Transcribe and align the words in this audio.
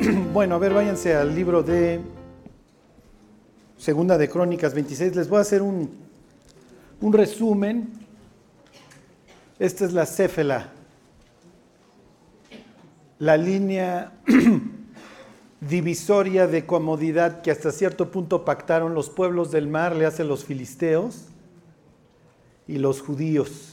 Bueno, 0.32 0.54
a 0.54 0.58
ver, 0.58 0.72
váyanse 0.72 1.14
al 1.14 1.34
libro 1.34 1.62
de 1.62 2.00
Segunda 3.76 4.16
de 4.16 4.28
Crónicas 4.28 4.72
26. 4.72 5.14
Les 5.14 5.28
voy 5.28 5.38
a 5.38 5.42
hacer 5.42 5.60
un, 5.62 5.90
un 7.00 7.12
resumen. 7.12 7.90
Esta 9.58 9.84
es 9.84 9.92
la 9.92 10.06
céfela, 10.06 10.72
la 13.18 13.36
línea 13.36 14.12
divisoria 15.60 16.46
de 16.46 16.64
comodidad 16.64 17.42
que 17.42 17.50
hasta 17.50 17.70
cierto 17.70 18.10
punto 18.10 18.46
pactaron 18.46 18.94
los 18.94 19.10
pueblos 19.10 19.50
del 19.50 19.68
mar, 19.68 19.94
le 19.94 20.06
hacen 20.06 20.28
los 20.28 20.46
filisteos 20.46 21.26
y 22.66 22.78
los 22.78 23.02
judíos. 23.02 23.69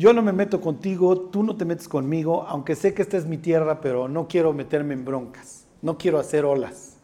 Yo 0.00 0.14
no 0.14 0.22
me 0.22 0.32
meto 0.32 0.62
contigo, 0.62 1.28
tú 1.28 1.42
no 1.42 1.58
te 1.58 1.66
metes 1.66 1.86
conmigo, 1.86 2.46
aunque 2.48 2.74
sé 2.74 2.94
que 2.94 3.02
esta 3.02 3.18
es 3.18 3.26
mi 3.26 3.36
tierra, 3.36 3.82
pero 3.82 4.08
no 4.08 4.28
quiero 4.28 4.54
meterme 4.54 4.94
en 4.94 5.04
broncas, 5.04 5.66
no 5.82 5.98
quiero 5.98 6.18
hacer 6.18 6.46
olas. 6.46 6.96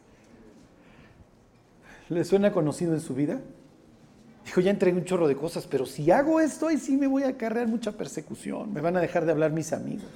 ¿Le 2.09 2.23
suena 2.23 2.51
conocido 2.51 2.95
en 2.95 2.99
su 2.99 3.13
vida? 3.13 3.39
Dijo, 4.45 4.61
ya 4.61 4.71
entregué 4.71 4.97
un 4.97 5.05
chorro 5.05 5.27
de 5.27 5.35
cosas, 5.35 5.67
pero 5.67 5.85
si 5.85 6.09
hago 6.09 6.39
esto, 6.39 6.69
ahí 6.69 6.79
sí 6.79 6.97
me 6.97 7.05
voy 7.05 7.21
a 7.21 7.27
acarrear 7.27 7.67
mucha 7.67 7.91
persecución, 7.91 8.73
me 8.73 8.81
van 8.81 8.97
a 8.97 8.99
dejar 8.99 9.25
de 9.25 9.31
hablar 9.31 9.51
mis 9.51 9.73
amigos. 9.73 10.09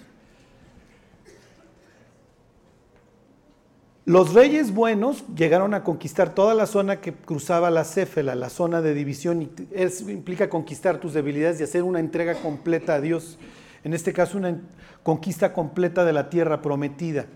Los 4.12 4.34
reyes 4.34 4.74
buenos 4.74 5.24
llegaron 5.38 5.74
a 5.74 5.86
conquistar 5.86 6.36
toda 6.36 6.54
la 6.54 6.66
zona 6.66 7.00
que 7.00 7.14
cruzaba 7.14 7.72
la 7.72 7.86
Céfela, 7.86 8.36
la 8.36 8.50
zona 8.50 8.82
de 8.82 8.94
división, 8.94 9.42
y 9.42 9.50
eso 9.72 10.10
implica 10.10 10.50
conquistar 10.50 10.98
tus 10.98 11.14
debilidades 11.14 11.62
y 11.62 11.64
hacer 11.64 11.82
una 11.84 12.02
entrega 12.02 12.34
completa 12.34 12.96
a 12.96 13.00
Dios. 13.00 13.40
En 13.86 13.94
este 13.94 14.12
caso, 14.12 14.38
una 14.38 14.60
conquista 15.02 15.54
completa 15.54 16.04
de 16.04 16.12
la 16.12 16.30
tierra 16.30 16.62
prometida. 16.62 17.28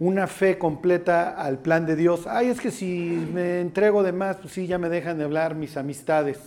Una 0.00 0.26
fe 0.26 0.58
completa 0.58 1.30
al 1.30 1.60
plan 1.60 1.86
de 1.86 1.94
Dios. 1.94 2.26
Ay, 2.26 2.48
es 2.48 2.60
que 2.60 2.72
si 2.72 3.24
me 3.32 3.60
entrego 3.60 4.02
de 4.02 4.10
más, 4.10 4.38
pues 4.38 4.54
sí, 4.54 4.66
ya 4.66 4.78
me 4.78 4.88
dejan 4.88 5.18
de 5.18 5.22
hablar 5.22 5.54
mis 5.54 5.76
amistades. 5.76 6.40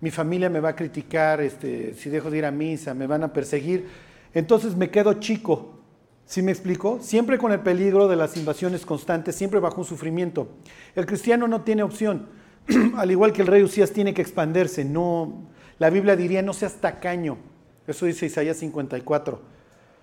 Mi 0.00 0.12
familia 0.12 0.48
me 0.48 0.60
va 0.60 0.68
a 0.68 0.76
criticar, 0.76 1.40
este, 1.40 1.94
si 1.94 2.10
dejo 2.10 2.30
de 2.30 2.38
ir 2.38 2.44
a 2.44 2.52
misa, 2.52 2.94
me 2.94 3.08
van 3.08 3.24
a 3.24 3.32
perseguir. 3.32 3.88
Entonces 4.32 4.76
me 4.76 4.88
quedo 4.88 5.14
chico, 5.14 5.81
¿Sí 6.26 6.42
me 6.42 6.52
explico? 6.52 6.98
Siempre 7.00 7.38
con 7.38 7.52
el 7.52 7.60
peligro 7.60 8.08
de 8.08 8.16
las 8.16 8.36
invasiones 8.36 8.86
constantes, 8.86 9.34
siempre 9.36 9.60
bajo 9.60 9.80
un 9.80 9.84
sufrimiento. 9.84 10.48
El 10.94 11.06
cristiano 11.06 11.48
no 11.48 11.62
tiene 11.62 11.82
opción. 11.82 12.28
Al 12.96 13.10
igual 13.10 13.32
que 13.32 13.42
el 13.42 13.48
rey 13.48 13.62
Usías 13.62 13.92
tiene 13.92 14.14
que 14.14 14.22
expandirse. 14.22 14.84
No, 14.84 15.48
la 15.78 15.90
Biblia 15.90 16.16
diría 16.16 16.42
no 16.42 16.52
seas 16.52 16.76
tacaño. 16.76 17.38
Eso 17.86 18.06
dice 18.06 18.26
Isaías 18.26 18.56
54. 18.58 19.40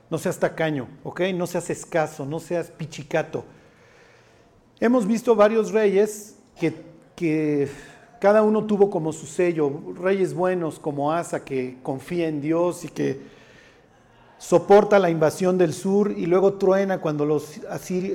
No 0.10 0.18
seas 0.18 0.40
tacaño, 0.40 0.88
¿ok? 1.04 1.22
No 1.36 1.48
seas 1.48 1.70
escaso, 1.70 2.26
no 2.26 2.40
seas 2.40 2.72
pichicato. 2.72 3.46
Hemos 4.80 5.06
visto 5.06 5.36
varios 5.36 5.72
reyes 5.72 6.36
que, 6.60 6.74
que 7.16 7.70
cada 8.20 8.44
uno 8.44 8.66
tuvo 8.66 8.90
como 8.90 9.14
su 9.14 9.26
sello. 9.26 9.72
Reyes 9.96 10.34
buenos 10.34 10.80
como 10.80 11.12
Asa 11.12 11.44
que 11.44 11.78
confía 11.84 12.28
en 12.28 12.42
Dios 12.42 12.86
y 12.86 12.90
que 12.90 13.20
soporta 14.40 14.98
la 15.00 15.10
invasión 15.10 15.58
del 15.58 15.74
sur 15.74 16.14
y 16.16 16.26
luego 16.26 16.54
truena 16.54 17.00
cuando 17.00 17.26
los, 17.26 17.60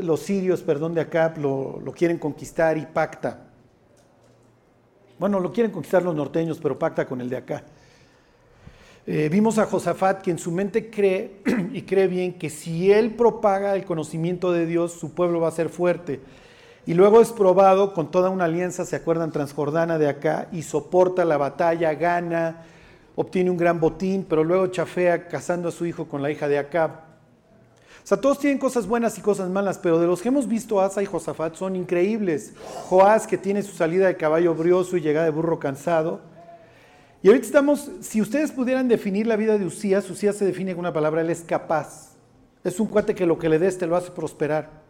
los 0.03 0.21
sirios 0.21 0.63
perdón, 0.63 0.95
de 0.95 1.03
acá 1.03 1.35
lo, 1.37 1.81
quieren 1.95 2.19
conquistar 2.19 2.77
y 2.79 2.87
pacta. 2.87 3.51
Bueno, 5.19 5.39
lo 5.39 5.53
quieren 5.53 5.71
conquistar 5.71 6.03
los 6.03 6.15
norteños, 6.17 6.59
pero 6.61 6.79
pacta 6.79 7.07
con 7.07 7.21
el 7.21 7.29
de 7.29 7.37
acá. 7.37 7.63
Eh, 9.07 9.29
vimos 9.31 9.59
a 9.59 9.67
Josafat 9.67 10.23
que 10.23 10.31
en 10.31 10.39
su 10.39 10.51
mente 10.51 10.91
cree 10.91 11.43
y 11.73 11.83
cree 11.83 12.09
bien 12.09 12.33
que 12.39 12.49
si 12.49 12.91
él 12.91 13.15
propaga 13.15 13.77
el 13.77 13.85
conocimiento 13.85 14.51
de 14.51 14.65
Dios, 14.65 14.93
su 14.93 15.13
pueblo 15.13 15.41
va 15.41 15.49
a 15.49 15.53
ser 15.53 15.69
fuerte. 15.69 16.23
Y 16.87 16.95
luego 16.95 17.21
es 17.21 17.33
probado 17.33 17.93
con 17.93 18.11
toda 18.11 18.31
una 18.31 18.45
alianza, 18.45 18.87
se 18.87 18.97
acuerdan, 18.97 19.31
transjordana 19.31 19.99
de 19.99 20.09
acá, 20.09 20.49
y 20.53 20.63
soporta 20.63 21.25
la 21.25 21.37
batalla, 21.37 21.95
gana, 21.95 22.65
obtiene 23.17 23.51
un 23.51 23.57
gran 23.57 23.81
botín, 23.81 24.27
pero 24.29 24.45
luego 24.45 24.67
chafea 24.69 25.29
casando 25.29 25.69
a 25.69 25.73
su 25.73 25.87
hijo 25.87 26.07
con 26.07 26.23
la 26.23 26.31
hija 26.31 26.49
de 26.49 26.59
Acab. 26.59 26.91
O 28.05 28.07
sea, 28.07 28.21
todos 28.21 28.39
tienen 28.39 28.59
cosas 28.59 28.87
buenas 28.87 29.17
y 29.17 29.23
cosas 29.23 29.49
malas, 29.49 29.79
pero 29.79 29.99
de 29.99 30.07
los 30.07 30.21
que 30.21 30.29
hemos 30.29 30.47
visto, 30.47 30.79
Asa 30.81 31.03
y 31.03 31.07
Josafat 31.07 31.55
son 31.55 31.75
increíbles. 31.75 32.53
Joás, 32.89 33.27
que 33.27 33.39
tiene 33.39 33.63
su 33.63 33.75
salida 33.75 34.07
de 34.09 34.17
caballo 34.17 34.55
brioso 34.55 34.99
y 34.99 35.01
llegada 35.01 35.25
de 35.25 35.31
burro 35.31 35.59
cansado. 35.59 36.21
Y 37.23 37.29
ahorita 37.29 37.47
estamos, 37.47 37.91
si 38.03 38.21
ustedes 38.21 38.53
pudieran 38.53 38.89
definir 38.89 39.27
la 39.27 39.37
vida 39.37 39.57
de 39.57 39.65
Usías, 39.65 40.11
Usías 40.11 40.37
se 40.37 40.45
define 40.45 40.73
con 40.73 40.81
una 40.81 40.93
palabra, 40.93 41.23
él 41.23 41.31
es 41.31 41.41
capaz. 41.41 42.11
Es 42.63 42.79
un 42.79 42.89
cuate 42.89 43.15
que 43.15 43.25
lo 43.25 43.39
que 43.39 43.49
le 43.49 43.59
des 43.59 43.79
te 43.79 43.87
lo 43.87 43.97
hace 43.97 44.11
prosperar. 44.11 44.83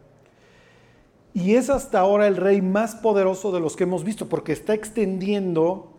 Y 1.33 1.55
es 1.55 1.69
hasta 1.69 1.99
ahora 1.99 2.27
el 2.27 2.35
rey 2.35 2.61
más 2.61 2.95
poderoso 2.95 3.53
de 3.53 3.61
los 3.61 3.77
que 3.77 3.83
hemos 3.83 4.03
visto, 4.03 4.27
porque 4.27 4.51
está 4.51 4.73
extendiendo 4.73 5.94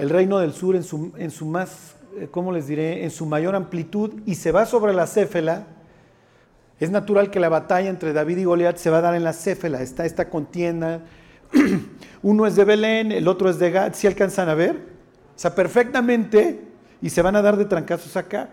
el 0.00 0.08
reino 0.08 0.38
del 0.38 0.54
sur 0.54 0.76
en 0.76 0.82
su, 0.82 1.12
en 1.18 1.30
su 1.30 1.44
más, 1.44 1.94
eh, 2.18 2.28
¿cómo 2.30 2.52
les 2.52 2.66
diré?, 2.66 3.04
en 3.04 3.10
su 3.10 3.26
mayor 3.26 3.54
amplitud 3.54 4.22
y 4.24 4.34
se 4.36 4.50
va 4.50 4.64
sobre 4.64 4.94
la 4.94 5.06
Céfela, 5.06 5.66
es 6.78 6.90
natural 6.90 7.30
que 7.30 7.38
la 7.38 7.50
batalla 7.50 7.90
entre 7.90 8.14
David 8.14 8.38
y 8.38 8.44
Goliat 8.44 8.78
se 8.78 8.88
va 8.88 8.98
a 8.98 9.02
dar 9.02 9.14
en 9.14 9.24
la 9.24 9.34
Céfela, 9.34 9.82
está 9.82 10.06
esta 10.06 10.30
contienda. 10.30 11.02
Uno 12.22 12.46
es 12.46 12.56
de 12.56 12.64
Belén, 12.64 13.12
el 13.12 13.28
otro 13.28 13.50
es 13.50 13.58
de 13.58 13.70
Gad, 13.70 13.92
¿si 13.92 14.06
alcanzan 14.06 14.48
a 14.48 14.54
ver? 14.54 14.76
O 15.36 15.38
sea, 15.38 15.54
perfectamente, 15.54 16.62
y 17.02 17.10
se 17.10 17.20
van 17.20 17.36
a 17.36 17.42
dar 17.42 17.58
de 17.58 17.66
trancazos 17.66 18.16
acá. 18.16 18.48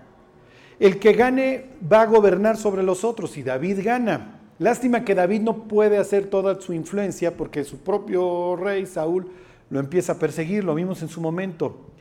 El 0.78 1.00
que 1.00 1.14
gane 1.14 1.70
va 1.90 2.02
a 2.02 2.06
gobernar 2.06 2.58
sobre 2.58 2.84
los 2.84 3.06
otros 3.06 3.38
y 3.38 3.44
David 3.44 3.80
gana. 3.84 4.42
Lástima 4.60 5.06
que 5.06 5.16
David 5.16 5.42
no 5.42 5.64
puede 5.64 5.98
hacer 5.98 6.26
toda 6.26 6.60
su 6.60 6.74
influencia 6.74 7.38
porque 7.38 7.64
su 7.64 7.78
propio 7.78 8.58
rey 8.58 8.86
Saúl 8.86 9.32
lo 9.70 9.80
empieza 9.80 10.14
a 10.14 10.20
perseguir, 10.20 10.64
lo 10.64 10.76
vimos 10.76 11.02
en 11.02 11.10
su 11.10 11.22
momento. 11.22 11.92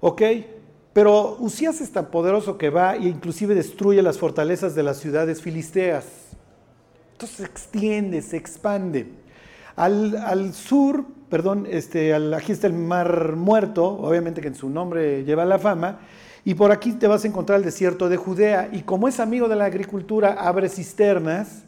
¿Ok? 0.00 0.22
Pero 0.92 1.36
Usías 1.40 1.80
es 1.80 1.90
tan 1.90 2.06
poderoso 2.06 2.56
que 2.56 2.70
va 2.70 2.94
e 2.94 3.08
inclusive 3.08 3.54
destruye 3.54 4.00
las 4.00 4.18
fortalezas 4.18 4.74
de 4.74 4.82
las 4.84 4.98
ciudades 4.98 5.42
filisteas. 5.42 6.06
Entonces 7.12 7.38
se 7.38 7.44
extiende, 7.44 8.22
se 8.22 8.36
expande. 8.36 9.08
Al, 9.76 10.54
sur, 10.54 11.04
perdón, 11.28 11.66
este, 11.68 12.14
aquí 12.14 12.52
está 12.52 12.68
el 12.68 12.74
mar 12.74 13.34
muerto, 13.34 13.84
obviamente 13.84 14.40
que 14.40 14.48
en 14.48 14.54
su 14.54 14.70
nombre 14.70 15.24
lleva 15.24 15.44
la 15.44 15.58
fama, 15.58 15.98
y 16.44 16.54
por 16.54 16.70
aquí 16.70 16.92
te 16.92 17.08
vas 17.08 17.24
a 17.24 17.28
encontrar 17.28 17.58
el 17.58 17.64
desierto 17.64 18.08
de 18.08 18.16
Judea, 18.16 18.68
y 18.70 18.82
como 18.82 19.08
es 19.08 19.18
amigo 19.18 19.48
de 19.48 19.56
la 19.56 19.64
agricultura, 19.64 20.34
abre 20.38 20.68
cisternas 20.68 21.64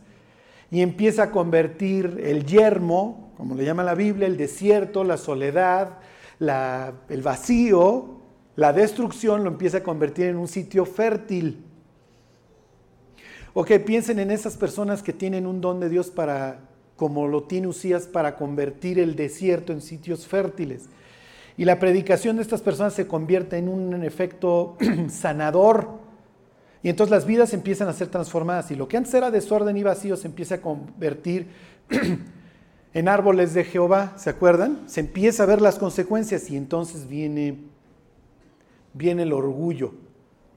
y 0.70 0.80
empieza 0.82 1.24
a 1.24 1.30
convertir 1.30 2.20
el 2.24 2.44
yermo, 2.44 3.32
como 3.36 3.54
le 3.54 3.64
llama 3.64 3.84
la 3.84 3.94
Biblia, 3.94 4.26
el 4.26 4.36
desierto, 4.36 5.04
la 5.04 5.16
soledad, 5.16 5.98
el 6.38 7.22
vacío, 7.22 8.16
la 8.56 8.72
destrucción 8.72 9.44
lo 9.44 9.50
empieza 9.50 9.78
a 9.78 9.82
convertir 9.82 10.26
en 10.26 10.36
un 10.36 10.48
sitio 10.48 10.86
fértil. 10.86 11.62
Ok, 13.54 13.72
piensen 13.86 14.18
en 14.18 14.30
esas 14.30 14.56
personas 14.56 15.02
que 15.02 15.12
tienen 15.12 15.46
un 15.46 15.60
don 15.60 15.80
de 15.80 15.88
Dios 15.88 16.10
para, 16.10 16.60
como 16.96 17.28
lo 17.28 17.44
tiene 17.44 17.68
Usías, 17.68 18.06
para 18.06 18.36
convertir 18.36 18.98
el 18.98 19.14
desierto 19.16 19.72
en 19.72 19.80
sitios 19.80 20.26
fértiles. 20.26 20.88
Y 21.58 21.64
la 21.64 21.78
predicación 21.78 22.36
de 22.36 22.42
estas 22.42 22.60
personas 22.60 22.92
se 22.92 23.06
convierte 23.06 23.56
en 23.56 23.68
un 23.68 24.02
efecto 24.02 24.76
sanador. 25.08 26.05
Y 26.82 26.88
entonces 26.88 27.10
las 27.10 27.26
vidas 27.26 27.52
empiezan 27.52 27.88
a 27.88 27.92
ser 27.92 28.08
transformadas. 28.08 28.70
Y 28.70 28.76
lo 28.76 28.88
que 28.88 28.96
antes 28.96 29.12
era 29.14 29.30
desorden 29.30 29.76
y 29.76 29.82
vacío 29.82 30.16
se 30.16 30.28
empieza 30.28 30.56
a 30.56 30.60
convertir 30.60 31.48
en 32.94 33.08
árboles 33.08 33.54
de 33.54 33.64
Jehová, 33.64 34.14
¿se 34.16 34.30
acuerdan? 34.30 34.82
Se 34.86 35.00
empieza 35.00 35.42
a 35.42 35.46
ver 35.46 35.60
las 35.60 35.78
consecuencias 35.78 36.50
y 36.50 36.56
entonces 36.56 37.08
viene, 37.08 37.58
viene 38.94 39.24
el 39.24 39.32
orgullo. 39.32 39.92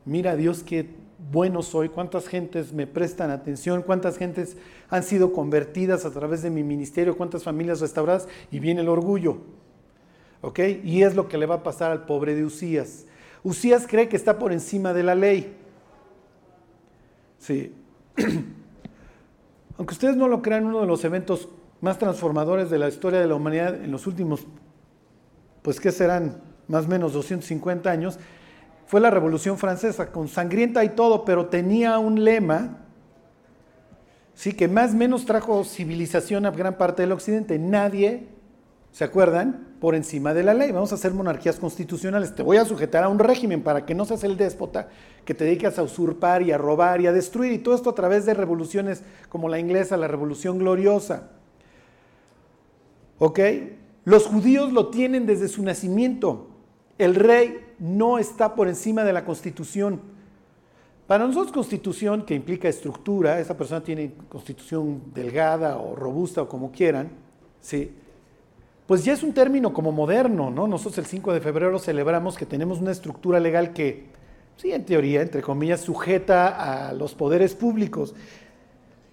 Mira 0.06 0.36
Dios 0.36 0.64
qué 0.64 0.90
bueno 1.32 1.62
soy, 1.62 1.90
cuántas 1.90 2.28
gentes 2.28 2.72
me 2.72 2.88
prestan 2.88 3.30
atención, 3.30 3.82
cuántas 3.82 4.18
gentes 4.18 4.56
han 4.90 5.04
sido 5.04 5.34
convertidas 5.34 6.06
a 6.06 6.12
través 6.12 6.42
de 6.42 6.50
mi 6.50 6.64
ministerio, 6.64 7.18
cuántas 7.18 7.44
familias 7.44 7.82
restauradas 7.82 8.28
y 8.52 8.60
viene 8.60 8.82
el 8.82 8.90
orgullo. 8.90 9.40
¿Ok? 10.42 10.60
Y 10.84 11.04
es 11.04 11.16
lo 11.16 11.28
que 11.28 11.38
le 11.38 11.46
va 11.46 11.56
a 11.56 11.64
pasar 11.64 11.92
al 11.92 12.06
pobre 12.06 12.36
de 12.36 12.46
Usías. 12.46 13.06
Usías 13.44 13.86
cree 13.88 14.08
que 14.08 14.16
está 14.16 14.40
por 14.40 14.54
encima 14.54 14.94
de 14.94 15.04
la 15.04 15.16
ley. 15.16 15.56
Sí. 17.40 17.74
Aunque 19.78 19.94
ustedes 19.94 20.16
no 20.16 20.28
lo 20.28 20.42
crean, 20.42 20.66
uno 20.66 20.82
de 20.82 20.88
los 20.88 21.04
eventos 21.06 21.50
más 21.82 21.98
transformadores 21.98 22.70
de 22.70 22.78
la 22.78 22.90
historia 22.90 23.20
de 23.20 23.28
la 23.28 23.36
humanidad 23.36 23.76
en 23.76 23.92
los 23.92 24.06
últimos, 24.06 24.46
pues 25.62 25.80
que 25.80 25.92
serán 25.92 26.42
más 26.68 26.86
o 26.86 26.90
menos 26.90 27.14
250 27.14 27.90
años, 27.90 28.20
fue 28.86 29.00
la 29.00 29.10
Revolución 29.10 29.58
Francesa, 29.58 30.12
con 30.12 30.28
sangrienta 30.28 30.84
y 30.84 30.90
todo, 30.90 31.24
pero 31.24 31.46
tenía 31.46 31.98
un 32.00 32.24
lema, 32.24 32.80
sí, 34.34 34.54
que 34.54 34.68
más 34.68 34.94
o 34.94 34.98
menos 34.98 35.26
trajo 35.26 35.64
civilización 35.64 36.46
a 36.46 36.52
gran 36.52 36.78
parte 36.78 37.04
del 37.04 37.12
occidente. 37.12 37.58
Nadie, 37.58 38.28
¿se 38.92 39.04
acuerdan? 39.04 39.70
por 39.80 39.96
encima 39.96 40.34
de 40.34 40.44
la 40.44 40.54
ley. 40.54 40.72
Vamos 40.72 40.92
a 40.92 40.96
hacer 40.96 41.14
monarquías 41.14 41.58
constitucionales. 41.58 42.36
Te 42.36 42.44
voy 42.44 42.58
a 42.58 42.66
sujetar 42.66 43.04
a 43.04 43.10
un 43.10 43.20
régimen 43.20 43.64
para 43.64 43.86
que 43.86 43.96
no 43.96 44.06
seas 44.06 44.24
el 44.24 44.38
déspota 44.38 44.90
que 45.30 45.36
te 45.36 45.46
dedicas 45.46 45.78
a 45.78 45.84
usurpar 45.84 46.42
y 46.42 46.52
a 46.52 46.58
robar 46.58 47.02
y 47.02 47.06
a 47.06 47.14
destruir. 47.14 47.52
Y 47.54 47.60
todo 47.60 47.76
esto 47.76 47.92
a 47.92 47.94
través 47.94 48.26
de 48.26 48.34
revoluciones 48.34 49.04
como 49.30 49.48
la 49.48 49.60
inglesa, 49.60 49.96
la 49.96 50.08
revolución 50.08 50.58
gloriosa. 50.58 51.30
¿Ok? 53.20 53.40
Los 54.06 54.26
judíos 54.26 54.74
lo 54.74 54.88
tienen 54.88 55.28
desde 55.28 55.48
su 55.48 55.62
nacimiento. 55.62 56.48
El 56.98 57.14
rey 57.14 57.64
no 57.78 58.18
está 58.18 58.56
por 58.56 58.68
encima 58.68 59.04
de 59.04 59.14
la 59.14 59.24
constitución. 59.24 60.02
Para 61.06 61.28
nosotros 61.28 61.52
constitución, 61.52 62.26
que 62.26 62.34
implica 62.34 62.68
estructura, 62.68 63.40
esa 63.40 63.56
persona 63.56 63.84
tiene 63.84 64.14
constitución 64.30 65.14
delgada 65.14 65.78
o 65.78 65.96
robusta 65.96 66.42
o 66.42 66.50
como 66.50 66.72
quieran, 66.72 67.12
¿sí? 67.62 67.92
pues 68.88 69.06
ya 69.06 69.14
es 69.14 69.22
un 69.22 69.34
término 69.34 69.74
como 69.74 69.92
moderno, 69.92 70.50
¿no? 70.50 70.68
Nosotros 70.68 70.98
el 70.98 71.06
5 71.06 71.34
de 71.34 71.42
febrero 71.42 71.78
celebramos 71.78 72.36
que 72.36 72.48
tenemos 72.48 72.80
una 72.80 72.90
estructura 72.90 73.40
legal 73.40 73.74
que, 73.74 74.18
sí, 74.60 74.74
en 74.74 74.86
teoría, 74.86 75.22
entre 75.22 75.42
comillas, 75.42 75.80
sujeta 75.80 76.90
a 76.90 76.94
los 76.94 77.16
poderes 77.16 77.56
públicos. 77.56 78.14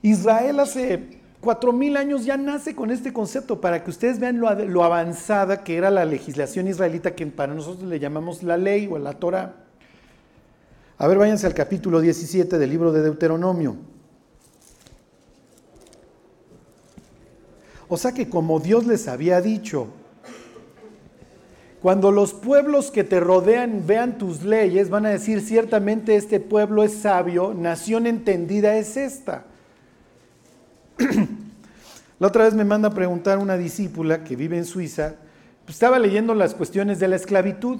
Israel 0.02 0.58
hace 0.60 1.20
cuatro 1.40 1.72
mil 1.72 1.96
años 1.96 2.24
ya 2.24 2.36
nace 2.36 2.74
con 2.74 2.90
este 2.90 3.12
concepto 3.12 3.60
para 3.60 3.84
que 3.84 3.90
ustedes 3.90 4.18
vean 4.18 4.40
lo, 4.40 4.82
avanzada 4.82 5.62
que 5.62 5.76
era 5.76 5.90
la 5.90 6.04
legislación 6.04 6.66
israelita 6.66 7.14
que 7.14 7.26
para 7.26 7.54
nosotros 7.54 7.88
le 7.88 8.00
llamamos 8.00 8.42
la 8.42 8.56
ley 8.56 8.88
o 8.90 8.98
la 8.98 9.12
Torah. 9.12 9.54
A 10.98 11.06
ver, 11.06 11.18
váyanse 11.18 11.46
al 11.46 11.54
capítulo 11.54 12.00
17 12.00 12.58
del 12.58 12.70
libro 12.70 12.90
de 12.90 13.02
Deuteronomio. 13.02 13.76
O 17.88 17.96
sea 17.96 18.10
que 18.12 18.28
como 18.28 18.58
Dios 18.58 18.84
les 18.86 19.06
había 19.06 19.40
dicho, 19.40 19.88
cuando 21.86 22.10
los 22.10 22.34
pueblos 22.34 22.90
que 22.90 23.04
te 23.04 23.20
rodean 23.20 23.86
vean 23.86 24.18
tus 24.18 24.42
leyes, 24.42 24.90
van 24.90 25.06
a 25.06 25.10
decir, 25.10 25.40
ciertamente 25.40 26.16
este 26.16 26.40
pueblo 26.40 26.82
es 26.82 26.92
sabio, 26.92 27.54
nación 27.54 28.08
entendida 28.08 28.76
es 28.76 28.96
esta. 28.96 29.44
La 32.18 32.26
otra 32.26 32.42
vez 32.42 32.54
me 32.54 32.64
manda 32.64 32.88
a 32.88 32.92
preguntar 32.92 33.38
una 33.38 33.56
discípula 33.56 34.24
que 34.24 34.34
vive 34.34 34.58
en 34.58 34.64
Suiza, 34.64 35.14
pues 35.64 35.76
estaba 35.76 36.00
leyendo 36.00 36.34
las 36.34 36.56
cuestiones 36.56 36.98
de 36.98 37.06
la 37.06 37.14
esclavitud 37.14 37.78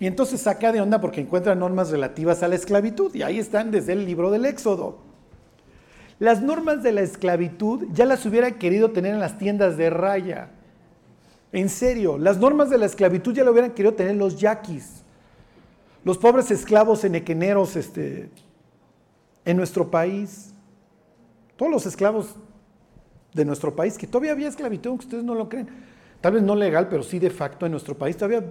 y 0.00 0.08
entonces 0.08 0.40
saca 0.40 0.72
de 0.72 0.80
onda 0.80 1.00
porque 1.00 1.20
encuentra 1.20 1.54
normas 1.54 1.92
relativas 1.92 2.42
a 2.42 2.48
la 2.48 2.56
esclavitud 2.56 3.14
y 3.14 3.22
ahí 3.22 3.38
están 3.38 3.70
desde 3.70 3.92
el 3.92 4.04
libro 4.04 4.32
del 4.32 4.46
Éxodo. 4.46 4.98
Las 6.18 6.42
normas 6.42 6.82
de 6.82 6.90
la 6.90 7.02
esclavitud 7.02 7.86
ya 7.92 8.04
las 8.04 8.26
hubiera 8.26 8.50
querido 8.58 8.90
tener 8.90 9.14
en 9.14 9.20
las 9.20 9.38
tiendas 9.38 9.76
de 9.76 9.90
raya. 9.90 10.50
En 11.52 11.68
serio, 11.68 12.16
las 12.16 12.38
normas 12.38 12.70
de 12.70 12.78
la 12.78 12.86
esclavitud 12.86 13.34
ya 13.34 13.44
lo 13.44 13.52
hubieran 13.52 13.72
querido 13.72 13.94
tener 13.94 14.16
los 14.16 14.38
yaquis. 14.38 15.02
Los 16.02 16.16
pobres 16.16 16.50
esclavos 16.50 17.04
enequeneros 17.04 17.76
este, 17.76 18.30
en 19.44 19.56
nuestro 19.56 19.90
país. 19.90 20.54
Todos 21.56 21.70
los 21.70 21.86
esclavos 21.86 22.34
de 23.34 23.44
nuestro 23.44 23.74
país, 23.76 23.96
que 23.96 24.06
todavía 24.06 24.32
había 24.32 24.48
esclavitud, 24.48 24.90
aunque 24.90 25.04
ustedes 25.04 25.24
no 25.24 25.34
lo 25.34 25.48
creen. 25.48 25.68
Tal 26.20 26.32
vez 26.32 26.42
no 26.42 26.56
legal, 26.56 26.88
pero 26.88 27.02
sí 27.02 27.18
de 27.18 27.30
facto 27.30 27.66
en 27.66 27.72
nuestro 27.72 27.96
país, 27.96 28.16
todavía 28.16 28.44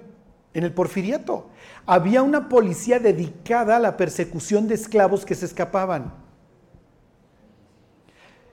en 0.54 0.64
el 0.64 0.74
porfiriato. 0.74 1.50
Había 1.86 2.22
una 2.22 2.50
policía 2.50 3.00
dedicada 3.00 3.78
a 3.78 3.80
la 3.80 3.98
persecución 3.98 4.68
de 4.68 4.76
esclavos 4.76 5.26
que 5.26 5.36
se 5.36 5.46
escapaban. 5.46 6.14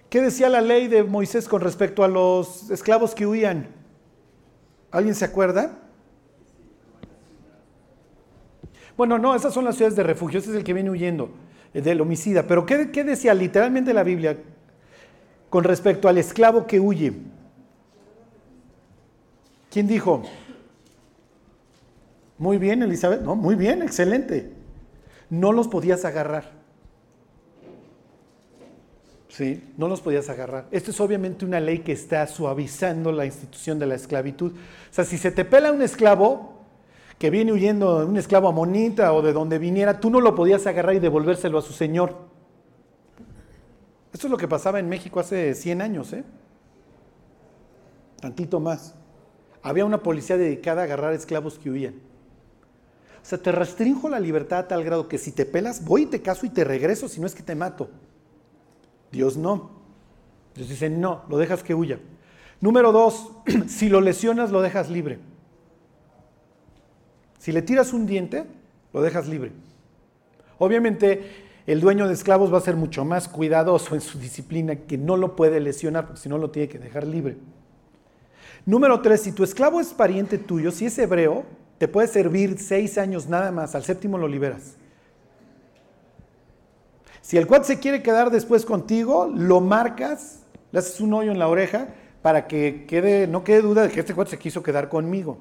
¿Qué 0.09 0.23
decía 0.23 0.49
la 0.49 0.63
ley 0.63 0.89
de 0.89 1.05
Moisés 1.05 1.49
con 1.49 1.61
respecto 1.61 2.03
a 2.03 2.09
los 2.09 2.71
esclavos 2.71 3.15
que 3.15 3.27
huían? 3.27 3.78
¿Alguien 4.91 5.15
se 5.15 5.25
acuerda? 5.25 5.79
Bueno, 8.97 9.17
no, 9.17 9.35
esas 9.35 9.55
son 9.55 9.65
las 9.65 9.77
ciudades 9.77 9.97
de 9.97 10.03
refugio, 10.03 10.41
ese 10.41 10.51
es 10.51 10.57
el 10.57 10.65
que 10.65 10.75
viene 10.75 10.91
huyendo 10.91 11.31
eh, 11.73 11.81
del 11.81 12.01
homicida. 12.01 12.49
Pero 12.49 12.67
¿qué, 12.67 13.05
decía 13.05 13.33
literalmente 13.33 13.95
la 13.95 14.03
Biblia 14.03 14.37
con 15.51 15.63
respecto 15.63 16.09
al 16.09 16.19
esclavo 16.19 16.67
que 16.67 16.81
huye? 16.81 17.13
¿Quién 19.71 19.87
dijo? 19.87 20.25
Muy 22.39 22.59
bien, 22.59 22.83
Elizabeth. 22.83 23.21
No, 23.21 23.37
muy 23.37 23.55
bien, 23.55 23.83
excelente. 23.83 24.53
No 25.31 25.53
los 25.53 25.69
podías 25.69 26.05
agarrar. 26.05 26.58
¿Sí? 29.29 29.73
No 29.77 29.89
los 29.89 30.01
podías 30.01 30.29
agarrar. 30.29 30.67
Esto 30.71 30.91
es 30.91 31.01
obviamente 31.01 31.45
una 31.45 31.61
ley 31.61 31.81
que 31.81 31.93
está 31.93 32.27
suavizando 32.27 33.13
la 33.13 33.27
institución 33.27 33.79
de 33.79 33.87
la 33.87 33.95
esclavitud. 33.95 34.53
O 34.53 34.93
sea, 34.93 35.05
si 35.05 35.19
se 35.19 35.31
te 35.31 35.45
pela 35.45 35.73
un 35.73 35.83
esclavo 35.83 36.59
que 37.19 37.31
viene 37.31 37.53
huyendo, 37.53 38.07
un 38.07 38.17
esclavo 38.17 38.49
amonita 38.49 39.13
o 39.13 39.23
de 39.23 39.33
donde 39.33 39.59
viniera, 39.59 40.01
tú 40.01 40.11
no 40.11 40.21
lo 40.21 40.35
podías 40.35 40.67
agarrar 40.67 40.95
y 40.95 41.01
devolvérselo 41.01 41.59
a 41.59 41.63
su 41.63 41.73
señor. 41.73 42.17
Esto 44.13 44.27
es 44.27 44.31
lo 44.31 44.37
que 44.37 44.49
pasaba 44.49 44.79
en 44.79 44.89
México 44.89 45.21
hace 45.21 45.55
100 45.55 45.83
años, 45.83 46.13
¿eh? 46.13 46.25
Tantito 48.21 48.59
más. 48.59 48.95
Había 49.63 49.85
una 49.85 50.03
policía 50.03 50.37
dedicada 50.37 50.83
a 50.83 50.85
agarrar 50.85 51.13
esclavos 51.13 51.59
que 51.59 51.71
huían. 51.71 51.95
O 51.95 53.27
sea, 53.29 53.39
te 53.39 53.53
restringo 53.53 54.09
la 54.09 54.19
libertad 54.19 54.61
a 54.61 54.69
tal 54.69 54.85
grado 54.85 55.09
que 55.09 55.19
si 55.19 55.33
te 55.33 55.45
pelas, 55.45 55.85
voy 55.85 56.03
y 56.03 56.07
te 56.07 56.23
caso 56.23 56.47
y 56.47 56.49
te 56.49 56.65
regreso, 56.65 57.09
si 57.09 57.21
no 57.21 57.27
es 57.27 57.35
que 57.35 57.43
te 57.43 57.55
mato. 57.55 57.91
Dios 59.13 59.37
no. 59.37 59.71
Dios 60.55 60.69
dice, 60.69 60.91
no, 60.91 61.23
lo 61.29 61.39
dejas 61.39 61.63
que 61.63 61.75
huya. 61.75 61.99
Número 62.61 62.93
dos, 62.93 63.31
si 63.69 63.89
lo 63.89 64.01
lesionas, 64.01 64.51
lo 64.51 64.61
dejas 64.61 64.91
libre. 64.91 65.19
Si 67.39 67.53
le 67.53 67.63
tiras 67.63 67.93
un 67.93 68.07
diente, 68.07 68.45
lo 68.93 69.01
dejas 69.01 69.29
libre. 69.29 69.53
Obviamente, 70.59 71.47
el 71.67 71.81
dueño 71.81 72.09
de 72.09 72.15
esclavos 72.15 72.53
va 72.53 72.59
a 72.59 72.63
ser 72.63 72.77
mucho 72.77 73.05
más 73.05 73.29
cuidadoso 73.29 73.95
en 73.95 74.01
su 74.01 74.19
disciplina, 74.19 74.75
que 74.75 74.99
no 74.99 75.17
lo 75.17 75.37
puede 75.37 75.61
lesionar, 75.61 76.07
porque 76.07 76.21
si 76.21 76.29
no 76.29 76.39
lo 76.39 76.51
tiene 76.51 76.69
que 76.69 76.79
dejar 76.79 77.07
libre. 77.07 77.37
Número 78.67 79.01
tres, 79.01 79.23
si 79.23 79.33
tu 79.33 79.45
esclavo 79.45 79.81
es 79.81 79.89
pariente 79.89 80.39
tuyo, 80.39 80.71
si 80.73 80.87
es 80.87 80.99
hebreo, 80.99 81.45
te 81.79 81.87
puede 81.87 82.09
servir 82.09 82.59
seis 82.59 82.99
años 82.99 83.29
nada 83.29 83.53
más, 83.53 83.75
al 83.75 83.85
séptimo 83.85 84.19
lo 84.19 84.27
liberas. 84.27 84.77
Si 87.29 87.37
el 87.37 87.47
cuate 87.47 87.67
se 87.67 87.79
quiere 87.79 88.03
quedar 88.03 88.31
después 88.31 88.65
contigo, 88.65 89.31
lo 89.31 89.61
marcas, 89.61 90.47
le 90.73 90.79
haces 90.79 90.99
un 90.99 91.13
hoyo 91.13 91.31
en 91.31 91.39
la 91.39 91.49
oreja 91.49 91.89
para 92.23 92.47
que 92.47 92.87
quede, 92.89 93.27
no 93.27 93.45
quede 93.45 93.61
duda 93.61 93.83
de 93.83 93.91
que 93.91 94.01
este 94.01 94.15
cuate 94.15 94.31
se 94.31 94.39
quiso 94.39 94.63
quedar 94.63 94.89
conmigo. 94.89 95.37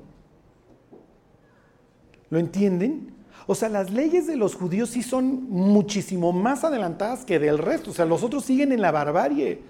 ¿Lo 2.29 2.39
entienden? 2.39 3.15
O 3.45 3.55
sea, 3.55 3.69
las 3.69 3.89
leyes 3.89 4.27
de 4.27 4.35
los 4.35 4.53
judíos 4.53 4.89
sí 4.89 5.01
son 5.01 5.49
muchísimo 5.49 6.33
más 6.33 6.65
adelantadas 6.65 7.23
que 7.23 7.39
del 7.39 7.57
resto. 7.57 7.91
O 7.91 7.93
sea, 7.93 8.03
los 8.03 8.21
otros 8.21 8.43
siguen 8.43 8.73
en 8.73 8.81
la 8.81 8.91
barbarie. 8.91 9.61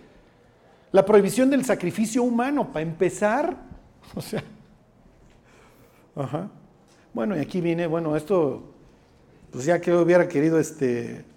La 0.92 1.06
prohibición 1.06 1.52
del 1.52 1.66
sacrificio 1.66 2.24
humano, 2.24 2.74
para 2.74 2.82
empezar. 2.82 3.58
O 4.16 4.22
sea. 4.22 4.44
Ajá. 6.16 6.50
Bueno, 7.14 7.38
y 7.38 7.42
aquí 7.42 7.62
viene, 7.62 7.86
bueno, 7.86 8.16
esto, 8.16 8.74
pues 9.52 9.66
ya 9.66 9.80
que 9.80 9.94
hubiera 9.94 10.28
querido 10.28 10.60
este 10.60 11.37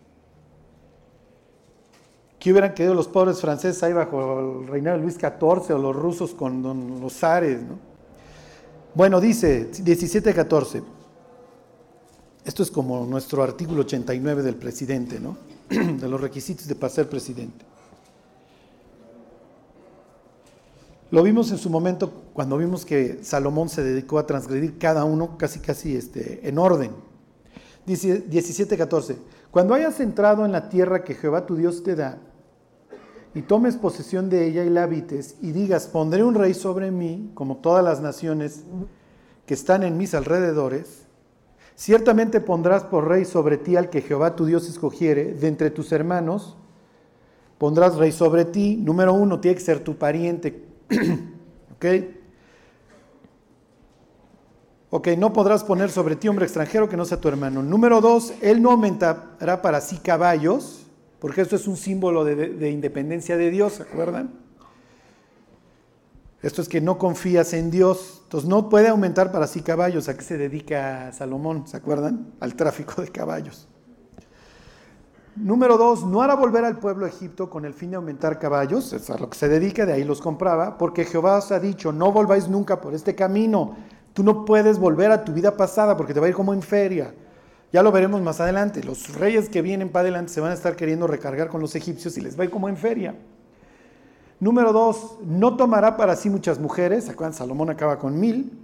¿Qué 2.40 2.50
hubieran 2.52 2.73
querido 2.73 2.94
los 2.94 3.06
pobres 3.06 3.38
franceses 3.38 3.82
ahí 3.82 3.92
bajo 3.92 4.62
el 4.62 4.66
reinado 4.66 4.97
de 4.97 5.02
Luis 5.02 5.16
XIV 5.16 5.75
o 5.75 5.78
los 5.78 5.94
rusos 5.94 6.32
con 6.32 6.99
los 6.99 7.12
zares? 7.12 7.61
Bueno, 8.94 9.20
dice 9.20 9.70
17-14. 9.70 10.82
Esto 12.42 12.62
es 12.62 12.70
como 12.70 13.04
nuestro 13.04 13.42
artículo 13.42 13.82
89 13.82 14.42
del 14.42 14.56
presidente, 14.56 15.20
¿no? 15.20 15.37
de 15.68 16.09
los 16.09 16.18
requisitos 16.18 16.66
de 16.66 16.75
para 16.75 16.90
ser 16.90 17.11
presidente. 17.11 17.66
Lo 21.11 21.23
vimos 21.23 21.50
en 21.50 21.59
su 21.59 21.68
momento 21.68 22.11
cuando 22.32 22.56
vimos 22.56 22.87
que 22.87 23.18
Salomón 23.23 23.68
se 23.68 23.82
dedicó 23.82 24.18
a 24.18 24.26
transgredir 24.26 24.78
cada 24.78 25.04
uno 25.04 25.37
casi 25.37 25.59
casi 25.59 25.94
este, 25.94 26.49
en 26.49 26.56
orden. 26.56 26.92
Dice 27.85 28.26
17:14. 28.30 29.16
Cuando 29.50 29.75
hayas 29.75 30.00
entrado 30.00 30.47
en 30.47 30.52
la 30.52 30.70
tierra 30.70 31.04
que 31.04 31.14
Jehová 31.14 31.44
tu 31.44 31.56
Dios 31.56 31.82
te 31.82 31.97
da 31.97 32.18
y 33.34 33.42
tomes 33.42 33.76
posesión 33.76 34.28
de 34.28 34.46
ella 34.46 34.64
y 34.64 34.70
la 34.70 34.84
habites, 34.84 35.37
y 35.40 35.52
digas, 35.52 35.87
pondré 35.87 36.25
un 36.25 36.34
rey 36.34 36.54
sobre 36.54 36.90
mí, 36.90 37.30
como 37.34 37.56
todas 37.58 37.84
las 37.84 38.00
naciones 38.00 38.64
que 39.46 39.54
están 39.54 39.82
en 39.84 39.96
mis 39.96 40.14
alrededores, 40.14 41.06
ciertamente 41.76 42.40
pondrás 42.40 42.84
por 42.84 43.08
rey 43.08 43.25
sobre 43.25 43.56
ti 43.56 43.76
al 43.76 43.88
que 43.88 44.02
Jehová 44.02 44.34
tu 44.34 44.46
Dios 44.46 44.68
escogiere, 44.68 45.34
de 45.34 45.49
entre 45.49 45.70
tus 45.70 45.92
hermanos, 45.92 46.56
pondrás 47.58 47.96
rey 47.96 48.10
sobre 48.10 48.44
ti. 48.44 48.76
Número 48.76 49.12
uno, 49.12 49.38
tiene 49.38 49.56
que 49.56 49.62
ser 49.62 49.84
tu 49.84 49.96
pariente. 49.96 50.64
¿Ok? 51.76 51.87
Ok, 54.92 55.08
no 55.16 55.32
podrás 55.32 55.62
poner 55.62 55.88
sobre 55.90 56.16
ti 56.16 56.26
hombre 56.26 56.46
extranjero 56.46 56.88
que 56.88 56.96
no 56.96 57.04
sea 57.04 57.20
tu 57.20 57.28
hermano. 57.28 57.62
Número 57.62 58.00
dos, 58.00 58.32
él 58.40 58.60
no 58.60 58.72
aumentará 58.72 59.62
para 59.62 59.80
sí 59.80 59.99
caballos 59.99 60.79
porque 61.21 61.43
esto 61.43 61.57
es 61.57 61.69
un 61.69 61.77
símbolo 61.77 62.25
de, 62.25 62.71
independencia 62.71 63.37
de 63.37 63.50
Dios, 63.50 63.75
¿se 63.75 63.83
acuerdan? 63.83 64.31
Esto 66.43 66.62
es 66.62 66.69
que 66.69 66.81
no 66.81 66.97
confías 66.97 67.53
en 67.53 67.71
Dios. 67.71 68.23
Entonces 68.25 68.49
no 68.49 68.71
puede 68.71 68.89
aumentar 68.89 69.31
para 69.31 69.47
sí 69.47 69.61
caballos. 69.61 70.09
¿A 70.09 70.17
qué 70.17 70.23
se 70.23 70.39
dedica 70.39 71.12
Salomón? 71.12 71.67
¿Se 71.67 71.77
acuerdan? 71.77 72.33
Al 72.41 72.55
tráfico 72.55 73.03
de 73.03 73.09
caballos. 73.09 73.69
Número 75.37 75.77
dos, 75.77 76.05
no 76.05 76.23
hará 76.23 76.35
volver 76.35 76.65
al 76.65 76.79
pueblo 76.79 77.05
de 77.05 77.12
Egipto 77.12 77.50
con 77.50 77.65
el 77.65 77.75
fin 77.75 77.91
de 77.91 77.97
aumentar 77.97 78.39
caballos, 78.39 78.93
es 78.93 79.09
a 79.11 79.17
lo 79.17 79.31
que 79.31 79.39
se 79.39 79.49
dedica, 79.49 79.87
de 79.87 79.93
ahí 79.93 80.05
los 80.05 80.21
compraba, 80.21 80.77
porque 80.77 81.05
Jehová 81.05 81.39
os 81.39 81.53
ha 81.53 81.61
dicho, 81.61 81.93
no 81.93 82.12
volváis 82.12 82.49
nunca 82.49 82.81
por 82.81 82.95
este 82.95 83.15
camino, 83.15 83.77
tú 84.12 84.25
no 84.25 84.45
puedes 84.45 84.79
volver 84.79 85.12
a 85.12 85.25
tu 85.25 85.33
vida 85.33 85.57
pasada 85.57 85.97
porque 85.97 86.12
te 86.12 86.21
va 86.21 86.27
a 86.27 86.29
ir 86.31 86.35
como 86.35 86.53
en 86.53 86.62
feria. 86.62 87.15
Ya 87.73 87.83
lo 87.83 87.93
veremos 87.93 88.21
más 88.21 88.41
adelante, 88.41 88.83
los 88.83 89.15
reyes 89.15 89.49
que 89.49 89.62
vienen 89.62 89.91
para 89.91 90.03
adelante 90.03 90.33
se 90.33 90.41
van 90.41 90.50
a 90.50 90.55
estar 90.55 90.75
queriendo 90.75 91.07
recargar 91.07 91.49
con 91.49 91.61
los 91.61 91.77
egipcios 91.77 92.19
y 92.19 92.21
les 92.21 92.37
va 92.37 92.43
a 92.43 92.45
ir 92.47 92.50
como 92.50 92.69
en 92.69 92.77
feria. 92.77 93.15
Número 94.41 94.73
dos, 94.73 95.19
no 95.25 95.57
tomará 95.57 95.97
para 95.97 96.17
sí 96.17 96.31
muchas 96.31 96.59
mujeres, 96.59 97.09
acuérdense, 97.09 97.39
Salomón 97.39 97.71
acaba 97.71 97.99
con 97.99 98.19
mil, 98.19 98.59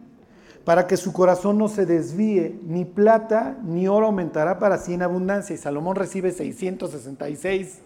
para 0.65 0.89
que 0.89 0.97
su 0.97 1.13
corazón 1.13 1.59
no 1.59 1.69
se 1.69 1.87
desvíe, 1.87 2.59
ni 2.67 2.85
plata 2.85 3.57
ni 3.63 3.87
oro 3.87 4.07
aumentará 4.07 4.59
para 4.59 4.79
sí 4.79 4.95
en 4.95 5.03
abundancia. 5.03 5.55
Y 5.55 5.59
Salomón 5.59 5.95
recibe 5.95 6.33
666 6.33 7.83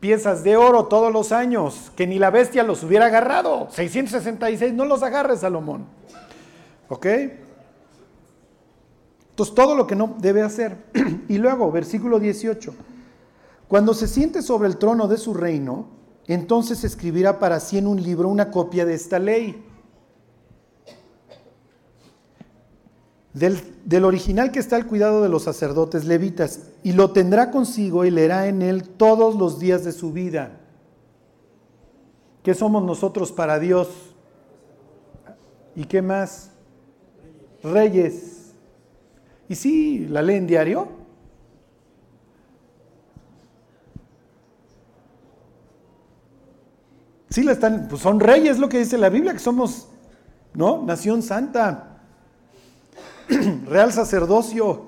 piezas 0.00 0.42
de 0.42 0.56
oro 0.56 0.86
todos 0.86 1.12
los 1.12 1.30
años, 1.30 1.92
que 1.96 2.06
ni 2.08 2.18
la 2.18 2.30
bestia 2.30 2.64
los 2.64 2.82
hubiera 2.82 3.06
agarrado. 3.06 3.68
666, 3.70 4.72
no 4.72 4.84
los 4.84 5.04
agarre 5.04 5.36
Salomón. 5.36 5.86
¿Ok? 6.88 7.06
Entonces, 9.36 9.54
todo 9.54 9.74
lo 9.74 9.86
que 9.86 9.94
no 9.94 10.16
debe 10.18 10.40
hacer. 10.40 10.78
y 11.28 11.36
luego, 11.36 11.70
versículo 11.70 12.18
18. 12.18 12.74
Cuando 13.68 13.92
se 13.92 14.08
siente 14.08 14.40
sobre 14.40 14.66
el 14.66 14.78
trono 14.78 15.08
de 15.08 15.18
su 15.18 15.34
reino, 15.34 15.88
entonces 16.26 16.84
escribirá 16.84 17.38
para 17.38 17.60
sí 17.60 17.76
en 17.76 17.86
un 17.86 18.02
libro 18.02 18.30
una 18.30 18.50
copia 18.50 18.86
de 18.86 18.94
esta 18.94 19.18
ley 19.18 19.62
del, 23.34 24.04
original 24.06 24.50
que 24.50 24.58
está 24.58 24.76
al 24.76 24.86
cuidado 24.86 25.22
de 25.22 25.28
los 25.28 25.42
sacerdotes 25.42 26.06
levitas, 26.06 26.70
y 26.82 26.92
lo 26.92 27.10
tendrá 27.10 27.50
consigo 27.50 28.06
y 28.06 28.10
leerá 28.10 28.48
en 28.48 28.62
él 28.62 28.88
todos 28.88 29.34
los 29.34 29.58
días 29.58 29.84
de 29.84 29.92
su 29.92 30.12
vida. 30.12 30.60
¿Qué 32.42 32.54
somos 32.54 32.82
nosotros 32.82 33.32
para 33.32 33.58
Dios? 33.58 33.88
¿Y 35.74 35.84
qué 35.84 36.00
más? 36.00 36.52
Reyes. 37.62 38.35
¿Y 39.48 39.54
sí, 39.54 40.06
la 40.08 40.22
leen 40.22 40.46
diario? 40.46 40.88
Sí, 47.30 47.42
la 47.42 47.52
están, 47.52 47.88
pues 47.88 48.00
son 48.00 48.18
reyes, 48.20 48.58
lo 48.58 48.68
que 48.68 48.78
dice 48.78 48.96
la 48.96 49.08
Biblia, 49.08 49.32
que 49.32 49.38
somos, 49.38 49.88
¿no? 50.54 50.82
Nación 50.82 51.22
santa. 51.22 51.96
real 53.66 53.92
sacerdocio. 53.92 54.86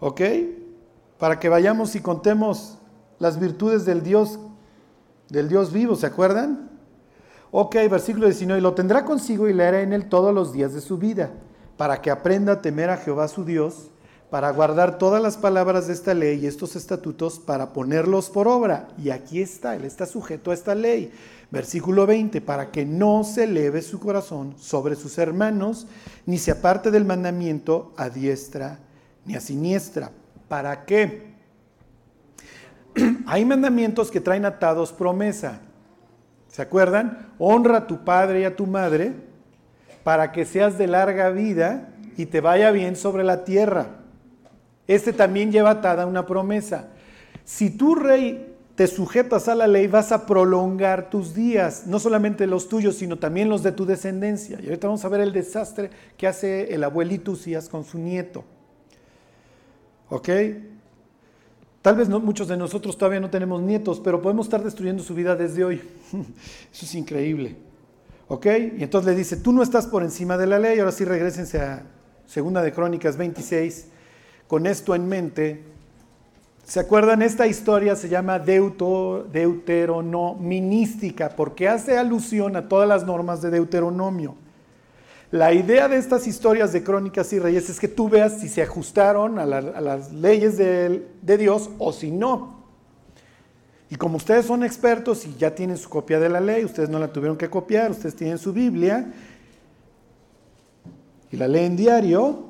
¿Ok? 0.00 0.20
Para 1.18 1.40
que 1.40 1.48
vayamos 1.48 1.94
y 1.94 2.00
contemos 2.00 2.78
las 3.18 3.40
virtudes 3.40 3.84
del 3.84 4.02
Dios, 4.02 4.38
del 5.30 5.48
Dios 5.48 5.72
vivo, 5.72 5.96
¿se 5.96 6.06
acuerdan? 6.06 6.70
Ok, 7.50 7.76
versículo 7.90 8.26
19, 8.26 8.58
y 8.58 8.62
lo 8.62 8.74
tendrá 8.74 9.04
consigo 9.04 9.48
y 9.48 9.54
leerá 9.54 9.80
en 9.80 9.92
él 9.92 10.08
todos 10.08 10.34
los 10.34 10.52
días 10.52 10.74
de 10.74 10.80
su 10.80 10.98
vida, 10.98 11.30
para 11.76 12.00
que 12.00 12.10
aprenda 12.10 12.54
a 12.54 12.62
temer 12.62 12.90
a 12.90 12.96
Jehová 12.96 13.28
su 13.28 13.44
Dios, 13.44 13.90
para 14.30 14.50
guardar 14.50 14.98
todas 14.98 15.22
las 15.22 15.36
palabras 15.36 15.86
de 15.86 15.92
esta 15.92 16.14
ley 16.14 16.40
y 16.40 16.46
estos 16.46 16.74
estatutos, 16.74 17.38
para 17.38 17.72
ponerlos 17.72 18.28
por 18.30 18.48
obra. 18.48 18.88
Y 18.98 19.10
aquí 19.10 19.40
está, 19.40 19.76
él 19.76 19.84
está 19.84 20.06
sujeto 20.06 20.50
a 20.50 20.54
esta 20.54 20.74
ley. 20.74 21.12
Versículo 21.50 22.06
20, 22.06 22.40
para 22.40 22.72
que 22.72 22.84
no 22.84 23.22
se 23.22 23.44
eleve 23.44 23.82
su 23.82 24.00
corazón 24.00 24.54
sobre 24.58 24.96
sus 24.96 25.16
hermanos, 25.18 25.86
ni 26.24 26.38
se 26.38 26.50
aparte 26.50 26.90
del 26.90 27.04
mandamiento 27.04 27.92
a 27.96 28.08
diestra 28.08 28.80
ni 29.26 29.34
a 29.34 29.40
siniestra. 29.40 30.10
¿Para 30.48 30.84
qué? 30.84 31.34
Hay 33.26 33.44
mandamientos 33.44 34.10
que 34.10 34.20
traen 34.20 34.44
atados 34.44 34.92
promesa. 34.92 35.60
¿Se 36.48 36.62
acuerdan? 36.62 37.32
Honra 37.38 37.78
a 37.78 37.86
tu 37.86 38.04
padre 38.04 38.40
y 38.40 38.44
a 38.44 38.56
tu 38.56 38.66
madre 38.66 39.25
para 40.06 40.30
que 40.30 40.44
seas 40.44 40.78
de 40.78 40.86
larga 40.86 41.30
vida 41.30 41.88
y 42.16 42.26
te 42.26 42.40
vaya 42.40 42.70
bien 42.70 42.94
sobre 42.94 43.24
la 43.24 43.42
tierra. 43.42 43.88
Este 44.86 45.12
también 45.12 45.50
lleva 45.50 45.70
atada 45.70 46.06
una 46.06 46.26
promesa. 46.26 46.90
Si 47.44 47.70
tu 47.70 47.96
rey 47.96 48.54
te 48.76 48.86
sujetas 48.86 49.48
a 49.48 49.56
la 49.56 49.66
ley, 49.66 49.88
vas 49.88 50.12
a 50.12 50.24
prolongar 50.24 51.10
tus 51.10 51.34
días, 51.34 51.88
no 51.88 51.98
solamente 51.98 52.46
los 52.46 52.68
tuyos, 52.68 52.94
sino 52.94 53.18
también 53.18 53.48
los 53.48 53.64
de 53.64 53.72
tu 53.72 53.84
descendencia. 53.84 54.60
Y 54.62 54.66
ahorita 54.66 54.86
vamos 54.86 55.04
a 55.04 55.08
ver 55.08 55.22
el 55.22 55.32
desastre 55.32 55.90
que 56.16 56.28
hace 56.28 56.72
el 56.72 56.84
abuelito 56.84 57.32
Usías 57.32 57.68
con 57.68 57.82
su 57.82 57.98
nieto. 57.98 58.44
¿Ok? 60.08 60.28
Tal 61.82 61.96
vez 61.96 62.08
muchos 62.08 62.46
de 62.46 62.56
nosotros 62.56 62.96
todavía 62.96 63.18
no 63.18 63.30
tenemos 63.30 63.60
nietos, 63.60 63.98
pero 63.98 64.22
podemos 64.22 64.46
estar 64.46 64.62
destruyendo 64.62 65.02
su 65.02 65.16
vida 65.16 65.34
desde 65.34 65.64
hoy. 65.64 65.82
Eso 66.72 66.86
es 66.86 66.94
increíble. 66.94 67.65
¿Ok? 68.28 68.46
Y 68.78 68.82
entonces 68.82 69.10
le 69.10 69.16
dice, 69.16 69.36
tú 69.36 69.52
no 69.52 69.62
estás 69.62 69.86
por 69.86 70.02
encima 70.02 70.36
de 70.36 70.46
la 70.46 70.58
ley, 70.58 70.78
ahora 70.78 70.92
sí 70.92 71.04
regresense 71.04 71.60
a 71.60 71.82
Segunda 72.26 72.62
de 72.62 72.72
Crónicas 72.72 73.16
26. 73.16 73.86
Con 74.48 74.66
esto 74.66 74.94
en 74.94 75.08
mente, 75.08 75.62
¿Se 76.66 76.80
acuerdan? 76.80 77.22
Esta 77.22 77.46
historia 77.46 77.94
se 77.94 78.08
llama 78.08 78.40
Deuto, 78.40 79.24
deuteronomística 79.32 81.28
porque 81.28 81.68
hace 81.68 81.96
alusión 81.96 82.56
a 82.56 82.66
todas 82.68 82.88
las 82.88 83.06
normas 83.06 83.40
de 83.40 83.50
Deuteronomio. 83.50 84.34
La 85.30 85.52
idea 85.52 85.86
de 85.86 85.96
estas 85.96 86.26
historias 86.26 86.72
de 86.72 86.82
crónicas 86.82 87.32
y 87.32 87.38
reyes 87.38 87.70
es 87.70 87.78
que 87.78 87.86
tú 87.86 88.08
veas 88.08 88.40
si 88.40 88.48
se 88.48 88.62
ajustaron 88.62 89.38
a, 89.38 89.46
las 89.46 90.12
leyes 90.12 90.58
de, 90.58 91.06
de 91.22 91.38
Dios 91.38 91.70
o 91.78 91.92
si 91.92 92.10
no. 92.10 92.55
Y 93.88 93.96
como 93.96 94.16
ustedes 94.16 94.46
son 94.46 94.64
expertos 94.64 95.26
y 95.26 95.34
ya 95.36 95.54
tienen 95.54 95.76
su 95.76 95.88
copia 95.88 96.18
de 96.18 96.28
la 96.28 96.40
ley, 96.40 96.64
ustedes 96.64 96.88
no 96.88 96.98
la 96.98 97.12
tuvieron 97.12 97.36
que 97.36 97.48
copiar, 97.48 97.90
ustedes 97.90 98.16
tienen 98.16 98.38
su 98.38 98.52
Biblia 98.52 99.12
y 101.30 101.36
la 101.36 101.46
leen 101.46 101.76
diario, 101.76 102.46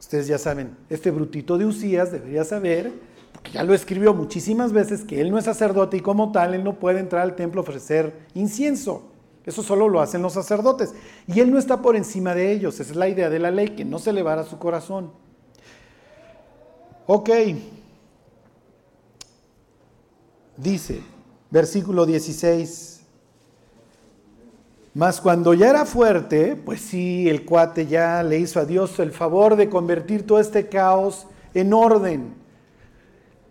Ustedes 0.00 0.26
ya 0.26 0.38
saben, 0.38 0.76
este 0.88 1.10
brutito 1.10 1.58
de 1.58 1.66
Usías 1.66 2.10
debería 2.10 2.42
saber, 2.42 2.90
porque 3.32 3.50
ya 3.52 3.62
lo 3.62 3.74
escribió 3.74 4.14
muchísimas 4.14 4.72
veces, 4.72 5.04
que 5.04 5.20
él 5.20 5.30
no 5.30 5.36
es 5.36 5.44
sacerdote 5.44 5.98
y 5.98 6.00
como 6.00 6.32
tal 6.32 6.54
él 6.54 6.64
no 6.64 6.78
puede 6.78 7.00
entrar 7.00 7.20
al 7.20 7.36
templo 7.36 7.60
a 7.60 7.64
ofrecer 7.64 8.14
incienso. 8.32 9.10
Eso 9.44 9.62
solo 9.62 9.88
lo 9.88 10.00
hacen 10.00 10.22
los 10.22 10.32
sacerdotes. 10.32 10.94
Y 11.26 11.40
él 11.40 11.50
no 11.50 11.58
está 11.58 11.82
por 11.82 11.96
encima 11.96 12.34
de 12.34 12.50
ellos. 12.50 12.80
Esa 12.80 12.90
es 12.90 12.96
la 12.96 13.08
idea 13.08 13.28
de 13.28 13.38
la 13.38 13.50
ley, 13.50 13.70
que 13.70 13.84
no 13.84 13.98
se 13.98 14.10
elevara 14.10 14.44
su 14.44 14.58
corazón. 14.58 15.12
Ok. 17.06 17.30
Dice, 20.60 21.00
versículo 21.50 22.04
16. 22.04 23.00
Mas 24.92 25.20
cuando 25.20 25.54
ya 25.54 25.70
era 25.70 25.86
fuerte, 25.86 26.54
pues 26.54 26.82
sí, 26.82 27.28
el 27.30 27.46
cuate 27.46 27.86
ya 27.86 28.22
le 28.22 28.38
hizo 28.38 28.60
a 28.60 28.66
Dios 28.66 28.98
el 28.98 29.10
favor 29.10 29.56
de 29.56 29.70
convertir 29.70 30.26
todo 30.26 30.38
este 30.38 30.68
caos 30.68 31.26
en 31.54 31.72
orden. 31.72 32.34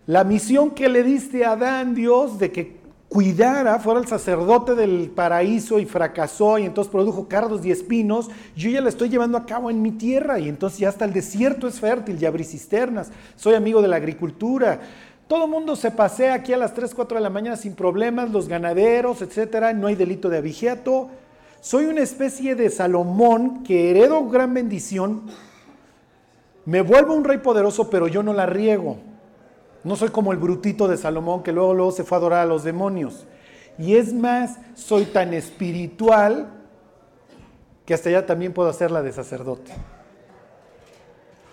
La 0.06 0.22
misión 0.22 0.70
que 0.70 0.88
le 0.88 1.02
diste 1.02 1.44
a 1.44 1.52
Adán, 1.52 1.94
Dios, 1.94 2.38
de 2.38 2.52
que 2.52 2.80
cuidara, 3.08 3.80
fuera 3.80 3.98
el 3.98 4.06
sacerdote 4.06 4.76
del 4.76 5.10
paraíso 5.10 5.80
y 5.80 5.86
fracasó 5.86 6.58
y 6.58 6.64
entonces 6.64 6.92
produjo 6.92 7.26
cardos 7.26 7.66
y 7.66 7.72
espinos, 7.72 8.30
yo 8.54 8.70
ya 8.70 8.80
la 8.80 8.88
estoy 8.88 9.08
llevando 9.08 9.36
a 9.36 9.46
cabo 9.46 9.68
en 9.68 9.82
mi 9.82 9.90
tierra 9.90 10.38
y 10.38 10.48
entonces 10.48 10.78
ya 10.78 10.90
hasta 10.90 11.06
el 11.06 11.12
desierto 11.12 11.66
es 11.66 11.80
fértil, 11.80 12.18
ya 12.18 12.28
abrí 12.28 12.44
cisternas, 12.44 13.10
soy 13.34 13.54
amigo 13.54 13.82
de 13.82 13.88
la 13.88 13.96
agricultura. 13.96 14.80
Todo 15.30 15.44
el 15.44 15.50
mundo 15.52 15.76
se 15.76 15.92
pasea 15.92 16.34
aquí 16.34 16.52
a 16.52 16.56
las 16.56 16.74
3, 16.74 16.92
4 16.92 17.18
de 17.18 17.22
la 17.22 17.30
mañana 17.30 17.56
sin 17.56 17.76
problemas, 17.76 18.32
los 18.32 18.48
ganaderos, 18.48 19.22
etcétera, 19.22 19.72
no 19.72 19.86
hay 19.86 19.94
delito 19.94 20.28
de 20.28 20.38
abigeato. 20.38 21.08
Soy 21.60 21.84
una 21.84 22.00
especie 22.00 22.56
de 22.56 22.68
Salomón 22.68 23.62
que 23.62 23.90
heredo 23.90 24.28
gran 24.28 24.52
bendición, 24.52 25.30
me 26.64 26.82
vuelvo 26.82 27.14
un 27.14 27.22
rey 27.22 27.38
poderoso, 27.38 27.88
pero 27.88 28.08
yo 28.08 28.24
no 28.24 28.32
la 28.32 28.46
riego. 28.46 28.96
No 29.84 29.94
soy 29.94 30.08
como 30.08 30.32
el 30.32 30.38
brutito 30.38 30.88
de 30.88 30.96
Salomón 30.96 31.44
que 31.44 31.52
luego, 31.52 31.74
luego 31.74 31.92
se 31.92 32.02
fue 32.02 32.16
a 32.16 32.18
adorar 32.18 32.40
a 32.40 32.46
los 32.46 32.64
demonios. 32.64 33.28
Y 33.78 33.94
es 33.94 34.12
más, 34.12 34.58
soy 34.74 35.04
tan 35.04 35.32
espiritual 35.32 36.48
que 37.86 37.94
hasta 37.94 38.10
ya 38.10 38.26
también 38.26 38.52
puedo 38.52 38.68
hacerla 38.68 39.00
de 39.00 39.12
sacerdote. 39.12 39.70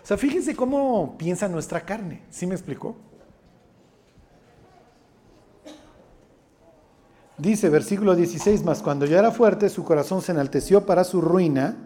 O 0.03 0.07
sea, 0.07 0.17
fíjense 0.17 0.55
cómo 0.55 1.15
piensa 1.19 1.48
nuestra 1.48 1.81
carne. 1.81 2.24
¿Sí 2.31 2.48
me 2.48 2.55
explicó? 2.55 2.96
Dice 7.38 7.70
versículo 7.70 8.15
16 8.15 8.63
más, 8.63 8.82
cuando 8.82 9.06
ya 9.06 9.20
era 9.20 9.32
fuerte, 9.32 9.70
su 9.70 9.84
corazón 9.84 10.22
se 10.22 10.32
enalteció 10.32 10.86
para 10.86 11.03
su 11.03 11.22
ruina, 11.22 11.77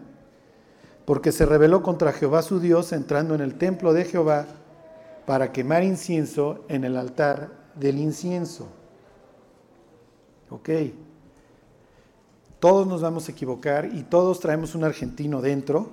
porque 1.04 1.30
se 1.30 1.44
rebeló 1.44 1.82
contra 1.82 2.12
Jehová 2.12 2.42
su 2.42 2.58
Dios, 2.58 2.92
entrando 2.92 3.34
en 3.34 3.42
el 3.42 3.56
templo 3.56 3.92
de 3.92 4.04
Jehová 4.04 4.46
para 5.26 5.52
quemar 5.52 5.84
incienso 5.84 6.64
en 6.68 6.84
el 6.84 6.96
altar 6.96 7.50
del 7.74 7.98
incienso. 7.98 8.68
Ok. 10.48 10.70
Todos 12.62 12.86
nos 12.86 13.02
vamos 13.02 13.28
a 13.28 13.32
equivocar 13.32 13.86
y 13.92 14.04
todos 14.04 14.38
traemos 14.38 14.76
un 14.76 14.84
argentino 14.84 15.42
dentro, 15.42 15.88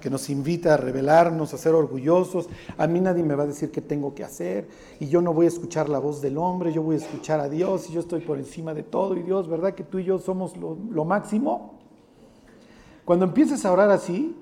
que 0.00 0.08
nos 0.08 0.30
invita 0.30 0.72
a 0.72 0.78
rebelarnos, 0.78 1.52
a 1.52 1.58
ser 1.58 1.74
orgullosos. 1.74 2.48
A 2.78 2.86
mí 2.86 3.02
nadie 3.02 3.22
me 3.22 3.34
va 3.34 3.42
a 3.42 3.46
decir 3.46 3.70
qué 3.70 3.82
tengo 3.82 4.14
que 4.14 4.24
hacer 4.24 4.66
y 4.98 5.08
yo 5.08 5.20
no 5.20 5.34
voy 5.34 5.44
a 5.44 5.50
escuchar 5.50 5.90
la 5.90 5.98
voz 5.98 6.22
del 6.22 6.38
hombre, 6.38 6.72
yo 6.72 6.80
voy 6.80 6.94
a 6.94 7.00
escuchar 7.00 7.38
a 7.40 7.50
Dios 7.50 7.90
y 7.90 7.92
yo 7.92 8.00
estoy 8.00 8.22
por 8.22 8.38
encima 8.38 8.72
de 8.72 8.82
todo 8.82 9.14
y 9.14 9.24
Dios, 9.24 9.46
¿verdad 9.46 9.74
que 9.74 9.84
tú 9.84 9.98
y 9.98 10.04
yo 10.04 10.18
somos 10.18 10.56
lo, 10.56 10.78
lo 10.90 11.04
máximo? 11.04 11.74
Cuando 13.04 13.26
empieces 13.26 13.66
a 13.66 13.72
orar 13.72 13.90
así 13.90 14.34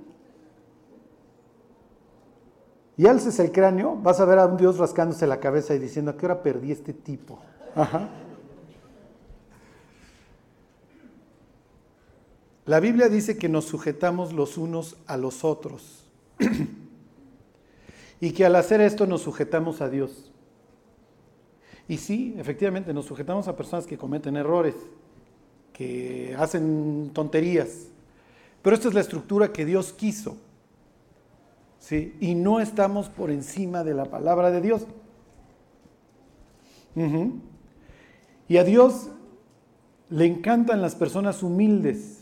y 2.96 3.04
alces 3.08 3.40
el 3.40 3.50
cráneo, 3.50 3.96
vas 4.00 4.20
a 4.20 4.24
ver 4.26 4.38
a 4.38 4.46
un 4.46 4.56
Dios 4.58 4.78
rascándose 4.78 5.26
la 5.26 5.40
cabeza 5.40 5.74
y 5.74 5.80
diciendo, 5.80 6.12
¿a 6.12 6.16
qué 6.16 6.26
hora 6.26 6.40
perdí 6.40 6.70
este 6.70 6.92
tipo? 6.92 7.40
Ajá. 7.74 8.08
La 12.66 12.80
Biblia 12.80 13.08
dice 13.08 13.36
que 13.36 13.48
nos 13.48 13.66
sujetamos 13.66 14.32
los 14.32 14.56
unos 14.56 14.96
a 15.06 15.16
los 15.18 15.44
otros 15.44 16.04
y 18.20 18.32
que 18.32 18.46
al 18.46 18.56
hacer 18.56 18.80
esto 18.80 19.06
nos 19.06 19.22
sujetamos 19.22 19.82
a 19.82 19.90
Dios. 19.90 20.32
Y 21.86 21.98
sí, 21.98 22.34
efectivamente, 22.38 22.94
nos 22.94 23.04
sujetamos 23.04 23.48
a 23.48 23.56
personas 23.56 23.86
que 23.86 23.98
cometen 23.98 24.36
errores, 24.36 24.74
que 25.74 26.34
hacen 26.38 27.10
tonterías, 27.12 27.88
pero 28.62 28.74
esta 28.74 28.88
es 28.88 28.94
la 28.94 29.02
estructura 29.02 29.52
que 29.52 29.66
Dios 29.66 29.92
quiso. 29.92 30.38
¿sí? 31.78 32.16
Y 32.18 32.34
no 32.34 32.60
estamos 32.60 33.10
por 33.10 33.30
encima 33.30 33.84
de 33.84 33.92
la 33.92 34.06
palabra 34.06 34.50
de 34.50 34.62
Dios. 34.62 34.86
Y 38.48 38.56
a 38.56 38.64
Dios 38.64 39.10
le 40.08 40.24
encantan 40.24 40.80
las 40.80 40.94
personas 40.94 41.42
humildes 41.42 42.13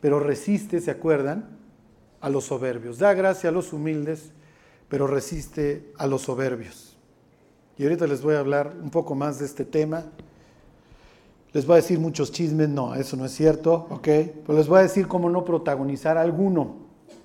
pero 0.00 0.20
resiste, 0.20 0.80
¿se 0.80 0.90
acuerdan? 0.90 1.48
A 2.20 2.30
los 2.30 2.44
soberbios. 2.44 2.98
Da 2.98 3.14
gracia 3.14 3.50
a 3.50 3.52
los 3.52 3.72
humildes, 3.72 4.32
pero 4.88 5.06
resiste 5.06 5.92
a 5.98 6.06
los 6.06 6.22
soberbios. 6.22 6.96
Y 7.76 7.84
ahorita 7.84 8.06
les 8.06 8.22
voy 8.22 8.34
a 8.34 8.40
hablar 8.40 8.74
un 8.82 8.90
poco 8.90 9.14
más 9.14 9.38
de 9.38 9.46
este 9.46 9.64
tema. 9.64 10.04
Les 11.52 11.64
voy 11.64 11.74
a 11.74 11.76
decir 11.76 11.98
muchos 11.98 12.32
chismes, 12.32 12.68
no, 12.68 12.94
eso 12.94 13.16
no 13.16 13.24
es 13.24 13.32
cierto, 13.32 13.86
¿ok? 13.90 14.02
Pero 14.02 14.58
les 14.58 14.68
voy 14.68 14.80
a 14.80 14.82
decir 14.82 15.06
cómo 15.06 15.30
no 15.30 15.44
protagonizar 15.44 16.18
alguno, 16.18 16.76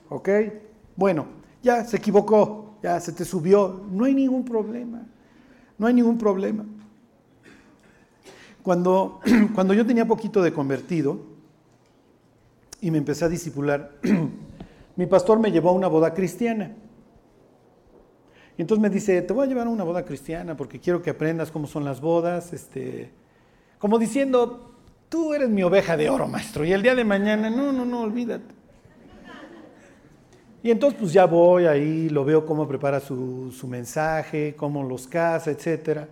¿ok? 0.09 0.29
Bueno, 0.95 1.25
ya 1.61 1.83
se 1.83 1.97
equivocó, 1.97 2.75
ya 2.81 2.99
se 2.99 3.11
te 3.11 3.25
subió, 3.25 3.81
no 3.91 4.05
hay 4.05 4.13
ningún 4.13 4.45
problema, 4.45 5.05
no 5.77 5.87
hay 5.87 5.93
ningún 5.93 6.17
problema. 6.17 6.65
Cuando, 8.61 9.19
cuando 9.55 9.73
yo 9.73 9.85
tenía 9.85 10.07
poquito 10.07 10.41
de 10.41 10.53
convertido, 10.53 11.32
y 12.83 12.91
me 12.91 12.97
empecé 12.97 13.23
a 13.23 13.29
disipular, 13.29 13.91
mi 14.97 15.05
pastor 15.05 15.39
me 15.39 15.53
llevó 15.53 15.69
a 15.69 15.71
una 15.71 15.87
boda 15.87 16.13
cristiana. 16.13 16.75
Y 18.57 18.61
entonces 18.61 18.81
me 18.81 18.89
dice, 18.89 19.21
te 19.21 19.31
voy 19.31 19.45
a 19.45 19.47
llevar 19.47 19.67
a 19.67 19.69
una 19.69 19.85
boda 19.85 20.03
cristiana 20.03 20.57
porque 20.57 20.81
quiero 20.81 21.01
que 21.01 21.11
aprendas 21.11 21.49
cómo 21.49 21.65
son 21.65 21.85
las 21.85 22.01
bodas, 22.01 22.51
este, 22.51 23.09
como 23.79 23.97
diciendo, 23.97 24.75
tú 25.07 25.33
eres 25.33 25.47
mi 25.49 25.63
oveja 25.63 25.95
de 25.95 26.09
oro, 26.09 26.27
maestro, 26.27 26.65
y 26.65 26.73
el 26.73 26.81
día 26.81 26.93
de 26.93 27.05
mañana, 27.05 27.49
no, 27.49 27.71
no, 27.71 27.85
no, 27.85 28.01
olvídate. 28.01 28.53
Y 30.61 30.69
entonces 30.69 30.99
pues 30.99 31.13
ya 31.13 31.25
voy 31.25 31.65
ahí, 31.65 32.09
lo 32.09 32.25
veo 32.25 32.45
cómo 32.45 32.67
prepara 32.67 32.99
su, 32.99 33.49
su 33.57 33.65
mensaje, 33.65 34.55
cómo 34.57 34.83
los 34.83 35.07
casa, 35.07 35.51
etcétera. 35.51 36.09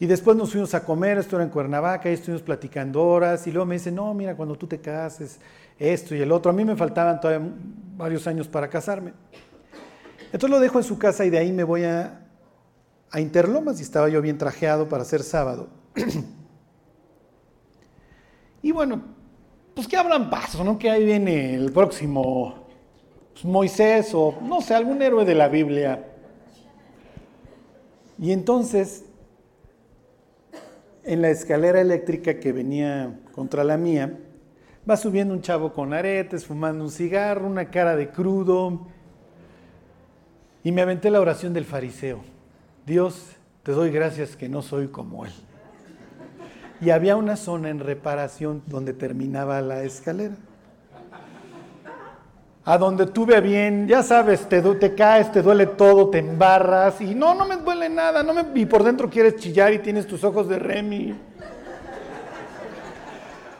Y 0.00 0.06
después 0.06 0.36
nos 0.36 0.50
fuimos 0.50 0.74
a 0.74 0.84
comer, 0.84 1.18
esto 1.18 1.36
era 1.36 1.44
en 1.44 1.50
Cuernavaca, 1.50 2.10
y 2.10 2.14
estuvimos 2.14 2.42
platicando 2.42 3.02
horas, 3.02 3.46
y 3.46 3.52
luego 3.52 3.66
me 3.66 3.76
dice, 3.76 3.90
no, 3.90 4.12
mira, 4.12 4.36
cuando 4.36 4.56
tú 4.56 4.66
te 4.66 4.78
cases, 4.78 5.38
esto 5.78 6.14
y 6.14 6.20
el 6.20 6.32
otro. 6.32 6.50
A 6.50 6.54
mí 6.54 6.64
me 6.64 6.76
faltaban 6.76 7.20
todavía 7.20 7.48
varios 7.96 8.26
años 8.26 8.48
para 8.48 8.68
casarme. 8.68 9.12
Entonces 10.26 10.50
lo 10.50 10.60
dejo 10.60 10.78
en 10.78 10.84
su 10.84 10.98
casa 10.98 11.24
y 11.24 11.30
de 11.30 11.38
ahí 11.38 11.52
me 11.52 11.64
voy 11.64 11.84
a, 11.84 12.26
a 13.10 13.20
Interlomas 13.20 13.78
y 13.78 13.82
estaba 13.82 14.08
yo 14.08 14.20
bien 14.20 14.38
trajeado 14.38 14.88
para 14.88 15.02
hacer 15.02 15.22
sábado. 15.22 15.68
y 18.62 18.72
bueno, 18.72 19.02
pues 19.74 19.86
que 19.86 19.96
hablan 19.96 20.30
paso, 20.30 20.64
¿no? 20.64 20.78
Que 20.78 20.90
ahí 20.90 21.04
viene 21.04 21.54
el 21.54 21.72
próximo 21.72 22.66
pues, 23.32 23.44
Moisés 23.44 24.12
o 24.14 24.34
no 24.42 24.60
sé, 24.60 24.74
algún 24.74 25.00
héroe 25.02 25.24
de 25.24 25.34
la 25.34 25.48
Biblia. 25.48 26.12
Y 28.18 28.32
entonces, 28.32 29.04
en 31.04 31.22
la 31.22 31.28
escalera 31.28 31.80
eléctrica 31.80 32.40
que 32.40 32.52
venía 32.52 33.20
contra 33.32 33.62
la 33.62 33.76
mía, 33.76 34.18
Va 34.88 34.96
subiendo 34.96 35.34
un 35.34 35.42
chavo 35.42 35.72
con 35.72 35.92
aretes, 35.92 36.46
fumando 36.46 36.84
un 36.84 36.90
cigarro, 36.90 37.46
una 37.46 37.70
cara 37.70 37.96
de 37.96 38.08
crudo. 38.08 38.86
Y 40.62 40.70
me 40.70 40.82
aventé 40.82 41.10
la 41.10 41.20
oración 41.20 41.52
del 41.52 41.64
fariseo. 41.64 42.20
Dios, 42.86 43.32
te 43.64 43.72
doy 43.72 43.90
gracias 43.90 44.36
que 44.36 44.48
no 44.48 44.62
soy 44.62 44.86
como 44.86 45.26
él. 45.26 45.32
Y 46.80 46.90
había 46.90 47.16
una 47.16 47.34
zona 47.34 47.68
en 47.70 47.80
reparación 47.80 48.62
donde 48.66 48.92
terminaba 48.92 49.60
la 49.60 49.82
escalera. 49.82 50.36
A 52.64 52.78
donde 52.78 53.06
tuve 53.06 53.40
bien, 53.40 53.88
ya 53.88 54.04
sabes, 54.04 54.48
te, 54.48 54.60
te 54.60 54.94
caes, 54.94 55.32
te 55.32 55.42
duele 55.42 55.66
todo, 55.66 56.10
te 56.10 56.18
embarras 56.18 57.00
y 57.00 57.14
no, 57.14 57.34
no 57.34 57.46
me 57.46 57.56
duele 57.56 57.88
nada, 57.88 58.24
no 58.24 58.34
me, 58.34 58.44
y 58.54 58.66
por 58.66 58.82
dentro 58.82 59.08
quieres 59.08 59.36
chillar 59.36 59.72
y 59.72 59.78
tienes 59.78 60.06
tus 60.06 60.24
ojos 60.24 60.48
de 60.48 60.58
Remy. 60.58 61.14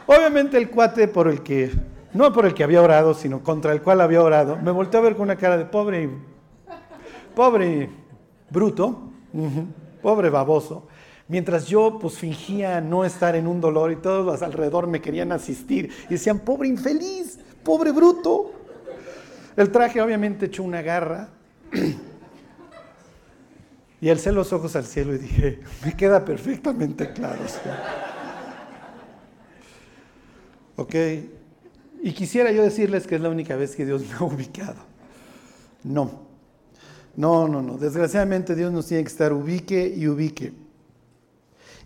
Obviamente 0.07 0.57
el 0.57 0.71
cuate 0.71 1.09
por 1.09 1.27
el 1.27 1.43
que, 1.43 1.73
no 2.13 2.33
por 2.33 2.47
el 2.47 2.55
que 2.55 2.63
había 2.63 2.81
orado, 2.81 3.13
sino 3.13 3.43
contra 3.43 3.73
el 3.73 3.83
cual 3.83 4.01
había 4.01 4.23
orado, 4.23 4.57
me 4.57 4.71
volteó 4.71 5.01
a 5.01 5.03
ver 5.03 5.15
con 5.15 5.23
una 5.23 5.37
cara 5.37 5.57
de 5.57 5.65
pobre, 5.65 6.09
pobre 7.35 7.91
bruto, 8.51 9.11
pobre 10.01 10.31
baboso. 10.31 10.87
Mientras 11.29 11.67
yo 11.67 11.99
pues 12.01 12.19
fingía 12.19 12.81
no 12.81 13.05
estar 13.05 13.35
en 13.35 13.49
un 13.49 13.61
dolor 13.61 13.91
y 13.91 13.97
todos 13.97 14.25
los 14.25 14.43
alrededor 14.43 14.87
me 14.87 15.01
querían 15.01 15.33
asistir 15.33 15.91
y 16.09 16.13
decían, 16.13 16.39
pobre 16.39 16.69
infeliz, 16.69 17.41
pobre 17.65 17.91
bruto. 17.91 18.53
El 19.57 19.73
traje 19.73 20.01
obviamente 20.01 20.47
echó 20.47 20.63
una 20.63 20.83
garra 20.83 21.31
y 24.01 24.09
alcé 24.09 24.31
los 24.31 24.53
ojos 24.53 24.77
al 24.77 24.85
cielo 24.85 25.17
y 25.17 25.19
dije, 25.19 25.61
me 25.85 25.97
queda 25.97 26.25
perfectamente 26.25 27.13
claro. 27.13 27.41
¿Ok? 30.77 30.95
Y 32.03 32.13
quisiera 32.13 32.53
yo 32.53 32.63
decirles 32.63 33.07
que 33.07 33.17
es 33.17 33.21
la 33.21 33.31
única 33.31 33.57
vez 33.57 33.75
que 33.75 33.85
Dios 33.85 34.03
me 34.03 34.15
ha 34.15 34.23
ubicado. 34.25 34.77
No. 35.83 36.27
No, 37.17 37.49
no, 37.49 37.63
no. 37.63 37.79
Desgraciadamente 37.79 38.55
Dios 38.55 38.73
nos 38.73 38.87
tiene 38.87 39.03
que 39.03 39.11
estar 39.11 39.33
ubique 39.33 39.93
y 39.97 40.07
ubique. 40.07 40.53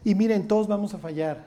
Y 0.05 0.15
miren, 0.15 0.49
todos 0.49 0.67
vamos 0.67 0.95
a 0.95 0.99
fallar. 0.99 1.45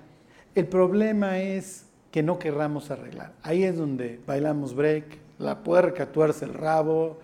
El 0.55 0.67
problema 0.67 1.39
es 1.39 1.85
que 2.11 2.23
no 2.23 2.39
querramos 2.39 2.91
arreglar. 2.91 3.33
Ahí 3.41 3.63
es 3.63 3.75
donde 3.75 4.19
bailamos 4.25 4.75
break, 4.75 5.05
la 5.39 5.63
puerca 5.63 6.11
tuerce 6.11 6.45
el 6.45 6.53
rabo, 6.53 7.17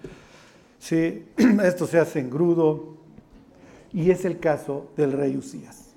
¿sí? 0.80 1.26
esto 1.64 1.86
se 1.86 2.00
hace 2.00 2.20
engrudo. 2.20 2.98
Y 3.94 4.12
es 4.12 4.26
el 4.26 4.40
caso 4.40 4.92
del 4.98 5.14
rey 5.14 5.38
Usías. 5.38 5.96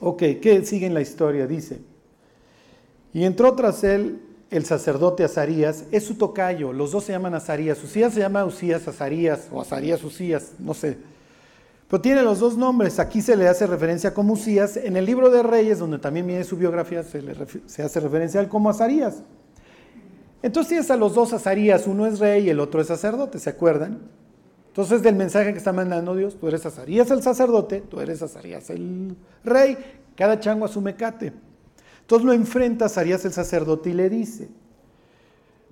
Ok, 0.00 0.22
¿qué 0.40 0.64
sigue 0.64 0.86
en 0.86 0.94
la 0.94 1.00
historia? 1.00 1.46
Dice, 1.46 1.80
y 3.12 3.24
entró 3.24 3.54
tras 3.54 3.84
él 3.84 4.20
el 4.50 4.64
sacerdote 4.64 5.22
Azarías, 5.24 5.84
es 5.92 6.04
su 6.04 6.16
tocayo, 6.16 6.72
los 6.72 6.90
dos 6.90 7.04
se 7.04 7.12
llaman 7.12 7.34
Azarías, 7.34 7.82
Usías 7.82 8.12
se 8.12 8.20
llama 8.20 8.44
Usías 8.44 8.86
Azarías 8.88 9.48
o 9.52 9.60
Azarías 9.60 10.02
Usías, 10.02 10.54
no 10.58 10.74
sé. 10.74 10.98
Pero 11.88 12.00
tiene 12.00 12.22
los 12.22 12.40
dos 12.40 12.56
nombres, 12.56 12.98
aquí 12.98 13.22
se 13.22 13.36
le 13.36 13.48
hace 13.48 13.66
referencia 13.66 14.12
como 14.12 14.32
Usías, 14.32 14.76
en 14.76 14.96
el 14.96 15.06
libro 15.06 15.30
de 15.30 15.42
Reyes, 15.42 15.78
donde 15.78 15.98
también 15.98 16.26
viene 16.26 16.44
su 16.44 16.56
biografía, 16.56 17.02
se, 17.04 17.22
le, 17.22 17.32
hace 17.32 18.00
referencia 18.00 18.40
a 18.40 18.42
él 18.42 18.48
como 18.48 18.70
Azarías. 18.70 19.22
Entonces 20.42 20.68
tienes 20.68 20.90
a 20.90 20.96
los 20.96 21.14
dos 21.14 21.32
Azarías, 21.32 21.86
uno 21.86 22.06
es 22.06 22.18
rey 22.18 22.46
y 22.46 22.50
el 22.50 22.60
otro 22.60 22.80
es 22.80 22.86
sacerdote, 22.88 23.38
¿se 23.38 23.50
acuerdan? 23.50 24.00
Entonces 24.68 25.02
del 25.02 25.14
mensaje 25.14 25.52
que 25.52 25.58
está 25.58 25.72
mandando 25.72 26.14
Dios, 26.16 26.38
tú 26.40 26.48
eres 26.48 26.64
Azarías 26.64 27.10
el 27.10 27.22
sacerdote, 27.22 27.82
tú 27.82 28.00
eres 28.00 28.22
Azarías 28.22 28.70
el 28.70 29.16
rey, 29.44 29.76
cada 30.16 30.40
chango 30.40 30.64
a 30.64 30.68
su 30.68 30.80
mecate. 30.80 31.32
Entonces 32.10 32.26
lo 32.26 32.32
enfrenta 32.32 32.88
Sarías 32.88 33.24
el 33.24 33.32
sacerdote 33.32 33.90
y 33.90 33.92
le 33.92 34.10
dice, 34.10 34.48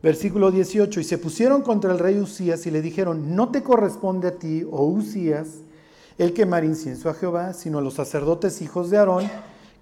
versículo 0.01 0.53
18, 0.53 1.01
y 1.01 1.03
se 1.03 1.19
pusieron 1.19 1.63
contra 1.63 1.91
el 1.91 1.99
rey 1.99 2.17
Usías 2.21 2.65
y 2.65 2.71
le 2.71 2.81
dijeron, 2.81 3.35
no 3.35 3.51
te 3.51 3.65
corresponde 3.65 4.29
a 4.29 4.39
ti, 4.39 4.65
oh 4.71 4.85
Usías, 4.85 5.49
el 6.17 6.33
quemar 6.35 6.63
incienso 6.63 7.11
a 7.11 7.15
Jehová, 7.15 7.55
sino 7.55 7.79
a 7.79 7.83
los 7.83 7.95
sacerdotes 7.95 8.63
hijos 8.63 8.89
de 8.89 8.99
Aarón, 8.99 9.29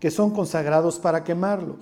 que 0.01 0.11
son 0.11 0.31
consagrados 0.31 0.99
para 0.99 1.25
quemarlo. 1.25 1.77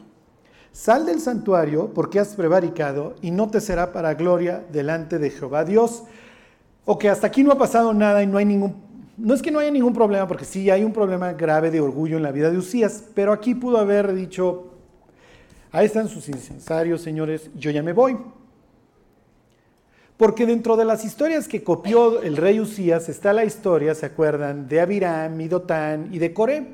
Sal 0.73 1.07
del 1.07 1.21
santuario 1.21 1.95
porque 1.95 2.19
has 2.19 2.35
prevaricado 2.35 3.15
y 3.23 3.31
no 3.31 3.51
te 3.51 3.61
será 3.61 3.93
para 3.93 4.15
gloria 4.15 4.65
delante 4.73 5.21
de 5.21 5.31
Jehová 5.31 5.65
Dios. 5.65 6.03
O 6.85 6.99
que 6.99 7.09
hasta 7.09 7.29
aquí 7.29 7.45
no 7.45 7.53
ha 7.53 7.59
pasado 7.59 7.95
nada 7.95 8.25
y 8.25 8.27
no 8.27 8.39
hay 8.39 8.45
ningún 8.45 8.75
no 9.17 9.35
es 9.35 9.43
que 9.43 9.51
no 9.51 9.61
haya 9.61 9.71
ningún 9.71 9.93
problema, 9.93 10.27
porque 10.27 10.45
sí 10.45 10.71
hay 10.71 10.83
un 10.83 10.93
problema 10.93 11.33
grave 11.33 11.71
de 11.71 11.81
orgullo 11.81 12.17
en 12.17 12.23
la 12.23 12.33
vida 12.33 12.51
de 12.51 12.59
Usías, 12.59 13.05
pero 13.15 13.33
aquí 13.33 13.55
pudo 13.55 13.79
haber 13.79 14.13
dicho, 14.13 14.75
ahí 15.71 15.87
están 15.87 16.09
sus 16.09 16.29
incensarios, 16.29 17.01
señores, 17.01 17.51
yo 17.55 17.71
ya 17.71 17.83
me 17.83 17.93
voy. 17.93 18.17
Porque 20.17 20.47
dentro 20.47 20.77
de 20.77 20.85
las 20.85 21.05
historias 21.05 21.49
que 21.49 21.63
copió 21.65 22.23
el 22.23 22.37
rey 22.37 22.61
Usías 22.61 23.09
está 23.09 23.33
la 23.33 23.45
historia, 23.45 23.95
¿se 23.95 24.07
acuerdan?, 24.07 24.69
de 24.69 24.81
Abiram 24.81 25.41
y 25.41 25.49
Dotán 25.49 26.09
y 26.13 26.19
de 26.19 26.33
Coré, 26.33 26.67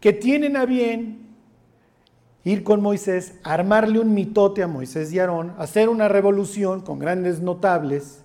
que 0.00 0.12
tienen 0.12 0.56
a 0.56 0.64
bien 0.64 1.26
ir 2.44 2.62
con 2.62 2.80
Moisés, 2.80 3.34
armarle 3.42 3.98
un 3.98 4.14
mitote 4.14 4.62
a 4.62 4.68
Moisés 4.68 5.12
y 5.12 5.18
Aarón, 5.18 5.54
hacer 5.58 5.88
una 5.88 6.08
revolución 6.08 6.80
con 6.80 6.98
grandes 6.98 7.40
notables, 7.40 8.22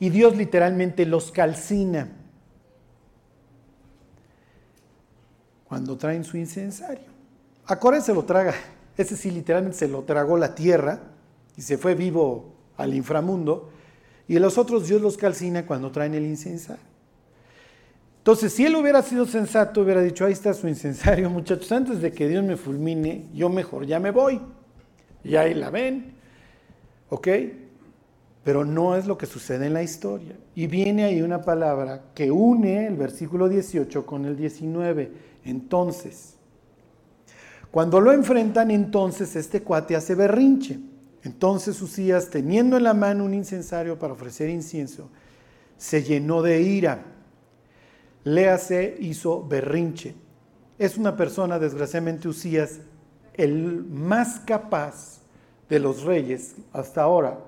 y 0.00 0.10
Dios 0.10 0.36
literalmente 0.36 1.06
los 1.06 1.30
calcina 1.30 2.08
cuando 5.72 5.96
traen 5.96 6.22
su 6.22 6.36
incensario. 6.36 7.06
A 7.64 8.02
se 8.02 8.12
lo 8.12 8.26
traga, 8.26 8.52
ese 8.94 9.16
sí 9.16 9.30
literalmente 9.30 9.78
se 9.78 9.88
lo 9.88 10.02
tragó 10.02 10.36
la 10.36 10.54
tierra 10.54 11.00
y 11.56 11.62
se 11.62 11.78
fue 11.78 11.94
vivo 11.94 12.52
al 12.76 12.92
inframundo, 12.92 13.70
y 14.28 14.38
los 14.38 14.58
otros 14.58 14.86
Dios 14.86 15.00
los 15.00 15.16
calcina 15.16 15.64
cuando 15.64 15.90
traen 15.90 16.12
el 16.12 16.26
incensario. 16.26 16.84
Entonces, 18.18 18.52
si 18.52 18.66
él 18.66 18.76
hubiera 18.76 19.00
sido 19.00 19.24
sensato, 19.24 19.80
hubiera 19.80 20.02
dicho, 20.02 20.26
ahí 20.26 20.34
está 20.34 20.52
su 20.52 20.68
incensario, 20.68 21.30
muchachos, 21.30 21.72
antes 21.72 22.02
de 22.02 22.12
que 22.12 22.28
Dios 22.28 22.44
me 22.44 22.58
fulmine, 22.58 23.28
yo 23.32 23.48
mejor 23.48 23.86
ya 23.86 23.98
me 23.98 24.10
voy. 24.10 24.42
Y 25.24 25.36
ahí 25.36 25.54
la 25.54 25.70
ven, 25.70 26.12
¿ok? 27.08 27.28
Pero 28.44 28.66
no 28.66 28.94
es 28.94 29.06
lo 29.06 29.16
que 29.16 29.24
sucede 29.24 29.68
en 29.68 29.72
la 29.72 29.82
historia. 29.82 30.36
Y 30.54 30.66
viene 30.66 31.04
ahí 31.04 31.22
una 31.22 31.40
palabra 31.40 32.02
que 32.14 32.30
une 32.30 32.86
el 32.86 32.96
versículo 32.96 33.48
18 33.48 34.04
con 34.04 34.26
el 34.26 34.36
19. 34.36 35.31
Entonces, 35.44 36.36
cuando 37.70 38.00
lo 38.00 38.12
enfrentan, 38.12 38.70
entonces 38.70 39.34
este 39.34 39.62
cuate 39.62 39.96
hace 39.96 40.14
berrinche. 40.14 40.78
Entonces 41.22 41.80
Usías, 41.80 42.28
teniendo 42.28 42.76
en 42.76 42.84
la 42.84 42.94
mano 42.94 43.24
un 43.24 43.32
incensario 43.32 43.98
para 43.98 44.12
ofrecer 44.12 44.50
incienso, 44.50 45.08
se 45.78 46.02
llenó 46.02 46.42
de 46.42 46.60
ira. 46.60 47.02
Léase, 48.24 48.96
hizo 49.00 49.46
berrinche. 49.46 50.14
Es 50.78 50.98
una 50.98 51.16
persona, 51.16 51.58
desgraciadamente 51.58 52.28
Usías, 52.28 52.80
el 53.34 53.84
más 53.84 54.40
capaz 54.40 55.20
de 55.68 55.78
los 55.78 56.02
reyes 56.02 56.56
hasta 56.72 57.02
ahora. 57.02 57.38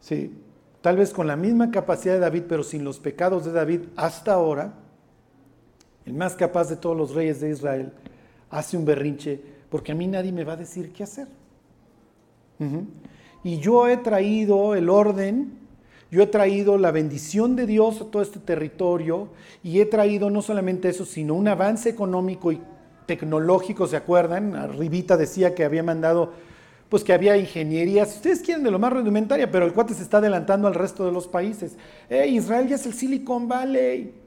Sí, 0.00 0.34
tal 0.80 0.96
vez 0.96 1.12
con 1.12 1.26
la 1.26 1.36
misma 1.36 1.70
capacidad 1.70 2.14
de 2.14 2.20
David, 2.20 2.44
pero 2.48 2.64
sin 2.64 2.82
los 2.82 2.98
pecados 2.98 3.44
de 3.44 3.52
David 3.52 3.82
hasta 3.94 4.32
ahora, 4.32 4.74
el 6.06 6.14
más 6.14 6.34
capaz 6.34 6.68
de 6.68 6.76
todos 6.76 6.96
los 6.96 7.14
reyes 7.14 7.40
de 7.40 7.50
Israel, 7.50 7.92
hace 8.50 8.76
un 8.76 8.84
berrinche 8.84 9.54
porque 9.74 9.90
a 9.90 9.94
mí 9.96 10.06
nadie 10.06 10.30
me 10.30 10.44
va 10.44 10.52
a 10.52 10.56
decir 10.56 10.92
qué 10.92 11.02
hacer. 11.02 11.26
Y 13.42 13.58
yo 13.58 13.88
he 13.88 13.96
traído 13.96 14.76
el 14.76 14.88
orden, 14.88 15.58
yo 16.12 16.22
he 16.22 16.28
traído 16.28 16.78
la 16.78 16.92
bendición 16.92 17.56
de 17.56 17.66
Dios 17.66 18.00
a 18.00 18.04
todo 18.04 18.22
este 18.22 18.38
territorio 18.38 19.30
y 19.64 19.80
he 19.80 19.86
traído 19.86 20.30
no 20.30 20.42
solamente 20.42 20.88
eso, 20.88 21.04
sino 21.04 21.34
un 21.34 21.48
avance 21.48 21.88
económico 21.88 22.52
y 22.52 22.60
tecnológico, 23.06 23.88
¿se 23.88 23.96
acuerdan? 23.96 24.54
Arribita 24.54 25.16
decía 25.16 25.56
que 25.56 25.64
había 25.64 25.82
mandado, 25.82 26.32
pues 26.88 27.02
que 27.02 27.12
había 27.12 27.36
ingeniería, 27.36 28.06
si 28.06 28.18
ustedes 28.18 28.42
quieren 28.42 28.62
de 28.62 28.70
lo 28.70 28.78
más 28.78 28.92
rudimentaria, 28.92 29.50
pero 29.50 29.66
el 29.66 29.72
cuate 29.72 29.92
se 29.92 30.04
está 30.04 30.18
adelantando 30.18 30.68
al 30.68 30.74
resto 30.74 31.04
de 31.04 31.10
los 31.10 31.26
países. 31.26 31.76
Eh, 32.08 32.28
Israel 32.28 32.68
ya 32.68 32.76
es 32.76 32.86
el 32.86 32.94
Silicon 32.94 33.48
Valley. 33.48 34.23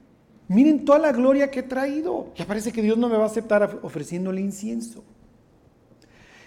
Miren 0.48 0.84
toda 0.84 0.98
la 0.98 1.12
gloria 1.12 1.50
que 1.50 1.60
he 1.60 1.62
traído. 1.62 2.32
Ya 2.34 2.46
parece 2.46 2.72
que 2.72 2.82
Dios 2.82 2.96
no 2.96 3.08
me 3.08 3.16
va 3.16 3.24
a 3.24 3.26
aceptar 3.26 3.78
ofreciéndole 3.82 4.40
incienso. 4.40 5.04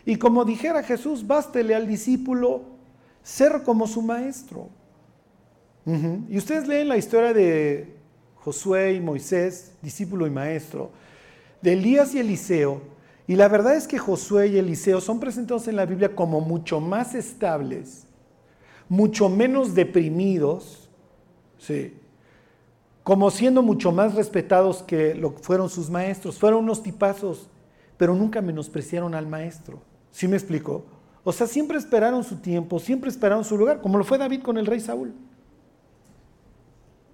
Y 0.05 0.15
como 0.15 0.43
dijera 0.43 0.81
Jesús, 0.83 1.25
bástele 1.25 1.75
al 1.75 1.87
discípulo 1.87 2.63
ser 3.21 3.61
como 3.63 3.87
su 3.87 4.01
maestro. 4.01 4.69
Y 6.29 6.37
ustedes 6.37 6.67
leen 6.67 6.89
la 6.89 6.97
historia 6.97 7.33
de 7.33 7.95
Josué 8.35 8.93
y 8.93 8.99
Moisés, 8.99 9.73
discípulo 9.81 10.27
y 10.27 10.29
maestro, 10.29 10.91
de 11.61 11.73
Elías 11.73 12.13
y 12.13 12.19
Eliseo, 12.19 12.81
y 13.27 13.35
la 13.35 13.47
verdad 13.47 13.75
es 13.75 13.87
que 13.87 13.97
Josué 13.97 14.47
y 14.47 14.57
Eliseo 14.57 14.99
son 14.99 15.19
presentados 15.19 15.67
en 15.67 15.75
la 15.75 15.85
Biblia 15.85 16.15
como 16.15 16.41
mucho 16.41 16.79
más 16.79 17.15
estables, 17.15 18.03
mucho 18.89 19.29
menos 19.29 19.73
deprimidos, 19.73 20.89
¿sí? 21.57 21.93
Como 23.03 23.31
siendo 23.31 23.63
mucho 23.63 23.91
más 23.91 24.15
respetados 24.15 24.83
que 24.83 25.15
lo 25.15 25.31
fueron 25.31 25.69
sus 25.69 25.89
maestros. 25.89 26.37
Fueron 26.37 26.63
unos 26.63 26.83
tipazos, 26.83 27.47
pero 27.97 28.13
nunca 28.15 28.41
menospreciaron 28.41 29.15
al 29.15 29.27
maestro. 29.27 29.79
¿Sí 30.11 30.27
me 30.27 30.37
explico? 30.37 30.85
O 31.23 31.31
sea, 31.31 31.47
siempre 31.47 31.77
esperaron 31.77 32.23
su 32.23 32.37
tiempo, 32.37 32.79
siempre 32.79 33.09
esperaron 33.09 33.43
su 33.43 33.57
lugar, 33.57 33.81
como 33.81 33.97
lo 33.97 34.03
fue 34.03 34.17
David 34.17 34.41
con 34.41 34.57
el 34.57 34.65
rey 34.65 34.79
Saúl. 34.79 35.13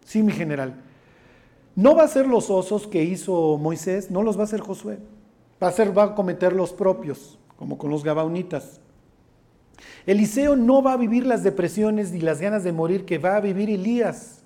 Sí, 0.06 0.23
mi 0.23 0.32
general. 0.32 0.82
No 1.76 1.95
va 1.95 2.04
a 2.04 2.08
ser 2.08 2.26
los 2.26 2.50
osos 2.50 2.88
que 2.88 3.04
hizo 3.04 3.58
Moisés, 3.58 4.10
no 4.10 4.23
los 4.23 4.38
va 4.38 4.41
a 4.41 4.45
hacer 4.45 4.62
Josué. 4.62 5.00
Va 5.62 5.67
a 5.67 5.71
ser, 5.71 5.97
va 5.97 6.04
a 6.04 6.15
cometer 6.15 6.54
los 6.54 6.71
propios, 6.71 7.38
como 7.56 7.78
con 7.78 7.89
los 7.91 8.04
gabaonitas. 8.04 8.80
Eliseo 10.06 10.56
no 10.56 10.82
va 10.82 10.93
a 10.93 10.97
vivir 10.97 11.26
las 11.26 11.43
depresiones 11.43 12.12
ni 12.12 12.21
las 12.21 12.39
ganas 12.39 12.63
de 12.63 12.71
morir 12.71 13.06
que 13.06 13.17
va 13.17 13.36
a 13.36 13.41
vivir 13.41 13.69
Elías. 13.69 14.37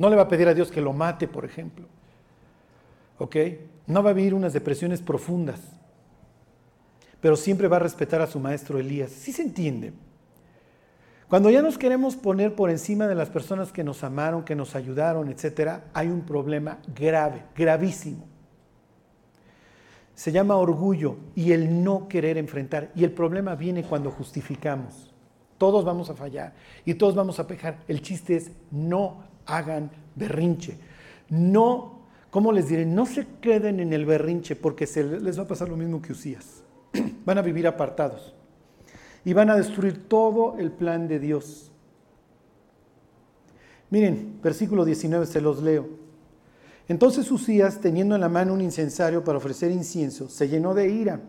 No 0.00 0.08
le 0.08 0.16
va 0.16 0.22
a 0.22 0.28
pedir 0.28 0.48
a 0.48 0.54
Dios 0.54 0.72
que 0.72 0.80
lo 0.80 0.92
mate, 0.92 1.28
por 1.28 1.44
ejemplo. 1.44 1.86
¿Ok? 3.18 3.36
No 3.86 4.02
va 4.02 4.10
a 4.10 4.14
vivir 4.14 4.34
unas 4.34 4.52
depresiones 4.52 5.00
profundas 5.00 5.60
pero 7.20 7.36
siempre 7.36 7.68
va 7.68 7.76
a 7.76 7.80
respetar 7.80 8.20
a 8.22 8.26
su 8.26 8.40
maestro 8.40 8.78
Elías. 8.78 9.10
¿Sí 9.10 9.32
se 9.32 9.42
entiende? 9.42 9.92
Cuando 11.28 11.50
ya 11.50 11.62
nos 11.62 11.78
queremos 11.78 12.16
poner 12.16 12.56
por 12.56 12.70
encima 12.70 13.06
de 13.06 13.14
las 13.14 13.30
personas 13.30 13.72
que 13.72 13.84
nos 13.84 14.02
amaron, 14.02 14.44
que 14.44 14.56
nos 14.56 14.74
ayudaron, 14.74 15.28
etcétera, 15.28 15.84
hay 15.92 16.08
un 16.08 16.22
problema 16.22 16.78
grave, 16.94 17.44
gravísimo. 17.54 18.26
Se 20.14 20.32
llama 20.32 20.56
orgullo 20.56 21.16
y 21.34 21.52
el 21.52 21.84
no 21.84 22.08
querer 22.08 22.36
enfrentar. 22.36 22.90
Y 22.94 23.04
el 23.04 23.12
problema 23.12 23.54
viene 23.54 23.84
cuando 23.84 24.10
justificamos. 24.10 25.14
Todos 25.56 25.84
vamos 25.84 26.10
a 26.10 26.14
fallar 26.14 26.54
y 26.84 26.94
todos 26.94 27.14
vamos 27.14 27.38
a 27.38 27.46
pecar. 27.46 27.78
El 27.86 28.02
chiste 28.02 28.36
es 28.36 28.50
no 28.70 29.22
hagan 29.56 29.90
berrinche. 30.14 30.76
No, 31.28 32.00
¿cómo 32.30 32.52
les 32.52 32.68
diré? 32.68 32.86
No 32.86 33.06
se 33.06 33.26
queden 33.40 33.80
en 33.80 33.92
el 33.92 34.06
berrinche 34.06 34.56
porque 34.56 34.86
se 34.86 35.04
les 35.04 35.38
va 35.38 35.44
a 35.44 35.48
pasar 35.48 35.68
lo 35.68 35.76
mismo 35.76 36.02
que 36.02 36.12
Usías. 36.12 36.64
van 37.24 37.38
a 37.38 37.42
vivir 37.42 37.66
apartados 37.66 38.34
y 39.24 39.32
van 39.32 39.50
a 39.50 39.56
destruir 39.56 40.08
todo 40.08 40.56
el 40.58 40.72
plan 40.72 41.08
de 41.08 41.18
Dios. 41.18 41.70
Miren, 43.90 44.38
versículo 44.42 44.84
19 44.84 45.26
se 45.26 45.40
los 45.40 45.62
leo. 45.62 45.88
Entonces 46.88 47.30
Usías, 47.30 47.80
teniendo 47.80 48.14
en 48.14 48.20
la 48.20 48.28
mano 48.28 48.54
un 48.54 48.60
incensario 48.60 49.22
para 49.22 49.38
ofrecer 49.38 49.70
incienso, 49.70 50.28
se 50.28 50.48
llenó 50.48 50.74
de 50.74 50.88
ira. 50.88 51.20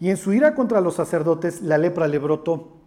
Y 0.00 0.10
en 0.10 0.16
su 0.16 0.32
ira 0.32 0.54
contra 0.54 0.80
los 0.80 0.94
sacerdotes, 0.94 1.62
la 1.62 1.78
lepra 1.78 2.08
le 2.08 2.18
brotó. 2.18 2.81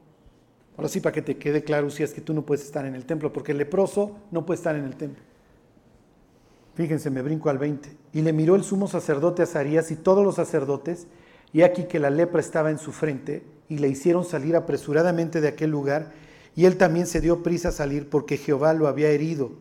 Ahora 0.78 0.90
sí, 0.90 1.00
para 1.00 1.14
que 1.14 1.22
te 1.22 1.38
quede 1.38 1.64
claro, 1.64 1.88
Usías, 1.88 2.12
que 2.12 2.22
tú 2.22 2.34
no 2.34 2.46
puedes 2.46 2.66
estar 2.66 2.86
en 2.86 2.96
el 2.96 3.06
templo, 3.06 3.32
porque 3.32 3.54
el 3.54 3.58
leproso 3.58 4.18
no 4.32 4.46
puede 4.46 4.58
estar 4.58 4.76
en 4.76 4.84
el 4.84 4.96
templo. 4.96 5.24
Fíjense, 6.76 7.10
me 7.10 7.22
brinco 7.22 7.50
al 7.50 7.58
20. 7.58 7.90
Y 8.12 8.22
le 8.22 8.34
miró 8.34 8.56
el 8.56 8.64
sumo 8.64 8.88
sacerdote 8.88 9.44
Azarías 9.44 9.92
y 9.92 9.96
todos 9.96 10.26
los 10.26 10.36
sacerdotes, 10.36 11.08
y 11.54 11.62
aquí 11.62 11.86
que 11.86 12.00
la 12.00 12.10
lepra 12.10 12.42
estaba 12.42 12.72
en 12.72 12.78
su 12.78 12.92
frente, 12.92 13.44
y 13.70 13.78
le 13.78 13.88
hicieron 13.88 14.26
salir 14.26 14.56
apresuradamente 14.58 15.40
de 15.40 15.48
aquel 15.48 15.72
lugar, 15.72 16.12
y 16.56 16.66
él 16.66 16.78
también 16.78 17.08
se 17.08 17.22
dio 17.22 17.42
prisa 17.44 17.70
a 17.70 17.72
salir 17.72 18.10
porque 18.10 18.38
Jehová 18.38 18.74
lo 18.74 18.88
había 18.88 19.10
herido. 19.10 19.52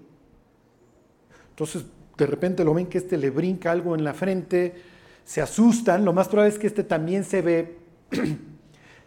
Entonces, 1.50 1.84
de 2.16 2.26
repente 2.26 2.64
lo 2.64 2.74
ven 2.74 2.86
que 2.86 2.98
este 2.98 3.16
le 3.16 3.30
brinca 3.30 3.70
algo 3.70 3.94
en 3.94 4.02
la 4.02 4.14
frente, 4.14 4.74
se 5.24 5.40
asustan, 5.40 6.04
lo 6.04 6.12
más 6.12 6.28
probable 6.28 6.52
es 6.52 6.58
que 6.58 6.66
este 6.66 6.82
también 6.82 7.24
se 7.24 7.42
ve. 7.42 7.78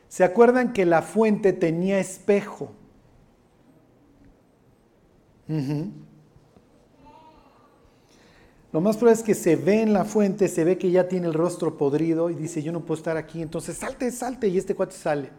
¿Se 0.10 0.24
acuerdan 0.24 0.74
que 0.74 0.86
la 0.86 1.02
fuente 1.02 1.54
tenía 1.54 2.00
espejo? 2.00 2.72
Lo 8.72 8.82
más 8.82 8.98
probable 8.98 9.20
es 9.20 9.24
que 9.24 9.34
se 9.34 9.56
ve 9.56 9.82
en 9.82 9.94
la 9.94 10.06
fuente, 10.06 10.48
se 10.48 10.64
ve 10.64 10.78
que 10.78 10.92
ya 10.92 11.08
tiene 11.08 11.28
el 11.28 11.34
rostro 11.34 11.78
podrido 11.78 12.30
y 12.30 12.36
dice, 12.36 12.62
yo 12.62 12.72
no 12.72 12.82
puedo 12.82 12.98
estar 12.98 13.18
aquí, 13.18 13.42
entonces 13.42 13.78
salte, 13.78 14.12
salte 14.12 14.48
y 14.48 14.58
este 14.58 14.76
cuate 14.76 14.94
sale. 14.94 15.30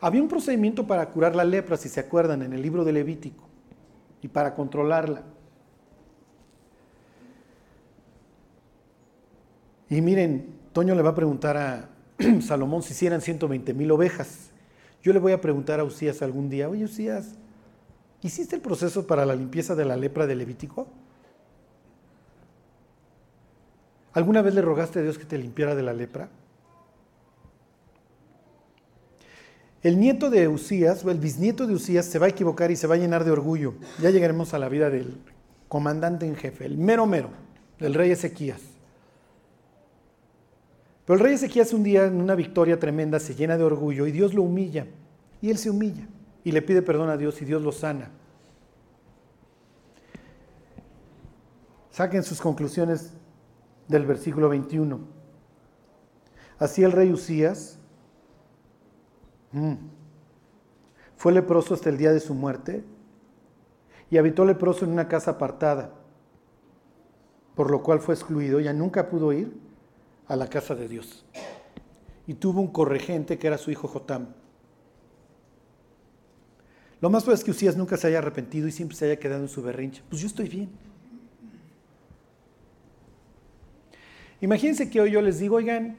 Había 0.00 0.22
un 0.22 0.28
procedimiento 0.28 0.86
para 0.86 1.08
curar 1.10 1.34
la 1.34 1.44
lepra, 1.44 1.76
si 1.76 1.88
se 1.88 2.00
acuerdan, 2.00 2.42
en 2.42 2.52
el 2.52 2.62
libro 2.62 2.84
de 2.84 2.92
Levítico, 2.92 3.48
y 4.22 4.28
para 4.28 4.54
controlarla. 4.54 5.22
Y 9.88 10.00
miren, 10.00 10.54
Toño 10.72 10.94
le 10.94 11.02
va 11.02 11.10
a 11.10 11.14
preguntar 11.14 11.56
a 11.56 11.95
Salomón 12.40 12.82
si 12.82 12.92
hicieran 12.92 13.20
120 13.20 13.74
mil 13.74 13.90
ovejas. 13.90 14.50
Yo 15.02 15.12
le 15.12 15.18
voy 15.18 15.32
a 15.32 15.40
preguntar 15.40 15.80
a 15.80 15.84
Usías 15.84 16.22
algún 16.22 16.50
día, 16.50 16.68
oye 16.68 16.84
Usías, 16.84 17.36
¿Hiciste 18.22 18.56
el 18.56 18.62
proceso 18.62 19.06
para 19.06 19.26
la 19.26 19.36
limpieza 19.36 19.74
de 19.74 19.84
la 19.84 19.96
lepra 19.96 20.26
de 20.26 20.34
Levítico? 20.34 20.88
¿Alguna 24.14 24.42
vez 24.42 24.54
le 24.54 24.62
rogaste 24.62 24.98
a 24.98 25.02
Dios 25.02 25.18
que 25.18 25.24
te 25.24 25.38
limpiara 25.38 25.74
de 25.74 25.82
la 25.82 25.92
lepra? 25.92 26.28
El 29.82 30.00
nieto 30.00 30.30
de 30.30 30.48
Usías, 30.48 31.04
o 31.04 31.10
el 31.10 31.18
bisnieto 31.18 31.66
de 31.66 31.74
Usías, 31.74 32.06
se 32.06 32.18
va 32.18 32.26
a 32.26 32.30
equivocar 32.30 32.70
y 32.70 32.76
se 32.76 32.86
va 32.86 32.96
a 32.96 32.98
llenar 32.98 33.24
de 33.24 33.30
orgullo. 33.30 33.74
Ya 34.00 34.10
llegaremos 34.10 34.54
a 34.54 34.58
la 34.58 34.68
vida 34.68 34.90
del 34.90 35.20
comandante 35.68 36.26
en 36.26 36.34
jefe, 36.34 36.64
el 36.64 36.78
mero 36.78 37.06
mero, 37.06 37.30
del 37.78 37.94
rey 37.94 38.10
Ezequías. 38.10 38.75
Pero 41.06 41.18
el 41.18 41.24
rey 41.24 41.34
Ezequías 41.34 41.72
un 41.72 41.84
día 41.84 42.04
en 42.06 42.20
una 42.20 42.34
victoria 42.34 42.80
tremenda 42.80 43.20
se 43.20 43.36
llena 43.36 43.56
de 43.56 43.62
orgullo 43.62 44.06
y 44.08 44.12
Dios 44.12 44.34
lo 44.34 44.42
humilla. 44.42 44.88
Y 45.40 45.50
él 45.50 45.58
se 45.58 45.70
humilla 45.70 46.08
y 46.42 46.50
le 46.50 46.62
pide 46.62 46.82
perdón 46.82 47.10
a 47.10 47.16
Dios 47.16 47.40
y 47.40 47.44
Dios 47.44 47.62
lo 47.62 47.70
sana. 47.70 48.10
Saquen 51.90 52.24
sus 52.24 52.40
conclusiones 52.40 53.12
del 53.86 54.04
versículo 54.04 54.48
21. 54.48 54.98
Así 56.58 56.82
el 56.82 56.90
rey 56.90 57.12
Usías 57.12 57.78
mm, 59.52 59.74
fue 61.16 61.32
leproso 61.32 61.74
hasta 61.74 61.88
el 61.88 61.98
día 61.98 62.12
de 62.12 62.20
su 62.20 62.34
muerte 62.34 62.84
y 64.10 64.16
habitó 64.16 64.44
leproso 64.44 64.84
en 64.84 64.90
una 64.90 65.06
casa 65.06 65.32
apartada, 65.32 65.92
por 67.54 67.70
lo 67.70 67.82
cual 67.82 68.00
fue 68.00 68.14
excluido, 68.14 68.58
ya 68.58 68.72
nunca 68.72 69.08
pudo 69.08 69.32
ir 69.32 69.65
a 70.28 70.36
la 70.36 70.48
casa 70.48 70.74
de 70.74 70.88
Dios. 70.88 71.24
Y 72.26 72.34
tuvo 72.34 72.60
un 72.60 72.68
corregente 72.68 73.38
que 73.38 73.46
era 73.46 73.58
su 73.58 73.70
hijo 73.70 73.88
Jotam. 73.88 74.28
Lo 77.00 77.10
más 77.10 77.22
probable 77.22 77.38
es 77.38 77.44
que 77.44 77.50
Usías 77.50 77.76
nunca 77.76 77.96
se 77.96 78.06
haya 78.06 78.18
arrepentido 78.18 78.66
y 78.66 78.72
siempre 78.72 78.96
se 78.96 79.04
haya 79.04 79.18
quedado 79.18 79.42
en 79.42 79.48
su 79.48 79.62
berrinche. 79.62 80.02
Pues 80.08 80.22
yo 80.22 80.26
estoy 80.26 80.48
bien. 80.48 80.70
Imagínense 84.40 84.90
que 84.90 85.00
hoy 85.00 85.12
yo 85.12 85.22
les 85.22 85.38
digo, 85.38 85.56
oigan, 85.56 85.96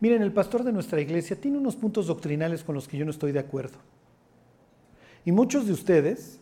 miren, 0.00 0.22
el 0.22 0.32
pastor 0.32 0.62
de 0.62 0.72
nuestra 0.72 1.00
iglesia 1.00 1.40
tiene 1.40 1.58
unos 1.58 1.76
puntos 1.76 2.06
doctrinales 2.06 2.62
con 2.62 2.74
los 2.74 2.86
que 2.86 2.96
yo 2.96 3.04
no 3.04 3.10
estoy 3.10 3.32
de 3.32 3.38
acuerdo. 3.38 3.78
Y 5.24 5.32
muchos 5.32 5.66
de 5.66 5.72
ustedes, 5.72 6.40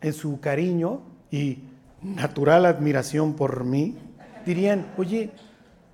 en 0.00 0.12
su 0.12 0.40
cariño 0.40 1.02
y 1.30 1.58
natural 2.02 2.64
admiración 2.64 3.34
por 3.34 3.64
mí, 3.64 3.96
dirían, 4.46 4.86
oye, 4.96 5.30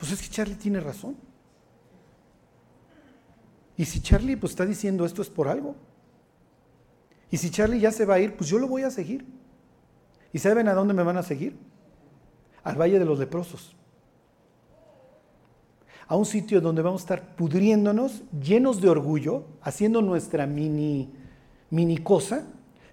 pues 0.03 0.11
es 0.11 0.21
que 0.21 0.29
Charlie 0.29 0.57
tiene 0.57 0.81
razón. 0.81 1.15
Y 3.77 3.85
si 3.85 4.01
Charlie 4.01 4.35
pues 4.35 4.51
está 4.51 4.67
diciendo 4.67 5.07
esto 5.07 5.23
es 5.23 5.31
por 5.31 5.47
algo. 5.47 5.77
Y 7.31 7.37
si 7.37 7.51
Charlie 7.51 7.79
ya 7.79 7.93
se 7.93 8.05
va 8.05 8.15
a 8.15 8.19
ir, 8.19 8.37
pues 8.37 8.51
yo 8.51 8.59
lo 8.59 8.67
voy 8.67 8.83
a 8.83 8.91
seguir. 8.91 9.25
¿Y 10.33 10.41
saben 10.41 10.67
a 10.67 10.75
dónde 10.75 10.93
me 10.93 11.05
van 11.05 11.19
a 11.19 11.23
seguir? 11.23 11.57
Al 12.65 12.75
Valle 12.75 12.99
de 12.99 13.05
los 13.05 13.21
Leprosos 13.21 13.77
a 16.09 16.17
un 16.17 16.27
sitio 16.27 16.61
donde 16.61 16.83
vamos 16.83 17.03
a 17.03 17.05
estar 17.05 17.37
pudriéndonos, 17.37 18.23
llenos 18.33 18.81
de 18.81 18.89
orgullo, 18.89 19.45
haciendo 19.63 20.03
nuestra 20.03 20.47
mini, 20.47 21.11
mini 21.71 21.97
cosa, 21.99 22.45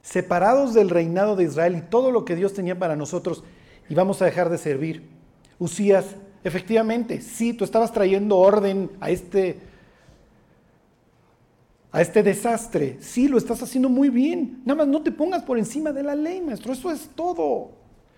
separados 0.01 0.75
del 0.75 0.89
reinado 0.89 1.35
de 1.35 1.45
Israel 1.45 1.75
y 1.75 1.81
todo 1.81 2.11
lo 2.11 2.23
que 2.23 2.35
Dios 2.35 2.53
tenía 2.53 2.77
para 2.77 2.95
nosotros, 2.95 3.43
y 3.89 3.95
vamos 3.95 4.21
a 4.21 4.25
dejar 4.25 4.49
de 4.49 4.59
servir. 4.59 5.09
Usías, 5.57 6.15
efectivamente, 6.43 7.21
sí, 7.21 7.54
tú 7.54 7.63
estabas 7.63 7.91
trayendo 7.91 8.38
orden 8.38 8.91
a 8.99 9.10
este, 9.10 9.60
a 11.91 12.02
este 12.02 12.23
desastre. 12.23 12.97
Sí, 13.02 13.28
lo 13.28 13.38
estás 13.38 13.62
haciendo 13.62 13.89
muy 13.89 14.10
bien. 14.10 14.62
Nada 14.65 14.80
más 14.80 14.88
no 14.88 15.02
te 15.02 15.12
pongas 15.12 15.43
por 15.43 15.58
encima 15.58 15.91
de 15.91 16.04
la 16.04 16.15
ley, 16.15 16.41
maestro. 16.41 16.73
Eso 16.73 16.91
es 16.91 17.10
todo. 17.15 17.71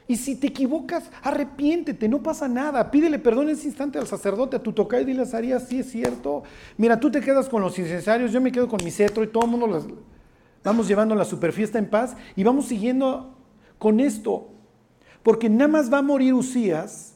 Y 0.07 0.17
si 0.17 0.35
te 0.35 0.47
equivocas, 0.47 1.09
arrepiéntete, 1.23 2.09
no 2.09 2.21
pasa 2.21 2.47
nada. 2.47 2.91
Pídele 2.91 3.17
perdón 3.17 3.47
en 3.47 3.55
ese 3.55 3.67
instante 3.67 3.97
al 3.97 4.07
sacerdote, 4.07 4.57
a 4.57 4.63
tu 4.63 4.73
toca 4.73 4.99
y 4.99 5.05
dile 5.05 5.21
a 5.21 5.59
sí 5.59 5.79
es 5.79 5.89
cierto. 5.89 6.43
Mira, 6.77 6.99
tú 6.99 7.09
te 7.09 7.21
quedas 7.21 7.47
con 7.47 7.61
los 7.61 7.79
incensarios, 7.79 8.31
yo 8.33 8.41
me 8.41 8.51
quedo 8.51 8.67
con 8.67 8.83
mi 8.83 8.91
cetro 8.91 9.23
y 9.23 9.27
todo 9.27 9.45
el 9.45 9.51
mundo 9.51 9.67
las, 9.67 9.85
vamos 10.65 10.89
llevando 10.89 11.15
la 11.15 11.23
superfiesta 11.23 11.79
en 11.79 11.89
paz 11.89 12.17
y 12.35 12.43
vamos 12.43 12.65
siguiendo 12.65 13.37
con 13.77 14.01
esto. 14.01 14.49
Porque 15.23 15.49
nada 15.49 15.69
más 15.69 15.93
va 15.93 15.99
a 15.99 16.01
morir 16.01 16.33
Usías, 16.33 17.10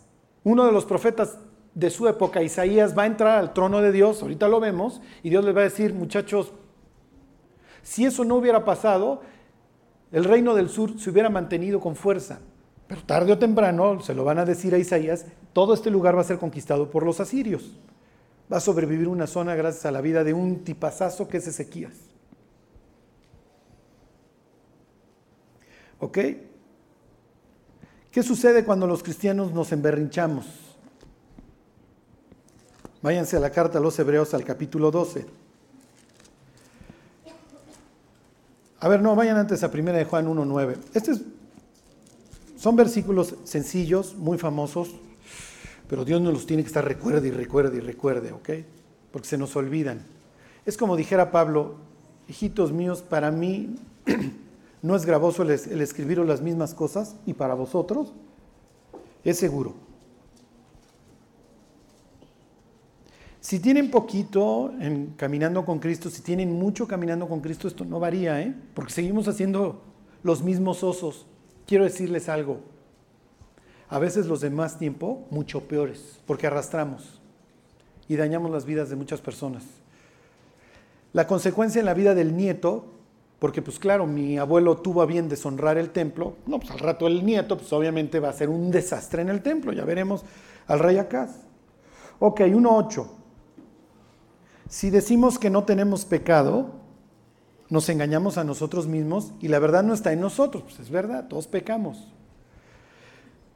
uno 0.45 0.65
de 0.65 0.71
los 0.71 0.85
profetas 0.85 1.39
de 1.73 1.89
su 1.89 2.07
época, 2.07 2.41
Isaías, 2.41 2.97
va 2.97 3.03
a 3.03 3.07
entrar 3.07 3.37
al 3.37 3.51
trono 3.51 3.81
de 3.81 3.91
Dios, 3.91 4.21
ahorita 4.21 4.47
lo 4.47 4.59
vemos, 4.59 5.01
y 5.23 5.29
Dios 5.29 5.43
les 5.43 5.55
va 5.55 5.61
a 5.61 5.65
decir, 5.65 5.93
muchachos, 5.93 6.53
si 7.81 8.05
eso 8.05 8.23
no 8.23 8.35
hubiera 8.35 8.63
pasado, 8.63 9.21
el 10.11 10.23
reino 10.23 10.55
del 10.55 10.69
sur 10.69 10.99
se 10.99 11.09
hubiera 11.09 11.29
mantenido 11.29 11.79
con 11.79 11.95
fuerza. 11.95 12.39
Pero 12.87 13.03
tarde 13.03 13.33
o 13.33 13.39
temprano, 13.39 13.99
se 14.01 14.13
lo 14.13 14.23
van 14.23 14.37
a 14.37 14.45
decir 14.45 14.75
a 14.75 14.77
Isaías, 14.77 15.25
todo 15.51 15.73
este 15.73 15.89
lugar 15.89 16.15
va 16.15 16.21
a 16.21 16.25
ser 16.25 16.37
conquistado 16.37 16.91
por 16.91 17.03
los 17.03 17.19
asirios. 17.19 17.77
Va 18.51 18.57
a 18.57 18.61
sobrevivir 18.61 19.07
una 19.07 19.25
zona 19.25 19.55
gracias 19.55 19.87
a 19.87 19.91
la 19.91 20.01
vida 20.01 20.23
de 20.23 20.33
un 20.33 20.63
tipazazo 20.63 21.27
que 21.27 21.37
es 21.37 21.47
Ezequías. 21.47 21.93
¿Ok? 25.99 26.19
¿Qué 28.15 28.23
sucede 28.23 28.63
cuando 28.63 28.87
los 28.87 29.03
cristianos 29.03 29.51
nos 29.51 29.73
emberrinchamos? 29.73 30.45
Váyanse 33.01 33.35
a 33.35 33.41
la 33.41 33.49
carta 33.49 33.77
a 33.77 33.81
los 33.81 33.99
Hebreos 33.99 34.33
al 34.33 34.45
capítulo 34.45 34.89
12. 34.89 35.25
A 38.79 38.87
ver, 38.87 39.01
no, 39.01 39.17
vayan 39.17 39.35
antes 39.35 39.63
a 39.63 39.67
1 39.67 39.91
de 39.91 40.05
Juan 40.05 40.27
1.9. 40.27 40.77
Este 40.93 41.11
es 41.11 41.23
son 42.55 42.77
versículos 42.77 43.35
sencillos, 43.43 44.15
muy 44.15 44.37
famosos, 44.37 44.95
pero 45.89 46.05
Dios 46.05 46.21
nos 46.21 46.33
los 46.33 46.45
tiene 46.45 46.63
que 46.63 46.67
estar 46.67 46.85
recuerde 46.85 47.27
y 47.27 47.31
recuerde 47.31 47.79
y 47.79 47.81
recuerde, 47.81 48.31
¿ok? 48.31 48.49
Porque 49.11 49.27
se 49.27 49.37
nos 49.37 49.57
olvidan. 49.57 49.99
Es 50.65 50.77
como 50.77 50.95
dijera 50.95 51.31
Pablo, 51.31 51.75
hijitos 52.29 52.71
míos, 52.71 53.01
para 53.01 53.29
mí 53.29 53.75
no 54.85 54.95
es 54.95 55.03
gravoso 55.03 55.41
el, 55.41 55.49
escribiros 55.49 56.27
las 56.27 56.41
mismas 56.41 56.75
cosas 56.75 57.15
y 57.25 57.33
para 57.33 57.55
vosotros 57.55 58.13
es 59.23 59.35
seguro. 59.35 59.73
Si 63.41 63.59
tienen 63.59 63.89
poquito 63.89 64.71
en 64.79 65.13
caminando 65.17 65.65
con 65.65 65.79
Cristo, 65.79 66.11
si 66.11 66.21
tienen 66.21 66.51
mucho 66.51 66.87
caminando 66.87 67.27
con 67.27 67.41
Cristo, 67.41 67.67
esto 67.67 67.83
no 67.83 67.99
varía, 67.99 68.39
¿eh? 68.41 68.55
porque 68.75 68.93
seguimos 68.93 69.27
haciendo 69.27 69.81
los 70.21 70.43
mismos 70.43 70.83
osos 70.83 71.25
quiero 71.65 71.83
decirles 71.83 72.29
algo. 72.29 72.59
A 73.89 73.97
veces 73.97 74.27
los 74.27 74.41
de 74.41 74.51
más 74.51 74.77
tiempo, 74.77 75.25
mucho 75.31 75.67
peores, 75.67 76.19
porque 76.27 76.45
arrastramos 76.45 77.21
y 78.07 78.17
dañamos 78.17 78.51
las 78.51 78.65
vidas 78.65 78.91
de 78.91 78.97
muchas 78.97 79.19
personas. 79.19 79.63
La 81.11 81.25
consecuencia 81.25 81.79
en 81.79 81.85
la 81.87 81.95
vida 81.95 82.13
del 82.13 82.37
nieto, 82.37 82.94
porque 83.45 83.61
pues 83.61 83.77
claro, 83.77 84.07
mi 84.07 84.39
abuelo 84.39 84.77
tuvo 84.77 85.03
a 85.03 85.05
bien 85.05 85.29
deshonrar 85.29 85.77
el 85.77 85.91
templo, 85.91 86.37
no, 86.47 86.57
pues 86.57 86.71
al 86.71 86.79
rato 86.79 87.05
el 87.05 87.23
nieto, 87.23 87.59
pues 87.59 87.71
obviamente 87.73 88.19
va 88.19 88.29
a 88.29 88.33
ser 88.33 88.49
un 88.49 88.71
desastre 88.71 89.21
en 89.21 89.29
el 89.29 89.43
templo, 89.43 89.71
ya 89.71 89.85
veremos 89.85 90.25
al 90.65 90.79
rey 90.79 90.97
Acaz. 90.97 91.45
Ok, 92.17 92.39
1.8. 92.39 93.05
Si 94.67 94.89
decimos 94.89 95.37
que 95.37 95.51
no 95.51 95.63
tenemos 95.63 96.05
pecado, 96.05 96.71
nos 97.69 97.87
engañamos 97.89 98.39
a 98.39 98.43
nosotros 98.43 98.87
mismos 98.87 99.31
y 99.39 99.47
la 99.47 99.59
verdad 99.59 99.83
no 99.83 99.93
está 99.93 100.11
en 100.11 100.21
nosotros. 100.21 100.63
Pues 100.63 100.79
es 100.79 100.89
verdad, 100.89 101.27
todos 101.27 101.45
pecamos. 101.45 102.11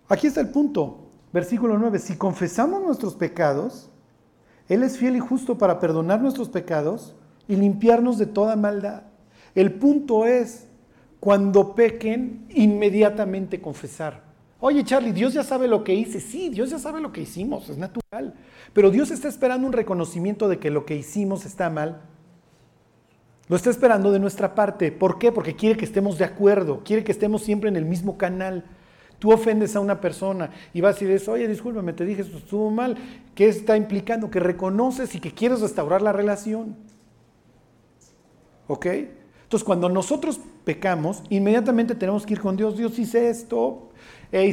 Aquí 0.07 0.27
está 0.27 0.39
el 0.41 0.49
punto. 0.49 1.07
Versículo 1.33 1.79
9. 1.79 1.97
Si 1.97 2.15
confesamos 2.15 2.83
nuestros 2.83 3.15
pecados, 3.15 3.89
Él 4.67 4.83
es 4.83 4.99
fiel 4.99 5.15
y 5.15 5.19
justo 5.19 5.57
para 5.57 5.79
perdonar 5.79 6.21
nuestros 6.21 6.47
pecados 6.47 7.15
y 7.47 7.55
limpiarnos 7.55 8.19
de 8.19 8.27
toda 8.27 8.55
maldad. 8.55 9.08
El 9.59 9.73
punto 9.73 10.25
es, 10.25 10.69
cuando 11.19 11.75
pequen, 11.75 12.45
inmediatamente 12.47 13.59
confesar. 13.59 14.23
Oye, 14.61 14.85
Charlie, 14.85 15.11
Dios 15.11 15.33
ya 15.33 15.43
sabe 15.43 15.67
lo 15.67 15.83
que 15.83 15.93
hice. 15.93 16.21
Sí, 16.21 16.47
Dios 16.47 16.69
ya 16.69 16.79
sabe 16.79 17.01
lo 17.01 17.11
que 17.11 17.19
hicimos, 17.19 17.67
es 17.67 17.77
natural. 17.77 18.35
Pero 18.71 18.89
Dios 18.89 19.11
está 19.11 19.27
esperando 19.27 19.67
un 19.67 19.73
reconocimiento 19.73 20.47
de 20.47 20.59
que 20.59 20.69
lo 20.69 20.85
que 20.85 20.95
hicimos 20.95 21.45
está 21.45 21.69
mal 21.69 22.03
lo 23.49 23.57
está 23.57 23.69
esperando 23.69 24.13
de 24.13 24.19
nuestra 24.19 24.55
parte. 24.55 24.93
¿Por 24.93 25.19
qué? 25.19 25.33
Porque 25.33 25.57
quiere 25.57 25.75
que 25.75 25.83
estemos 25.83 26.17
de 26.17 26.23
acuerdo, 26.23 26.81
quiere 26.85 27.03
que 27.03 27.11
estemos 27.11 27.41
siempre 27.41 27.67
en 27.67 27.75
el 27.75 27.83
mismo 27.83 28.17
canal. 28.17 28.63
Tú 29.17 29.33
ofendes 29.33 29.75
a 29.75 29.81
una 29.81 29.99
persona 29.99 30.51
y 30.71 30.79
vas 30.79 31.01
y 31.01 31.05
dices, 31.05 31.27
oye, 31.27 31.49
discúlpame, 31.49 31.91
te 31.91 32.05
dije, 32.05 32.21
esto 32.21 32.37
estuvo 32.37 32.71
mal. 32.71 32.95
¿Qué 33.35 33.49
está 33.49 33.75
implicando? 33.75 34.31
Que 34.31 34.39
reconoces 34.39 35.15
y 35.15 35.19
que 35.19 35.33
quieres 35.33 35.59
restaurar 35.59 36.01
la 36.01 36.13
relación. 36.13 36.77
¿Ok? 38.67 38.87
Entonces, 39.49 39.65
cuando 39.65 39.89
nosotros 39.89 40.39
pecamos, 40.63 41.23
inmediatamente 41.29 41.95
tenemos 41.95 42.23
que 42.23 42.33
ir 42.33 42.39
con 42.39 42.55
Dios. 42.55 42.77
Dios 42.77 42.99
hice 42.99 43.31
esto, 43.31 43.89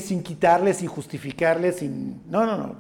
sin 0.01 0.23
quitarle, 0.23 0.73
sin 0.73 0.89
justificarle, 0.89 1.73
sin... 1.73 2.23
No, 2.31 2.47
no, 2.47 2.57
no 2.57 2.77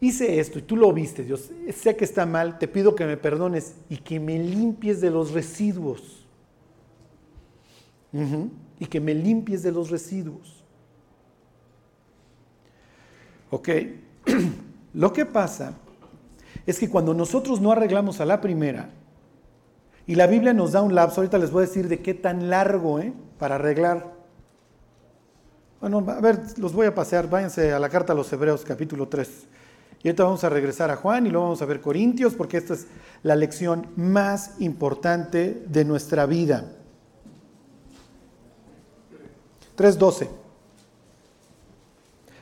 hice 0.00 0.40
esto 0.40 0.58
y 0.58 0.62
tú 0.62 0.76
lo 0.76 0.92
viste, 0.92 1.24
Dios, 1.24 1.50
sé 1.74 1.94
que 1.94 2.04
está 2.04 2.24
mal, 2.24 2.58
te 2.58 2.66
pido 2.66 2.94
que 2.94 3.04
me 3.04 3.16
perdones 3.16 3.74
y 3.88 3.98
que 3.98 4.18
me 4.18 4.38
limpies 4.38 5.00
de 5.00 5.10
los 5.10 5.32
residuos. 5.32 6.26
Y 8.78 8.86
que 8.86 8.98
me 8.98 9.14
limpies 9.14 9.62
de 9.62 9.70
los 9.70 9.90
residuos. 9.90 10.64
¿Ok? 13.50 13.68
Lo 14.94 15.12
que 15.12 15.26
pasa 15.26 15.74
es 16.66 16.78
que 16.78 16.88
cuando 16.88 17.14
nosotros 17.14 17.60
no 17.60 17.70
arreglamos 17.70 18.20
a 18.20 18.24
la 18.24 18.40
primera, 18.40 18.90
y 20.10 20.16
la 20.16 20.26
Biblia 20.26 20.52
nos 20.52 20.72
da 20.72 20.82
un 20.82 20.92
lapso, 20.92 21.20
ahorita 21.20 21.38
les 21.38 21.52
voy 21.52 21.62
a 21.62 21.66
decir 21.68 21.86
de 21.86 22.02
qué 22.02 22.14
tan 22.14 22.50
largo, 22.50 22.98
¿eh? 22.98 23.12
Para 23.38 23.54
arreglar. 23.54 24.12
Bueno, 25.80 26.04
a 26.08 26.20
ver, 26.20 26.40
los 26.56 26.72
voy 26.72 26.88
a 26.88 26.94
pasear, 26.96 27.30
váyanse 27.30 27.72
a 27.72 27.78
la 27.78 27.88
carta 27.88 28.12
a 28.12 28.16
los 28.16 28.32
Hebreos 28.32 28.64
capítulo 28.64 29.06
3. 29.06 29.28
Y 30.02 30.08
ahorita 30.08 30.24
vamos 30.24 30.42
a 30.42 30.48
regresar 30.48 30.90
a 30.90 30.96
Juan 30.96 31.28
y 31.28 31.30
luego 31.30 31.44
vamos 31.44 31.62
a 31.62 31.64
ver 31.66 31.80
Corintios, 31.80 32.34
porque 32.34 32.56
esta 32.56 32.74
es 32.74 32.88
la 33.22 33.36
lección 33.36 33.86
más 33.94 34.60
importante 34.60 35.62
de 35.68 35.84
nuestra 35.84 36.26
vida. 36.26 36.72
3.12. 39.76 40.28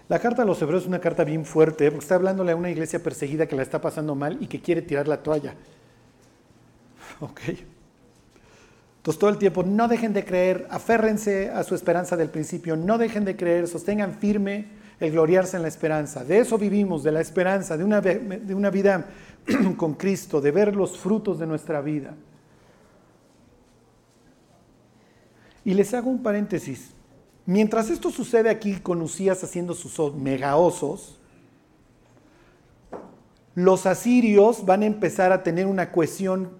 La 0.09 0.21
carta 0.21 0.41
a 0.41 0.47
los 0.47 0.63
hebreos 0.63 0.85
es 0.85 0.89
una 0.89 1.01
carta 1.01 1.23
bien 1.23 1.45
fuerte, 1.45 1.91
porque 1.91 2.03
está 2.03 2.15
hablándole 2.15 2.53
a 2.53 2.57
una 2.57 2.71
iglesia 2.71 3.03
perseguida 3.03 3.47
que 3.47 3.57
la 3.57 3.63
está 3.63 3.79
pasando 3.79 4.15
mal 4.15 4.39
y 4.41 4.47
que 4.47 4.63
quiere 4.63 4.81
tirar 4.81 5.07
la 5.07 5.23
toalla. 5.23 5.55
Ok. 7.21 7.41
Entonces 8.99 9.19
todo 9.19 9.31
el 9.31 9.39
tiempo, 9.39 9.63
no 9.63 9.89
dejen 9.89 10.13
de 10.13 10.25
creer, 10.25 10.67
aférrense 10.71 11.51
a 11.51 11.63
su 11.63 11.75
esperanza 11.75 12.17
del 12.17 12.31
principio, 12.31 12.77
no 12.77 12.99
dejen 12.99 13.25
de 13.25 13.37
creer, 13.37 13.67
sostengan 13.67 14.15
firme 14.15 14.67
el 15.01 15.13
gloriarse 15.13 15.57
en 15.57 15.63
la 15.63 15.69
esperanza. 15.69 16.25
De 16.25 16.39
eso 16.39 16.59
vivimos, 16.59 17.03
de 17.03 17.13
la 17.13 17.21
esperanza, 17.21 17.77
de 17.77 17.85
una, 17.85 18.01
de 18.01 18.55
una 18.55 18.71
vida 18.71 19.07
con 19.77 19.95
Cristo, 19.95 20.41
de 20.41 20.51
ver 20.51 20.77
los 20.77 20.99
frutos 20.99 21.39
de 21.39 21.47
nuestra 21.47 21.81
vida. 21.81 22.15
Y 25.65 25.75
les 25.75 25.95
hago 25.95 26.11
un 26.11 26.23
paréntesis. 26.23 26.91
Mientras 27.47 27.89
esto 27.89 28.11
sucede 28.11 28.51
aquí 28.51 28.75
con 28.75 29.01
Usías 29.01 29.43
haciendo 29.43 29.75
sus 29.75 30.15
megaosos, 30.15 31.19
los 33.55 33.87
asirios 33.87 34.65
van 34.67 34.83
a 34.83 34.87
empezar 34.87 35.33
a 35.33 35.43
tener 35.43 35.67
una 35.67 35.91
cohesión. 35.91 36.51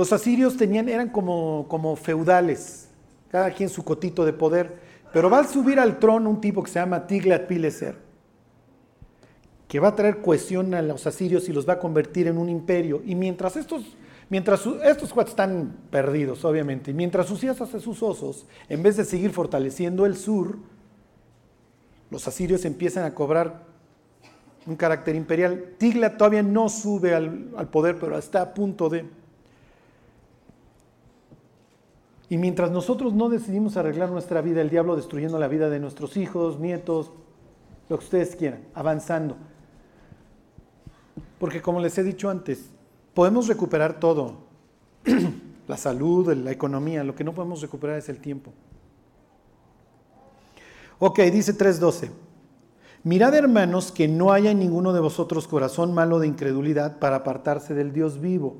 Los 0.00 0.14
asirios 0.14 0.56
tenían, 0.56 0.88
eran 0.88 1.10
como, 1.10 1.66
como 1.68 1.94
feudales, 1.94 2.88
cada 3.30 3.50
quien 3.50 3.68
su 3.68 3.84
cotito 3.84 4.24
de 4.24 4.32
poder, 4.32 4.78
pero 5.12 5.28
va 5.28 5.40
a 5.40 5.44
subir 5.46 5.78
al 5.78 5.98
trono 5.98 6.30
un 6.30 6.40
tipo 6.40 6.62
que 6.62 6.70
se 6.70 6.78
llama 6.78 7.06
Tiglat-Pileser, 7.06 7.96
que 9.68 9.78
va 9.78 9.88
a 9.88 9.94
traer 9.94 10.22
cohesión 10.22 10.72
a 10.72 10.80
los 10.80 11.06
asirios 11.06 11.50
y 11.50 11.52
los 11.52 11.68
va 11.68 11.74
a 11.74 11.78
convertir 11.78 12.28
en 12.28 12.38
un 12.38 12.48
imperio. 12.48 13.02
Y 13.04 13.14
mientras 13.14 13.56
estos 13.56 13.94
Mientras 14.30 14.64
estos 14.84 15.12
cuates 15.12 15.32
están 15.32 15.76
perdidos, 15.90 16.46
obviamente, 16.46 16.94
mientras 16.94 17.30
Usías 17.30 17.60
hace 17.60 17.78
sus 17.78 18.02
osos, 18.02 18.46
en 18.70 18.82
vez 18.82 18.96
de 18.96 19.04
seguir 19.04 19.32
fortaleciendo 19.32 20.06
el 20.06 20.16
sur, 20.16 20.56
los 22.10 22.26
asirios 22.26 22.64
empiezan 22.64 23.04
a 23.04 23.14
cobrar 23.14 23.66
un 24.66 24.76
carácter 24.76 25.14
imperial. 25.14 25.74
Tigla 25.76 26.16
todavía 26.16 26.42
no 26.42 26.70
sube 26.70 27.14
al, 27.14 27.50
al 27.54 27.68
poder, 27.68 27.98
pero 27.98 28.16
está 28.16 28.40
a 28.40 28.54
punto 28.54 28.88
de... 28.88 29.19
Y 32.30 32.38
mientras 32.38 32.70
nosotros 32.70 33.12
no 33.12 33.28
decidimos 33.28 33.76
arreglar 33.76 34.10
nuestra 34.10 34.40
vida, 34.40 34.62
el 34.62 34.70
diablo 34.70 34.96
destruyendo 34.96 35.38
la 35.38 35.48
vida 35.48 35.68
de 35.68 35.80
nuestros 35.80 36.16
hijos, 36.16 36.58
nietos, 36.58 37.12
lo 37.90 37.98
que 37.98 38.04
ustedes 38.04 38.36
quieran, 38.36 38.62
avanzando. 38.72 39.36
Porque 41.38 41.60
como 41.60 41.80
les 41.80 41.98
he 41.98 42.02
dicho 42.02 42.30
antes, 42.30 42.70
Podemos 43.14 43.48
recuperar 43.48 43.98
todo, 43.98 44.36
la 45.68 45.76
salud, 45.76 46.32
la 46.32 46.52
economía, 46.52 47.02
lo 47.02 47.14
que 47.14 47.24
no 47.24 47.34
podemos 47.34 47.60
recuperar 47.60 47.98
es 47.98 48.08
el 48.08 48.20
tiempo. 48.20 48.52
Ok, 50.98 51.18
dice 51.20 51.56
3.12. 51.56 52.10
Mirad 53.02 53.34
hermanos 53.34 53.90
que 53.90 54.06
no 54.06 54.32
haya 54.32 54.50
en 54.50 54.58
ninguno 54.58 54.92
de 54.92 55.00
vosotros 55.00 55.48
corazón 55.48 55.92
malo 55.92 56.18
de 56.18 56.28
incredulidad 56.28 56.98
para 56.98 57.16
apartarse 57.16 57.74
del 57.74 57.92
Dios 57.92 58.20
vivo. 58.20 58.58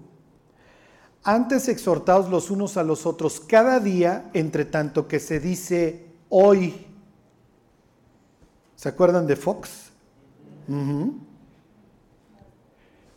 Antes 1.22 1.68
exhortaos 1.68 2.30
los 2.30 2.50
unos 2.50 2.76
a 2.76 2.82
los 2.82 3.06
otros 3.06 3.40
cada 3.40 3.78
día, 3.80 4.30
entre 4.32 4.64
tanto 4.64 5.06
que 5.06 5.20
se 5.20 5.40
dice 5.40 6.06
hoy. 6.28 6.86
¿Se 8.74 8.88
acuerdan 8.88 9.26
de 9.26 9.36
Fox? 9.36 9.90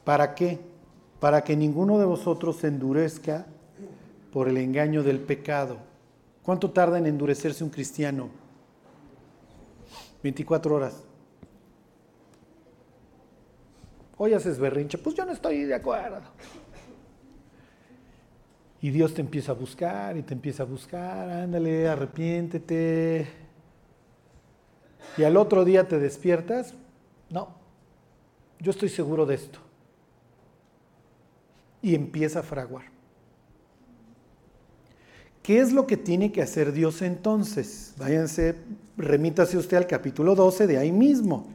¿Para 0.04 0.36
qué? 0.36 0.60
para 1.24 1.42
que 1.42 1.56
ninguno 1.56 2.00
de 2.00 2.04
vosotros 2.04 2.58
se 2.58 2.68
endurezca 2.68 3.46
por 4.34 4.50
el 4.50 4.58
engaño 4.58 5.04
del 5.04 5.22
pecado. 5.22 5.78
¿Cuánto 6.44 6.72
tarda 6.72 6.98
en 6.98 7.06
endurecerse 7.06 7.64
un 7.64 7.70
cristiano? 7.70 8.28
24 10.22 10.76
horas. 10.76 11.02
Hoy 14.18 14.34
haces 14.34 14.60
berrinche, 14.60 14.98
pues 14.98 15.16
yo 15.16 15.24
no 15.24 15.32
estoy 15.32 15.64
de 15.64 15.76
acuerdo. 15.76 16.24
Y 18.84 18.92
Dios 18.92 19.14
te 19.14 19.22
empieza 19.22 19.54
a 19.54 19.56
buscar 19.56 20.18
y 20.18 20.24
te 20.24 20.34
empieza 20.34 20.64
a 20.64 20.66
buscar, 20.66 21.30
ándale, 21.30 21.88
arrepiéntete. 21.88 23.26
Y 25.18 25.24
al 25.24 25.38
otro 25.38 25.64
día 25.64 25.88
te 25.88 26.00
despiertas, 26.00 26.74
no, 27.30 27.48
yo 28.60 28.72
estoy 28.72 28.90
seguro 28.90 29.26
de 29.26 29.36
esto 29.36 29.60
y 31.82 31.96
empieza 31.96 32.40
a 32.40 32.44
fraguar. 32.44 32.84
¿Qué 35.42 35.60
es 35.60 35.72
lo 35.72 35.88
que 35.88 35.96
tiene 35.96 36.34
que 36.34 36.42
hacer 36.42 36.74
Dios 36.74 37.02
entonces? 37.02 37.94
Váyanse, 37.98 38.58
remítase 38.98 39.58
usted 39.58 39.78
al 39.78 39.88
capítulo 39.88 40.36
12 40.36 40.68
de 40.68 40.78
ahí 40.78 40.92
mismo. 40.92 41.48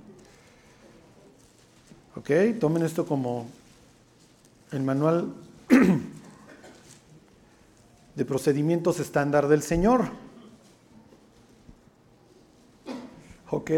¿Ok? 2.17 2.31
Tomen 2.59 2.85
esto 2.85 3.05
como 3.05 3.47
el 4.73 4.83
manual 4.83 5.35
de 8.19 8.25
procedimientos 8.25 8.99
estándar 8.99 9.47
del 9.47 9.63
Señor. 9.63 10.07
¿Ok? 13.49 13.71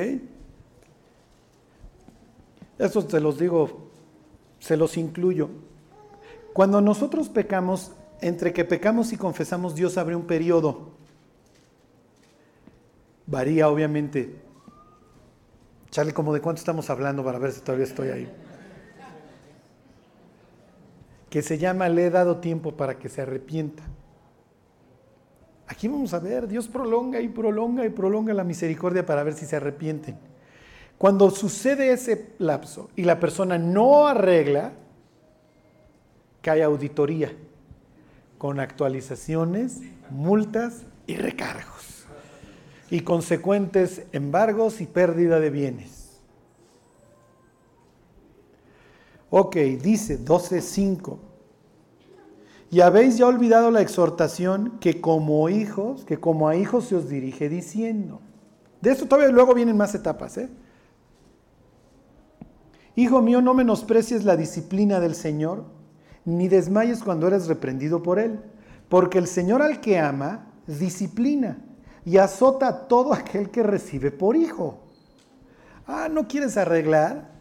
Eso 2.78 3.02
se 3.02 3.20
los 3.20 3.38
digo, 3.38 3.90
se 4.58 4.78
los 4.78 4.96
incluyo. 4.96 5.50
Cuando 6.54 6.80
nosotros 6.80 7.28
pecamos, 7.28 7.92
entre 8.22 8.54
que 8.54 8.64
pecamos 8.64 9.12
y 9.12 9.18
confesamos, 9.18 9.74
Dios 9.74 9.98
abre 9.98 10.16
un 10.16 10.26
periodo. 10.26 10.88
Varía, 13.26 13.68
obviamente. 13.68 14.40
Charlie, 15.90 16.14
¿cómo 16.14 16.32
de 16.32 16.40
cuánto 16.40 16.60
estamos 16.60 16.88
hablando 16.88 17.22
para 17.22 17.38
ver 17.38 17.52
si 17.52 17.60
todavía 17.60 17.84
estoy 17.84 18.08
ahí? 18.08 18.32
Que 21.28 21.42
se 21.42 21.58
llama 21.58 21.90
Le 21.90 22.06
he 22.06 22.10
dado 22.10 22.38
tiempo 22.38 22.74
para 22.74 22.98
que 22.98 23.10
se 23.10 23.20
arrepienta. 23.20 23.82
Aquí 25.70 25.86
vamos 25.86 26.12
a 26.14 26.18
ver, 26.18 26.48
Dios 26.48 26.66
prolonga 26.66 27.20
y 27.20 27.28
prolonga 27.28 27.86
y 27.86 27.90
prolonga 27.90 28.34
la 28.34 28.42
misericordia 28.42 29.06
para 29.06 29.22
ver 29.22 29.34
si 29.34 29.46
se 29.46 29.54
arrepienten. 29.54 30.18
Cuando 30.98 31.30
sucede 31.30 31.92
ese 31.92 32.34
lapso 32.38 32.90
y 32.96 33.04
la 33.04 33.20
persona 33.20 33.56
no 33.56 34.08
arregla, 34.08 34.72
cae 36.42 36.64
auditoría 36.64 37.32
con 38.36 38.58
actualizaciones, 38.58 39.80
multas 40.10 40.82
y 41.06 41.14
recargos 41.14 42.04
y 42.90 43.02
consecuentes 43.02 44.02
embargos 44.10 44.80
y 44.80 44.86
pérdida 44.86 45.38
de 45.38 45.50
bienes. 45.50 46.18
Ok, 49.30 49.54
dice 49.54 50.18
12.5. 50.18 51.29
Y 52.70 52.80
habéis 52.80 53.18
ya 53.18 53.26
olvidado 53.26 53.70
la 53.70 53.80
exhortación 53.80 54.78
que 54.78 55.00
como 55.00 55.48
hijos, 55.48 56.04
que 56.04 56.18
como 56.18 56.48
a 56.48 56.56
hijos 56.56 56.84
se 56.84 56.96
os 56.96 57.08
dirige 57.08 57.48
diciendo. 57.48 58.20
De 58.80 58.92
esto 58.92 59.06
todavía 59.06 59.32
luego 59.32 59.54
vienen 59.54 59.76
más 59.76 59.94
etapas. 59.94 60.38
¿eh? 60.38 60.48
Hijo 62.94 63.20
mío, 63.22 63.42
no 63.42 63.54
menosprecies 63.54 64.24
la 64.24 64.36
disciplina 64.36 65.00
del 65.00 65.14
Señor 65.14 65.64
ni 66.24 66.48
desmayes 66.48 67.02
cuando 67.02 67.26
eres 67.26 67.48
reprendido 67.48 68.02
por 68.02 68.18
él, 68.18 68.40
porque 68.88 69.18
el 69.18 69.26
Señor 69.26 69.62
al 69.62 69.80
que 69.80 69.98
ama 69.98 70.46
disciplina 70.66 71.58
y 72.04 72.18
azota 72.18 72.68
a 72.68 72.88
todo 72.88 73.12
aquel 73.12 73.50
que 73.50 73.62
recibe 73.62 74.10
por 74.10 74.36
hijo. 74.36 74.80
Ah, 75.86 76.08
¿no 76.10 76.28
quieres 76.28 76.56
arreglar? 76.56 77.39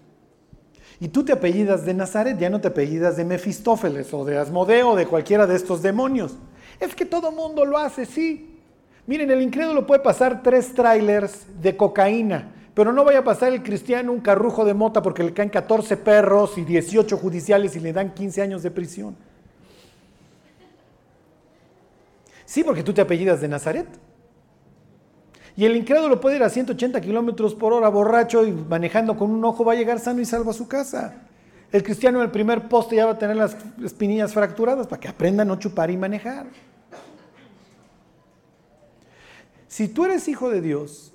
Y 0.99 1.07
tú 1.07 1.23
te 1.23 1.31
apellidas 1.31 1.85
de 1.85 1.93
Nazaret, 1.93 2.37
ya 2.37 2.49
no 2.49 2.59
te 2.59 2.67
apellidas 2.67 3.15
de 3.15 3.25
Mefistófeles 3.25 4.13
o 4.13 4.25
de 4.25 4.37
Asmodeo 4.37 4.91
o 4.91 4.95
de 4.95 5.05
cualquiera 5.05 5.47
de 5.47 5.55
estos 5.55 5.81
demonios. 5.81 6.35
Es 6.79 6.93
que 6.95 7.05
todo 7.05 7.31
mundo 7.31 7.65
lo 7.65 7.77
hace, 7.77 8.05
sí. 8.05 8.59
Miren, 9.07 9.31
el 9.31 9.41
incrédulo 9.41 9.87
puede 9.87 10.01
pasar 10.01 10.43
tres 10.43 10.73
trailers 10.73 11.45
de 11.61 11.75
cocaína 11.75 12.53
pero 12.79 12.93
no 12.93 13.03
vaya 13.03 13.19
a 13.19 13.23
pasar 13.25 13.51
el 13.51 13.61
cristiano 13.61 14.09
un 14.13 14.21
carrujo 14.21 14.63
de 14.63 14.73
mota 14.73 15.01
porque 15.01 15.21
le 15.21 15.33
caen 15.33 15.49
14 15.49 15.97
perros 15.97 16.57
y 16.57 16.63
18 16.63 17.17
judiciales 17.17 17.75
y 17.75 17.81
le 17.81 17.91
dan 17.91 18.13
15 18.13 18.41
años 18.41 18.63
de 18.63 18.71
prisión. 18.71 19.17
Sí, 22.45 22.63
porque 22.63 22.81
tú 22.81 22.93
te 22.93 23.01
apellidas 23.01 23.41
de 23.41 23.49
Nazaret. 23.49 23.85
Y 25.59 25.65
el 25.65 25.75
incrédulo 25.75 26.21
puede 26.21 26.37
ir 26.37 26.43
a 26.43 26.49
180 26.49 27.01
kilómetros 27.01 27.53
por 27.53 27.73
hora 27.73 27.89
borracho 27.89 28.45
y 28.45 28.53
manejando 28.53 29.17
con 29.17 29.29
un 29.29 29.43
ojo 29.43 29.65
va 29.65 29.73
a 29.73 29.75
llegar 29.75 29.99
sano 29.99 30.21
y 30.21 30.25
salvo 30.25 30.51
a 30.51 30.53
su 30.53 30.69
casa. 30.69 31.15
El 31.69 31.83
cristiano 31.83 32.19
en 32.19 32.23
el 32.23 32.31
primer 32.31 32.69
poste 32.69 32.95
ya 32.95 33.05
va 33.05 33.11
a 33.11 33.17
tener 33.17 33.35
las 33.35 33.57
espinillas 33.83 34.31
fracturadas 34.31 34.87
para 34.87 35.01
que 35.01 35.09
aprenda 35.09 35.41
a 35.43 35.45
no 35.45 35.57
chupar 35.57 35.91
y 35.91 35.97
manejar. 35.97 36.45
Si 39.67 39.89
tú 39.89 40.05
eres 40.05 40.29
hijo 40.29 40.49
de 40.49 40.61
Dios, 40.61 41.11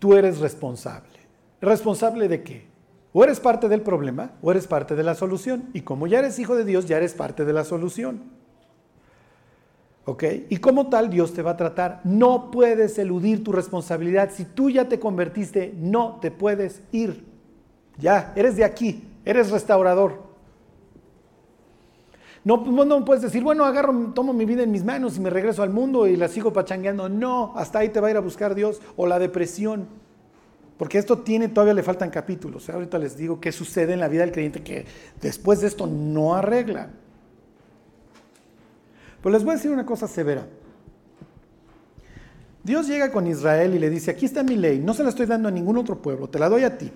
tú 0.00 0.16
eres 0.16 0.40
responsable. 0.40 1.20
¿Responsable 1.60 2.26
de 2.26 2.42
qué? 2.42 2.66
O 3.12 3.22
eres 3.22 3.38
parte 3.38 3.68
del 3.68 3.82
problema 3.82 4.32
o 4.42 4.50
eres 4.50 4.66
parte 4.66 4.96
de 4.96 5.04
la 5.04 5.14
solución. 5.14 5.68
Y 5.74 5.82
como 5.82 6.08
ya 6.08 6.18
eres 6.18 6.40
hijo 6.40 6.56
de 6.56 6.64
Dios, 6.64 6.86
ya 6.86 6.96
eres 6.96 7.14
parte 7.14 7.44
de 7.44 7.52
la 7.52 7.62
solución. 7.62 8.41
¿Ok? 10.04 10.24
Y 10.48 10.56
como 10.56 10.88
tal 10.88 11.10
Dios 11.10 11.32
te 11.32 11.42
va 11.42 11.52
a 11.52 11.56
tratar. 11.56 12.00
No 12.04 12.50
puedes 12.50 12.98
eludir 12.98 13.44
tu 13.44 13.52
responsabilidad. 13.52 14.30
Si 14.32 14.44
tú 14.44 14.68
ya 14.68 14.88
te 14.88 14.98
convertiste, 14.98 15.74
no 15.76 16.18
te 16.20 16.30
puedes 16.30 16.82
ir. 16.90 17.24
Ya, 17.98 18.32
eres 18.34 18.56
de 18.56 18.64
aquí, 18.64 19.04
eres 19.24 19.50
restaurador. 19.50 20.32
No, 22.44 22.56
no 22.56 23.04
puedes 23.04 23.22
decir, 23.22 23.44
bueno, 23.44 23.64
agarro, 23.64 24.12
tomo 24.14 24.32
mi 24.32 24.44
vida 24.44 24.64
en 24.64 24.72
mis 24.72 24.84
manos 24.84 25.16
y 25.16 25.20
me 25.20 25.30
regreso 25.30 25.62
al 25.62 25.70
mundo 25.70 26.08
y 26.08 26.16
la 26.16 26.26
sigo 26.26 26.52
pachangueando. 26.52 27.08
No, 27.08 27.52
hasta 27.54 27.78
ahí 27.78 27.90
te 27.90 28.00
va 28.00 28.08
a 28.08 28.10
ir 28.10 28.16
a 28.16 28.20
buscar 28.20 28.56
Dios. 28.56 28.80
O 28.96 29.06
la 29.06 29.20
depresión. 29.20 29.86
Porque 30.76 30.98
esto 30.98 31.18
tiene, 31.18 31.48
todavía 31.48 31.74
le 31.74 31.84
faltan 31.84 32.10
capítulos. 32.10 32.68
Ahorita 32.68 32.98
les 32.98 33.16
digo 33.16 33.40
qué 33.40 33.52
sucede 33.52 33.92
en 33.92 34.00
la 34.00 34.08
vida 34.08 34.22
del 34.22 34.32
creyente 34.32 34.64
que 34.64 34.84
después 35.20 35.60
de 35.60 35.68
esto 35.68 35.86
no 35.86 36.34
arregla. 36.34 36.90
Pues 39.22 39.32
les 39.32 39.44
voy 39.44 39.52
a 39.52 39.56
decir 39.56 39.70
una 39.70 39.86
cosa 39.86 40.08
severa. 40.08 40.46
Dios 42.64 42.86
llega 42.86 43.10
con 43.10 43.26
Israel 43.26 43.74
y 43.74 43.78
le 43.78 43.88
dice, 43.88 44.10
aquí 44.10 44.26
está 44.26 44.42
mi 44.42 44.56
ley, 44.56 44.80
no 44.80 44.94
se 44.94 45.02
la 45.02 45.08
estoy 45.08 45.26
dando 45.26 45.48
a 45.48 45.52
ningún 45.52 45.76
otro 45.78 46.00
pueblo, 46.00 46.28
te 46.28 46.38
la 46.38 46.48
doy 46.48 46.64
a 46.64 46.76
ti. 46.76 46.92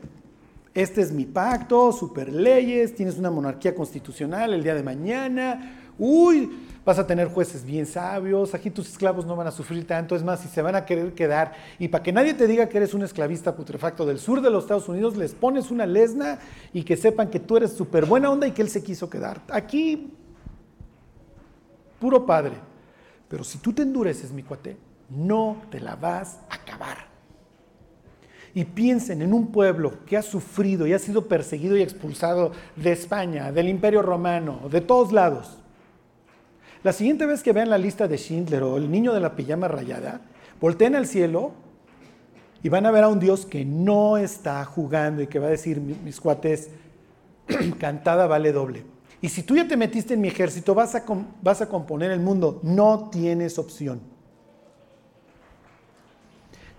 Este 0.74 1.00
es 1.00 1.10
mi 1.10 1.24
pacto, 1.24 1.90
super 1.92 2.32
leyes, 2.32 2.94
tienes 2.94 3.16
una 3.16 3.30
monarquía 3.30 3.74
constitucional 3.74 4.52
el 4.52 4.62
día 4.62 4.74
de 4.74 4.82
mañana. 4.82 5.92
Uy, 5.98 6.50
vas 6.84 6.98
a 6.98 7.06
tener 7.06 7.28
jueces 7.28 7.64
bien 7.64 7.86
sabios, 7.86 8.54
aquí 8.54 8.70
tus 8.70 8.88
esclavos 8.88 9.24
no 9.24 9.34
van 9.34 9.46
a 9.46 9.50
sufrir 9.50 9.86
tanto, 9.86 10.14
es 10.14 10.22
más, 10.22 10.40
si 10.40 10.48
se 10.48 10.62
van 10.62 10.76
a 10.76 10.84
querer 10.84 11.14
quedar, 11.14 11.54
y 11.78 11.88
para 11.88 12.04
que 12.04 12.12
nadie 12.12 12.34
te 12.34 12.46
diga 12.46 12.68
que 12.68 12.76
eres 12.76 12.92
un 12.92 13.02
esclavista 13.02 13.56
putrefacto 13.56 14.04
del 14.04 14.18
sur 14.18 14.42
de 14.42 14.50
los 14.50 14.64
Estados 14.64 14.88
Unidos, 14.88 15.16
les 15.16 15.32
pones 15.32 15.70
una 15.70 15.86
lesna 15.86 16.38
y 16.72 16.82
que 16.82 16.96
sepan 16.96 17.30
que 17.30 17.40
tú 17.40 17.56
eres 17.56 17.72
súper 17.72 18.04
buena 18.04 18.30
onda 18.30 18.46
y 18.46 18.52
que 18.52 18.62
él 18.62 18.68
se 18.68 18.82
quiso 18.82 19.08
quedar. 19.08 19.42
Aquí 19.48 20.12
puro 21.98 22.26
padre. 22.26 22.54
Pero 23.28 23.44
si 23.44 23.58
tú 23.58 23.72
te 23.72 23.82
endureces, 23.82 24.32
mi 24.32 24.42
cuate, 24.42 24.76
no 25.10 25.62
te 25.70 25.80
la 25.80 25.96
vas 25.96 26.40
a 26.48 26.54
acabar. 26.54 26.98
Y 28.54 28.64
piensen 28.64 29.20
en 29.20 29.34
un 29.34 29.48
pueblo 29.48 30.04
que 30.06 30.16
ha 30.16 30.22
sufrido 30.22 30.86
y 30.86 30.92
ha 30.92 30.98
sido 30.98 31.26
perseguido 31.26 31.76
y 31.76 31.82
expulsado 31.82 32.52
de 32.76 32.92
España, 32.92 33.52
del 33.52 33.68
Imperio 33.68 34.02
Romano, 34.02 34.60
de 34.70 34.80
todos 34.80 35.12
lados. 35.12 35.58
La 36.82 36.92
siguiente 36.92 37.26
vez 37.26 37.42
que 37.42 37.52
vean 37.52 37.68
la 37.68 37.78
lista 37.78 38.08
de 38.08 38.16
Schindler 38.16 38.62
o 38.62 38.76
el 38.76 38.90
niño 38.90 39.12
de 39.12 39.20
la 39.20 39.34
pijama 39.34 39.68
rayada, 39.68 40.22
volteen 40.60 40.94
al 40.94 41.06
cielo 41.06 41.52
y 42.62 42.68
van 42.68 42.86
a 42.86 42.90
ver 42.90 43.04
a 43.04 43.08
un 43.08 43.20
Dios 43.20 43.44
que 43.44 43.64
no 43.64 44.16
está 44.16 44.64
jugando 44.64 45.22
y 45.22 45.26
que 45.26 45.38
va 45.38 45.48
a 45.48 45.50
decir, 45.50 45.80
mis 45.80 46.20
cuates, 46.20 46.70
cantada 47.78 48.26
vale 48.26 48.52
doble. 48.52 48.95
Y 49.20 49.28
si 49.28 49.42
tú 49.42 49.56
ya 49.56 49.66
te 49.66 49.76
metiste 49.76 50.14
en 50.14 50.20
mi 50.20 50.28
ejército, 50.28 50.74
vas 50.74 50.94
a, 50.94 51.04
vas 51.42 51.60
a 51.62 51.68
componer 51.68 52.10
el 52.10 52.20
mundo. 52.20 52.60
No 52.62 53.08
tienes 53.10 53.58
opción. 53.58 54.00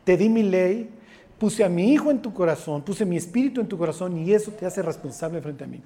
Te 0.04 0.16
di 0.16 0.30
mi 0.30 0.44
ley, 0.44 0.90
puse 1.38 1.64
a 1.64 1.70
mi 1.70 1.92
hijo 1.92 2.12
en 2.12 2.22
tu 2.22 2.34
corazón, 2.34 2.82
puse 2.82 3.06
mi 3.06 3.18
espíritu 3.18 3.60
en 3.60 3.68
tu 3.68 3.78
corazón 3.78 4.18
y 4.18 4.34
eso 4.34 4.52
te 4.52 4.66
hace 4.66 4.82
responsable 4.82 5.42
frente 5.42 5.64
a 5.64 5.68
mí. 5.68 5.82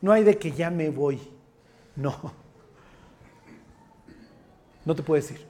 No 0.00 0.12
hay 0.12 0.24
de 0.24 0.36
que 0.36 0.50
ya 0.50 0.70
me 0.70 0.90
voy. 0.90 1.20
No. 1.94 2.14
No 4.84 4.94
te 4.94 5.02
puedes 5.02 5.30
ir. 5.30 5.40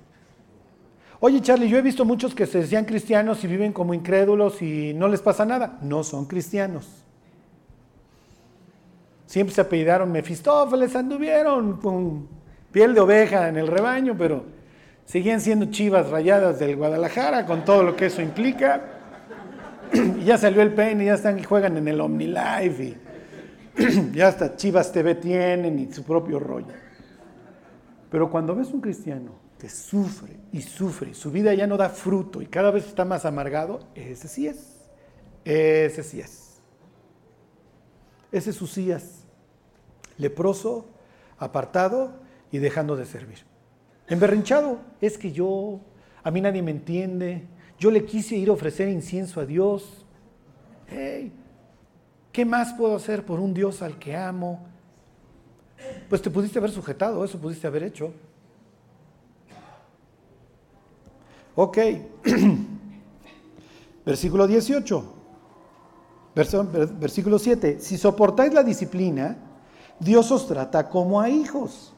Oye, 1.20 1.40
Charlie, 1.40 1.68
yo 1.68 1.78
he 1.78 1.82
visto 1.82 2.04
muchos 2.04 2.34
que 2.34 2.46
se 2.46 2.58
decían 2.58 2.84
cristianos 2.84 3.42
y 3.42 3.46
viven 3.46 3.72
como 3.72 3.94
incrédulos 3.94 4.60
y 4.60 4.92
no 4.94 5.08
les 5.08 5.22
pasa 5.22 5.46
nada. 5.46 5.78
No 5.82 6.04
son 6.04 6.26
cristianos. 6.26 7.05
Siempre 9.26 9.54
se 9.54 9.60
apellidaron 9.60 10.12
Mefistófeles, 10.12 10.94
anduvieron 10.94 11.78
con 11.78 12.28
piel 12.70 12.94
de 12.94 13.00
oveja 13.00 13.48
en 13.48 13.56
el 13.56 13.66
rebaño, 13.66 14.14
pero 14.16 14.44
siguen 15.04 15.40
siendo 15.40 15.66
chivas 15.66 16.10
rayadas 16.10 16.58
del 16.58 16.76
Guadalajara 16.76 17.44
con 17.44 17.64
todo 17.64 17.82
lo 17.82 17.96
que 17.96 18.06
eso 18.06 18.22
implica. 18.22 18.82
Y 19.92 20.24
ya 20.24 20.38
salió 20.38 20.62
el 20.62 20.72
peine, 20.72 21.04
ya 21.04 21.14
están 21.14 21.42
juegan 21.42 21.76
en 21.76 21.88
el 21.88 22.00
OmniLife 22.00 22.84
y 22.84 22.96
ya 24.12 24.28
hasta 24.28 24.56
Chivas 24.56 24.92
TV 24.92 25.14
tienen 25.16 25.78
y 25.78 25.92
su 25.92 26.02
propio 26.02 26.38
rollo. 26.38 26.72
Pero 28.10 28.30
cuando 28.30 28.54
ves 28.54 28.68
un 28.68 28.80
cristiano 28.80 29.32
que 29.58 29.68
sufre 29.68 30.36
y 30.52 30.62
sufre, 30.62 31.14
su 31.14 31.30
vida 31.30 31.52
ya 31.54 31.66
no 31.66 31.76
da 31.76 31.88
fruto 31.88 32.40
y 32.40 32.46
cada 32.46 32.70
vez 32.70 32.86
está 32.86 33.04
más 33.04 33.24
amargado, 33.24 33.80
ese 33.94 34.28
sí 34.28 34.46
es. 34.46 34.88
Ese 35.44 36.02
sí 36.02 36.20
es. 36.20 36.60
Ese 38.32 38.50
es 38.50 38.60
Usías, 38.60 39.15
leproso, 40.18 40.86
apartado 41.38 42.12
y 42.50 42.58
dejando 42.58 42.96
de 42.96 43.06
servir. 43.06 43.38
Emberrinchado, 44.08 44.80
es 45.00 45.18
que 45.18 45.32
yo, 45.32 45.80
a 46.22 46.30
mí 46.30 46.40
nadie 46.40 46.62
me 46.62 46.70
entiende, 46.70 47.46
yo 47.78 47.90
le 47.90 48.04
quise 48.04 48.36
ir 48.36 48.48
a 48.48 48.52
ofrecer 48.52 48.88
incienso 48.88 49.40
a 49.40 49.46
Dios. 49.46 50.06
Hey, 50.88 51.32
¿qué 52.32 52.44
más 52.44 52.72
puedo 52.74 52.96
hacer 52.96 53.24
por 53.24 53.40
un 53.40 53.52
Dios 53.52 53.82
al 53.82 53.98
que 53.98 54.16
amo? 54.16 54.66
Pues 56.08 56.22
te 56.22 56.30
pudiste 56.30 56.58
haber 56.58 56.70
sujetado, 56.70 57.24
eso 57.24 57.38
pudiste 57.38 57.66
haber 57.66 57.82
hecho. 57.82 58.12
Ok, 61.54 61.78
versículo 64.04 64.46
18. 64.46 65.12
Versículo 66.34 67.38
7. 67.38 67.80
Si 67.80 67.96
soportáis 67.96 68.52
la 68.52 68.62
disciplina, 68.62 69.38
Dios 70.00 70.30
os 70.30 70.46
trata 70.46 70.88
como 70.88 71.20
a 71.20 71.28
hijos. 71.28 71.92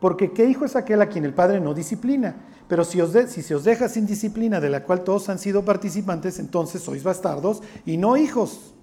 Porque 0.00 0.32
¿qué 0.32 0.44
hijo 0.44 0.64
es 0.64 0.76
aquel 0.76 1.02
a 1.02 1.08
quien 1.08 1.24
el 1.24 1.34
Padre 1.34 1.60
no 1.60 1.74
disciplina? 1.74 2.36
Pero 2.68 2.84
si, 2.84 3.00
os 3.00 3.12
si 3.30 3.42
se 3.42 3.54
os 3.54 3.64
deja 3.64 3.88
sin 3.88 4.06
disciplina 4.06 4.60
de 4.60 4.70
la 4.70 4.84
cual 4.84 5.02
todos 5.02 5.28
han 5.28 5.38
sido 5.38 5.64
participantes, 5.64 6.38
entonces 6.38 6.82
sois 6.82 7.02
bastardos 7.02 7.62
y 7.86 7.96
no 7.96 8.16
hijos. 8.16 8.74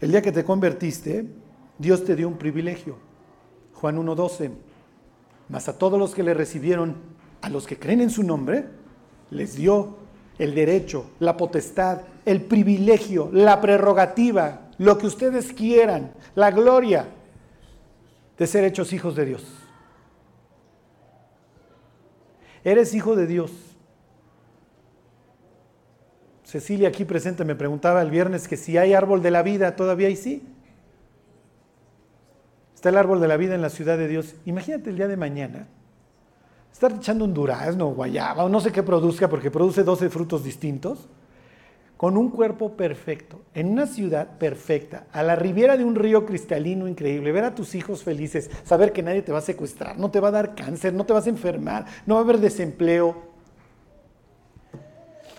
El 0.00 0.10
día 0.10 0.22
que 0.22 0.32
te 0.32 0.44
convertiste, 0.44 1.26
Dios 1.78 2.04
te 2.04 2.16
dio 2.16 2.28
un 2.28 2.38
privilegio. 2.38 2.96
Juan 3.74 3.98
1.12. 3.98 4.50
Mas 5.48 5.68
a 5.68 5.78
todos 5.78 5.98
los 5.98 6.14
que 6.14 6.22
le 6.22 6.34
recibieron, 6.34 6.96
a 7.42 7.50
los 7.50 7.66
que 7.66 7.78
creen 7.78 8.00
en 8.00 8.10
su 8.10 8.22
nombre, 8.22 8.66
les 9.30 9.54
dio 9.54 9.98
el 10.38 10.54
derecho, 10.54 11.10
la 11.18 11.36
potestad, 11.36 12.00
el 12.24 12.42
privilegio, 12.42 13.30
la 13.32 13.60
prerrogativa, 13.60 14.65
lo 14.78 14.98
que 14.98 15.06
ustedes 15.06 15.52
quieran, 15.52 16.12
la 16.34 16.50
gloria 16.50 17.08
de 18.38 18.46
ser 18.46 18.64
hechos 18.64 18.92
hijos 18.92 19.16
de 19.16 19.24
Dios. 19.24 19.44
Eres 22.64 22.94
hijo 22.94 23.16
de 23.16 23.26
Dios. 23.26 23.52
Cecilia 26.42 26.88
aquí 26.88 27.04
presente 27.04 27.44
me 27.44 27.54
preguntaba 27.54 28.02
el 28.02 28.10
viernes 28.10 28.48
que 28.48 28.56
si 28.56 28.76
hay 28.76 28.92
árbol 28.92 29.22
de 29.22 29.30
la 29.30 29.42
vida, 29.42 29.76
todavía 29.76 30.08
hay 30.08 30.16
sí. 30.16 30.42
Está 32.74 32.90
el 32.90 32.98
árbol 32.98 33.20
de 33.20 33.28
la 33.28 33.36
vida 33.36 33.54
en 33.54 33.62
la 33.62 33.70
ciudad 33.70 33.96
de 33.96 34.08
Dios. 34.08 34.34
Imagínate 34.44 34.90
el 34.90 34.96
día 34.96 35.08
de 35.08 35.16
mañana 35.16 35.68
estar 36.72 36.92
echando 36.92 37.24
un 37.24 37.32
durazno, 37.32 37.86
guayaba, 37.86 38.44
o 38.44 38.48
no 38.50 38.60
sé 38.60 38.70
qué 38.70 38.82
produzca, 38.82 39.28
porque 39.30 39.50
produce 39.50 39.82
12 39.82 40.10
frutos 40.10 40.44
distintos 40.44 41.08
con 41.96 42.18
un 42.18 42.30
cuerpo 42.30 42.76
perfecto, 42.76 43.40
en 43.54 43.68
una 43.70 43.86
ciudad 43.86 44.38
perfecta, 44.38 45.06
a 45.12 45.22
la 45.22 45.34
ribera 45.34 45.76
de 45.76 45.84
un 45.84 45.94
río 45.94 46.26
cristalino 46.26 46.88
increíble, 46.88 47.32
ver 47.32 47.44
a 47.44 47.54
tus 47.54 47.74
hijos 47.74 48.02
felices, 48.02 48.50
saber 48.64 48.92
que 48.92 49.02
nadie 49.02 49.22
te 49.22 49.32
va 49.32 49.38
a 49.38 49.42
secuestrar, 49.42 49.98
no 49.98 50.10
te 50.10 50.20
va 50.20 50.28
a 50.28 50.32
dar 50.32 50.54
cáncer, 50.54 50.92
no 50.92 51.06
te 51.06 51.14
vas 51.14 51.26
a 51.26 51.30
enfermar, 51.30 51.86
no 52.04 52.14
va 52.14 52.20
a 52.20 52.24
haber 52.24 52.38
desempleo. 52.38 53.16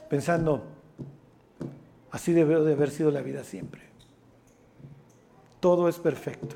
Pensando, 0.10 0.64
así 2.10 2.34
debe 2.34 2.60
de 2.62 2.74
haber 2.74 2.90
sido 2.90 3.12
la 3.12 3.22
vida 3.22 3.44
siempre. 3.44 3.82
Todo 5.60 5.88
es 5.90 6.00
perfecto. 6.00 6.56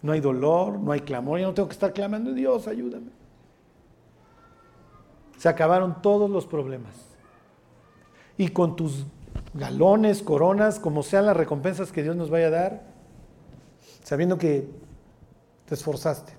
No 0.00 0.12
hay 0.12 0.20
dolor, 0.20 0.78
no 0.78 0.92
hay 0.92 1.00
clamor, 1.00 1.38
yo 1.38 1.48
no 1.48 1.54
tengo 1.54 1.68
que 1.68 1.74
estar 1.74 1.92
clamando, 1.92 2.32
Dios, 2.32 2.66
ayúdame. 2.66 3.10
Se 5.36 5.50
acabaron 5.50 6.00
todos 6.00 6.30
los 6.30 6.46
problemas 6.46 7.11
y 8.36 8.48
con 8.48 8.76
tus 8.76 9.06
galones, 9.54 10.22
coronas, 10.22 10.78
como 10.78 11.02
sean 11.02 11.26
las 11.26 11.36
recompensas 11.36 11.92
que 11.92 12.02
Dios 12.02 12.16
nos 12.16 12.30
vaya 12.30 12.46
a 12.46 12.50
dar, 12.50 12.82
sabiendo 14.02 14.38
que 14.38 14.68
te 15.66 15.74
esforzaste. 15.74 16.32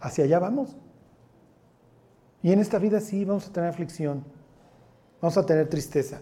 Hacia 0.00 0.24
allá 0.24 0.38
vamos. 0.38 0.76
Y 2.42 2.52
en 2.52 2.60
esta 2.60 2.78
vida 2.78 3.00
sí 3.00 3.24
vamos 3.24 3.48
a 3.48 3.52
tener 3.52 3.70
aflicción, 3.70 4.24
vamos 5.20 5.36
a 5.36 5.46
tener 5.46 5.68
tristeza. 5.68 6.20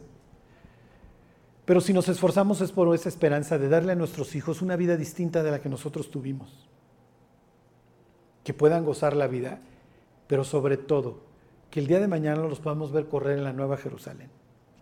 Pero 1.64 1.80
si 1.80 1.92
nos 1.92 2.08
esforzamos 2.08 2.60
es 2.60 2.72
por 2.72 2.94
esa 2.94 3.08
esperanza 3.08 3.58
de 3.58 3.68
darle 3.68 3.92
a 3.92 3.96
nuestros 3.96 4.34
hijos 4.34 4.62
una 4.62 4.76
vida 4.76 4.96
distinta 4.96 5.42
de 5.42 5.50
la 5.50 5.60
que 5.60 5.68
nosotros 5.68 6.10
tuvimos. 6.10 6.68
Que 8.46 8.54
puedan 8.54 8.84
gozar 8.84 9.16
la 9.16 9.26
vida, 9.26 9.58
pero 10.28 10.44
sobre 10.44 10.76
todo, 10.76 11.18
que 11.68 11.80
el 11.80 11.88
día 11.88 11.98
de 11.98 12.06
mañana 12.06 12.42
los 12.42 12.60
podamos 12.60 12.92
ver 12.92 13.08
correr 13.08 13.38
en 13.38 13.42
la 13.42 13.52
Nueva 13.52 13.76
Jerusalén. 13.76 14.30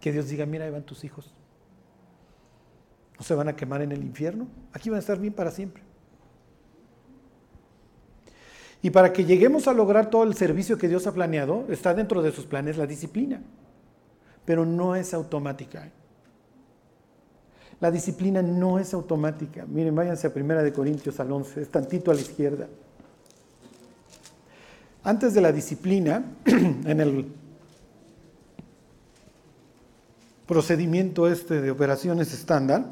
Que 0.03 0.13
Dios 0.13 0.29
diga, 0.29 0.45
mira, 0.45 0.67
ahí 0.67 0.71
van 0.71 0.83
tus 0.83 1.03
hijos. 1.03 1.33
No 3.19 3.25
se 3.25 3.35
van 3.35 3.49
a 3.49 3.57
quemar 3.57 3.81
en 3.81 3.93
el 3.93 4.05
infierno. 4.05 4.49
Aquí 4.75 4.91
van 4.91 4.99
a 4.99 5.01
estar 5.01 5.19
bien 5.19 5.33
para 5.33 5.51
siempre. 5.51 5.83
Y 8.83 8.91
para 8.91 9.15
que 9.15 9.25
lleguemos 9.25 9.67
a 9.67 9.73
lograr 9.73 10.11
todo 10.11 10.25
el 10.25 10.35
servicio 10.35 10.77
que 10.77 10.87
Dios 10.87 11.07
ha 11.07 11.15
planeado, 11.15 11.65
está 11.71 11.95
dentro 11.95 12.21
de 12.21 12.33
sus 12.33 12.45
planes 12.45 12.77
la 12.77 12.87
disciplina. 12.87 13.41
Pero 14.45 14.67
no 14.67 14.95
es 14.95 15.15
automática. 15.15 15.91
La 17.81 17.91
disciplina 17.91 18.43
no 18.43 18.79
es 18.79 18.93
automática. 18.93 19.65
Miren, 19.65 19.95
váyanse 19.95 20.27
a 20.27 20.33
1 20.37 20.63
de 20.63 20.71
Corintios 20.75 21.19
al 21.19 21.33
11, 21.33 21.63
es 21.63 21.71
tantito 21.71 22.11
a 22.11 22.15
la 22.15 22.21
izquierda. 22.21 22.69
Antes 25.05 25.35
de 25.35 25.43
la 25.43 25.53
disciplina, 25.53 26.25
en 26.47 26.99
el 26.99 27.31
procedimiento 30.47 31.29
este 31.29 31.61
de 31.61 31.71
operaciones 31.71 32.33
estándar, 32.33 32.87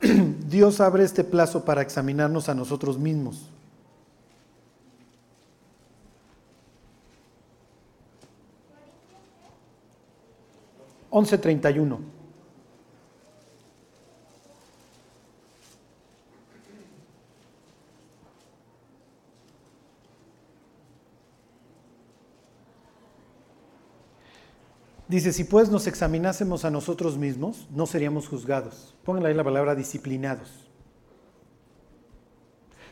Dios 0.48 0.80
abre 0.80 1.04
este 1.04 1.24
plazo 1.24 1.62
para 1.62 1.82
examinarnos 1.82 2.48
a 2.48 2.54
nosotros 2.54 2.98
mismos. 2.98 3.50
Once 11.10 11.36
treinta 11.36 11.70
y 11.70 11.78
uno. 11.78 12.13
Dice, 25.14 25.32
si 25.32 25.44
pues 25.44 25.70
nos 25.70 25.86
examinásemos 25.86 26.64
a 26.64 26.72
nosotros 26.72 27.16
mismos, 27.16 27.68
no 27.70 27.86
seríamos 27.86 28.26
juzgados. 28.26 28.96
Pónganle 29.04 29.28
ahí 29.28 29.34
la 29.36 29.44
palabra 29.44 29.76
disciplinados. 29.76 30.68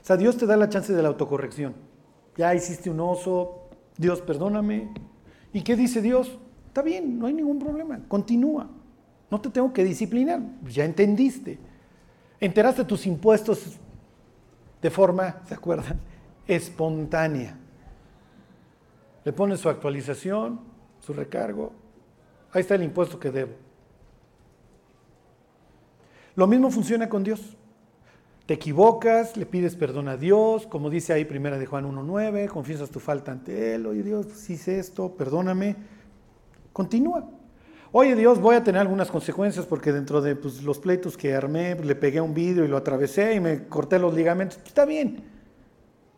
O 0.01 0.05
sea, 0.05 0.17
Dios 0.17 0.37
te 0.37 0.47
da 0.47 0.57
la 0.57 0.69
chance 0.69 0.93
de 0.93 1.03
la 1.03 1.09
autocorrección. 1.09 1.75
Ya 2.37 2.55
hiciste 2.55 2.91
un 2.91 3.01
oso, 3.01 3.65
Dios 3.99 4.21
perdóname. 4.21 4.95
¿Y 5.53 5.63
qué 5.63 5.75
dice 5.75 6.01
Dios? 6.01 6.39
Está 6.69 6.83
bien, 6.83 7.19
no 7.19 7.27
hay 7.27 7.35
ningún 7.35 7.59
problema, 7.59 7.99
continúa. 8.07 8.71
No 9.29 9.41
te 9.41 9.51
tengo 9.51 9.73
que 9.73 9.83
disciplinar, 9.83 10.41
ya 10.69 10.85
entendiste. 10.85 11.59
Enteraste 12.39 12.85
tus 12.85 13.05
impuestos 13.05 13.81
de 14.81 14.91
forma, 14.91 15.43
¿se 15.49 15.55
acuerdan? 15.55 15.99
Espontánea. 16.47 17.59
Le 19.25 19.33
pones 19.33 19.59
su 19.59 19.69
actualización, 19.69 20.61
su 21.01 21.13
recargo, 21.15 21.82
Ahí 22.53 22.61
está 22.61 22.75
el 22.75 22.83
impuesto 22.83 23.19
que 23.19 23.31
debo. 23.31 23.53
Lo 26.35 26.47
mismo 26.47 26.71
funciona 26.71 27.09
con 27.09 27.23
Dios. 27.23 27.57
Te 28.47 28.55
equivocas, 28.55 29.37
le 29.37 29.47
pides 29.47 29.77
perdón 29.77 30.09
a 30.09 30.17
Dios, 30.17 30.67
como 30.67 30.91
dice 30.91 31.13
ahí 31.13 31.25
primera 31.25 31.59
de 31.59 31.67
Juan 31.67 31.85
1.9, 31.85 32.49
confiesas 32.49 32.91
tu 32.91 32.99
falta 32.99 33.31
ante 33.31 33.75
Él, 33.75 33.87
oye 33.87 34.03
Dios, 34.03 34.27
si 34.35 34.55
hice 34.55 34.79
esto, 34.79 35.15
perdóname. 35.15 35.77
Continúa. 36.73 37.29
Oye 37.93 38.17
Dios, 38.17 38.41
voy 38.41 38.57
a 38.57 38.65
tener 38.65 38.81
algunas 38.81 39.11
consecuencias 39.11 39.67
porque 39.67 39.93
dentro 39.93 40.21
de 40.21 40.35
pues, 40.35 40.63
los 40.63 40.79
pleitos 40.79 41.17
que 41.17 41.35
armé, 41.35 41.77
le 41.77 41.95
pegué 41.95 42.21
un 42.21 42.35
vidrio 42.35 42.65
y 42.65 42.69
lo 42.69 42.79
atravesé 42.79 43.35
y 43.35 43.41
me 43.41 43.69
corté 43.69 43.99
los 43.99 44.15
ligamentos. 44.15 44.59
Está 44.65 44.85
bien. 44.85 45.23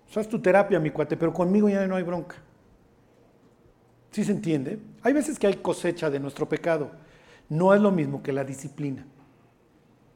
Eso 0.09 0.21
es 0.21 0.29
tu 0.29 0.39
terapia, 0.41 0.79
mi 0.79 0.91
cuate, 0.91 1.17
pero 1.17 1.33
conmigo 1.33 1.69
ya 1.69 1.87
no 1.87 1.97
hay 1.97 2.05
bronca. 2.05 2.37
¿Sí 4.15 4.23
se 4.23 4.31
entiende? 4.31 4.79
Hay 5.03 5.13
veces 5.13 5.41
que 5.41 5.49
hay 5.49 5.55
cosecha 5.55 6.09
de 6.09 6.21
nuestro 6.21 6.49
pecado. 6.49 6.93
No 7.49 7.75
es 7.75 7.83
lo 7.83 7.91
mismo 7.91 8.23
que 8.23 8.33
la 8.33 8.45
disciplina. 8.45 9.05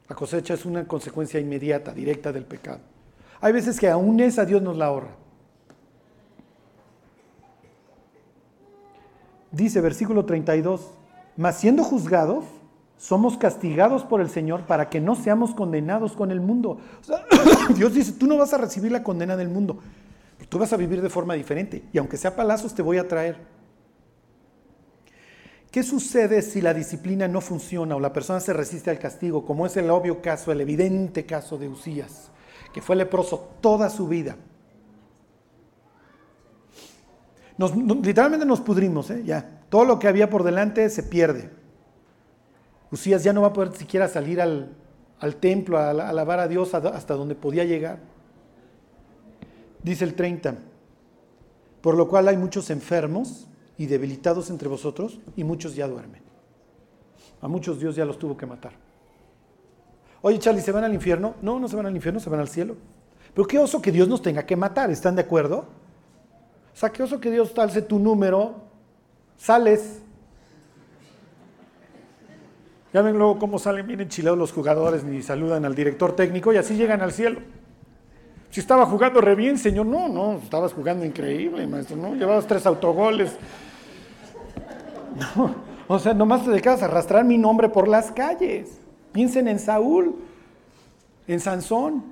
La 0.09 0.15
cosecha 0.15 0.55
es 0.55 0.65
una 0.65 0.87
consecuencia 0.87 1.41
inmediata, 1.41 1.93
directa 1.93 2.31
del 2.31 2.45
pecado. 2.45 2.79
Hay 3.41 3.53
veces 3.53 3.81
que 3.81 3.89
aún 3.89 4.21
esa 4.21 4.45
Dios 4.45 4.63
nos 4.63 4.77
la 4.77 4.87
ahorra. 4.87 5.17
Dice 9.51 9.81
versículo 9.81 10.25
32, 10.25 10.93
mas 11.37 11.59
siendo 11.59 11.83
juzgados, 11.83 12.45
somos 12.99 13.37
castigados 13.37 14.05
por 14.05 14.21
el 14.21 14.31
Señor 14.31 14.63
para 14.63 14.91
que 14.91 15.01
no 15.01 15.17
seamos 15.17 15.57
condenados 15.57 16.13
con 16.13 16.31
el 16.31 16.41
mundo. 16.41 16.79
Dios 17.75 17.95
dice, 17.95 18.13
tú 18.13 18.29
no 18.29 18.37
vas 18.37 18.55
a 18.55 18.59
recibir 18.59 18.93
la 18.93 19.03
condena 19.03 19.37
del 19.37 19.49
mundo, 19.49 19.81
tú 20.49 20.61
vas 20.61 20.73
a 20.73 20.77
vivir 20.77 21.03
de 21.03 21.11
forma 21.11 21.35
diferente. 21.35 21.83
Y 21.93 21.99
aunque 21.99 22.17
sea 22.17 22.37
palazos, 22.37 22.77
te 22.77 22.83
voy 22.83 22.99
a 22.99 23.09
traer. 23.09 23.58
¿Qué 25.71 25.83
sucede 25.83 26.41
si 26.41 26.63
la 26.63 26.73
disciplina 26.73 27.29
no 27.29 27.41
funciona 27.41 27.95
o 27.95 28.01
la 28.01 28.13
persona 28.13 28.41
se 28.41 28.55
resiste 28.55 28.91
al 28.91 28.99
castigo, 28.99 29.45
como 29.45 29.67
es 29.67 29.77
el 29.77 29.91
obvio 29.91 30.23
caso, 30.23 30.51
el 30.51 30.63
evidente 30.63 31.27
caso 31.27 31.59
de 31.59 31.69
Usías, 31.69 32.31
que 32.73 32.81
fue 32.81 32.97
leproso 32.97 33.51
toda 33.61 33.91
su 33.91 34.09
vida? 34.09 34.37
literalmente 38.03 38.47
nos 38.47 38.61
pudrimos, 38.61 39.11
¿eh? 39.11 39.25
ya. 39.25 39.63
Todo 39.69 39.85
lo 39.85 39.99
que 39.99 40.07
había 40.07 40.31
por 40.31 40.45
delante 40.45 40.89
se 40.91 41.03
pierde. 41.03 41.51
Usías 42.93 43.25
ya 43.25 43.33
no 43.33 43.43
va 43.43 43.49
a 43.49 43.53
poder 43.53 43.77
siquiera 43.77 44.07
salir 44.07 44.41
al, 44.41 44.77
templo 45.41 45.77
a, 45.77 45.91
a 45.91 46.09
alabar 46.09 46.39
a 46.39 46.47
Dios 46.47 46.73
hasta 46.73 47.15
donde 47.15 47.35
podía 47.35 47.65
llegar. 47.65 47.99
Dice 49.83 50.05
el 50.05 50.15
30, 50.15 50.55
por 51.81 51.97
lo 51.97 52.09
cual 52.09 52.29
hay 52.29 52.37
muchos 52.37 52.71
enfermos 52.71 53.48
y 53.79 53.87
debilitados 53.87 54.51
entre 54.51 54.69
vosotros, 54.69 55.21
y 55.37 55.45
muchos 55.45 55.75
ya 55.75 55.87
duermen. 55.87 56.21
A 57.41 57.49
muchos 57.49 57.79
Dios 57.79 57.95
ya 57.95 58.05
los 58.05 58.19
tuvo 58.19 58.37
que 58.37 58.45
matar. 58.45 58.73
Oye, 60.21 60.39
Charlie, 60.41 60.63
¿se 60.63 60.73
van 60.73 60.85
al 60.85 60.93
infierno? 60.93 61.37
No, 61.41 61.61
no 61.61 61.69
se 61.69 61.77
van 61.77 61.87
al 61.87 61.95
infierno, 61.95 62.19
se 62.19 62.29
van 62.29 62.41
al 62.41 62.49
cielo. 62.49 62.77
Pero 63.33 63.47
qué 63.47 63.59
oso 63.59 63.81
que 63.81 63.93
Dios 63.93 64.09
nos 64.09 64.21
tenga 64.21 64.45
que 64.45 64.57
matar, 64.57 64.91
¿están 64.91 65.15
de 65.15 65.23
acuerdo? 65.23 65.59
O 65.59 66.77
sea, 66.77 66.91
qué 66.91 67.05
oso 67.05 67.21
que 67.21 67.31
Dios 67.31 67.55
talce 67.55 67.83
tu 67.83 68.01
número, 68.01 68.57
sales. 69.37 70.01
Ya 72.93 73.03
ven 73.03 73.17
luego 73.17 73.39
cómo 73.39 73.61
salen 73.61 73.87
bien 73.87 74.01
enchilados 74.01 74.39
los 74.39 74.51
jugadores, 74.51 75.05
ni 75.05 75.23
saludan 75.23 75.65
al 75.65 75.75
director 75.75 76.17
técnico 76.17 76.53
y 76.53 76.57
así 76.57 76.75
llegan 76.75 77.01
al 77.01 77.13
cielo. 77.13 77.41
Si 78.51 78.61
estaba 78.61 78.87
jugando 78.87 79.21
re 79.21 79.35
bien, 79.35 79.59
señor, 79.59 79.87
no, 79.87 80.09
no, 80.09 80.39
estabas 80.39 80.73
jugando 80.73 81.05
increíble, 81.05 81.67
maestro, 81.67 81.97
¿no? 81.97 82.15
Llevabas 82.15 82.47
tres 82.47 82.65
autogoles, 82.65 83.37
o 85.89 85.99
sea, 85.99 86.15
nomás 86.15 86.45
te 86.45 86.51
dedicas 86.51 86.83
a 86.83 86.87
arrastrar 86.87 87.25
mi 87.25 87.39
nombre 87.39 87.69
por 87.69 87.89
las 87.89 88.13
calles. 88.13 88.81
Piensen 89.13 89.49
en 89.49 89.59
Saúl, 89.59 90.17
en 91.27 91.41
Sansón. 91.41 92.05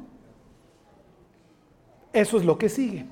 Eso 2.13 2.39
es 2.39 2.45
lo 2.45 2.59
que 2.59 2.69
sigue. 2.69 3.07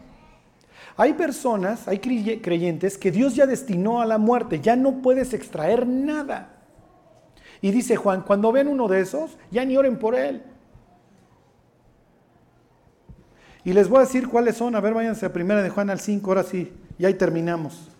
Hay 0.96 1.14
personas, 1.14 1.88
hay 1.88 1.98
creyentes 1.98 2.96
que 2.96 3.10
Dios 3.10 3.34
ya 3.34 3.46
destinó 3.46 4.00
a 4.00 4.06
la 4.06 4.18
muerte, 4.18 4.60
ya 4.60 4.76
no 4.76 5.02
puedes 5.02 5.34
extraer 5.34 5.86
nada. 5.86 6.50
Y 7.60 7.70
dice 7.72 7.96
Juan, 7.96 8.22
cuando 8.22 8.52
ven 8.52 8.68
uno 8.68 8.88
de 8.88 9.00
esos, 9.00 9.36
ya 9.50 9.64
ni 9.64 9.76
oren 9.76 9.98
por 9.98 10.14
él. 10.14 10.42
Y 13.64 13.72
les 13.72 13.88
voy 13.88 13.98
a 13.98 14.00
decir 14.02 14.28
cuáles 14.28 14.56
son. 14.56 14.76
A 14.76 14.80
ver, 14.80 14.94
váyanse 14.94 15.26
a 15.26 15.32
primera 15.32 15.62
de 15.62 15.70
Juan 15.70 15.90
al 15.90 15.98
5, 15.98 16.30
ahora 16.30 16.42
sí, 16.42 16.72
y 16.98 17.04
ahí 17.06 17.14
terminamos. 17.14 17.90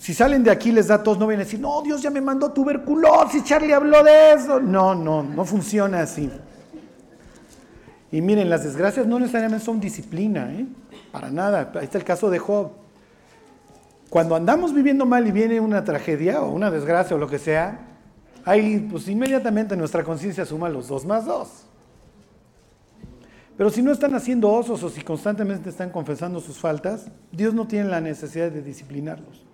Si 0.00 0.14
salen 0.14 0.42
de 0.42 0.50
aquí 0.50 0.72
les 0.72 0.86
da 0.86 1.02
tos, 1.02 1.18
no 1.18 1.26
vienen 1.26 1.42
a 1.42 1.44
decir, 1.44 1.60
no, 1.60 1.82
Dios 1.82 2.00
ya 2.00 2.08
me 2.08 2.22
mandó 2.22 2.50
tuberculosis, 2.52 3.44
Charlie 3.44 3.74
habló 3.74 4.02
de 4.02 4.32
eso. 4.32 4.58
No, 4.58 4.94
no, 4.94 5.22
no 5.22 5.44
funciona 5.44 6.00
así. 6.00 6.30
Y 8.10 8.22
miren, 8.22 8.48
las 8.48 8.64
desgracias 8.64 9.06
no 9.06 9.18
necesariamente 9.18 9.62
son 9.62 9.78
disciplina, 9.78 10.50
¿eh? 10.54 10.66
para 11.12 11.30
nada. 11.30 11.70
Ahí 11.74 11.84
está 11.84 11.98
el 11.98 12.04
caso 12.04 12.30
de 12.30 12.38
Job. 12.38 12.70
Cuando 14.08 14.34
andamos 14.34 14.72
viviendo 14.72 15.04
mal 15.04 15.26
y 15.26 15.32
viene 15.32 15.60
una 15.60 15.84
tragedia 15.84 16.40
o 16.40 16.50
una 16.50 16.70
desgracia 16.70 17.14
o 17.14 17.18
lo 17.18 17.28
que 17.28 17.38
sea, 17.38 17.80
ahí 18.46 18.88
pues 18.90 19.06
inmediatamente 19.06 19.76
nuestra 19.76 20.02
conciencia 20.02 20.46
suma 20.46 20.70
los 20.70 20.88
dos 20.88 21.04
más 21.04 21.26
dos. 21.26 21.66
Pero 23.54 23.68
si 23.68 23.82
no 23.82 23.92
están 23.92 24.14
haciendo 24.14 24.50
osos 24.50 24.82
o 24.82 24.88
si 24.88 25.02
constantemente 25.02 25.68
están 25.68 25.90
confesando 25.90 26.40
sus 26.40 26.56
faltas, 26.56 27.10
Dios 27.30 27.52
no 27.52 27.66
tiene 27.66 27.90
la 27.90 28.00
necesidad 28.00 28.50
de 28.50 28.62
disciplinarlos. 28.62 29.49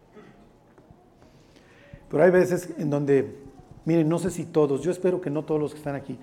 Pero 2.17 2.25
hay 2.25 2.31
veces 2.31 2.71
en 2.79 2.89
donde, 2.89 3.37
miren, 3.85 4.09
no 4.09 4.19
sé 4.19 4.31
si 4.31 4.47
todos, 4.47 4.81
yo 4.81 4.91
espero 4.91 5.21
que 5.21 5.29
no 5.29 5.45
todos 5.45 5.61
los 5.61 5.73
que 5.73 5.77
están 5.77 5.95
aquí, 5.95 6.19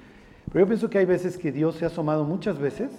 pero 0.51 0.61
yo 0.61 0.67
pienso 0.67 0.89
que 0.89 0.97
hay 0.97 1.05
veces 1.05 1.37
que 1.37 1.51
Dios 1.51 1.75
se 1.75 1.85
ha 1.85 1.89
asomado 1.89 2.23
muchas 2.23 2.57
veces. 2.57 2.89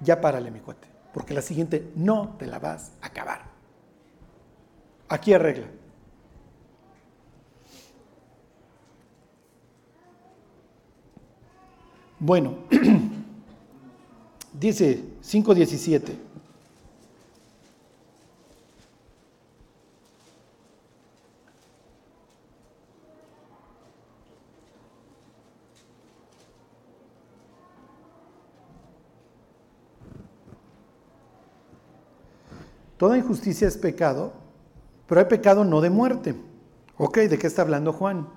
Ya 0.00 0.20
párale, 0.20 0.50
mi 0.50 0.58
cuate, 0.58 0.88
porque 1.14 1.34
la 1.34 1.40
siguiente 1.40 1.88
no 1.94 2.34
te 2.36 2.48
la 2.48 2.58
vas 2.58 2.90
a 3.00 3.06
acabar. 3.06 3.42
Aquí 5.08 5.32
arregla. 5.32 5.68
Bueno, 12.18 12.56
dice 14.52 15.00
5.17. 15.22 16.31
Toda 33.02 33.18
injusticia 33.18 33.66
es 33.66 33.76
pecado, 33.76 34.32
pero 35.08 35.20
hay 35.20 35.26
pecado 35.26 35.64
no 35.64 35.80
de 35.80 35.90
muerte. 35.90 36.36
Ok, 36.96 37.18
¿de 37.18 37.36
qué 37.36 37.48
está 37.48 37.62
hablando 37.62 37.92
Juan? 37.92 38.28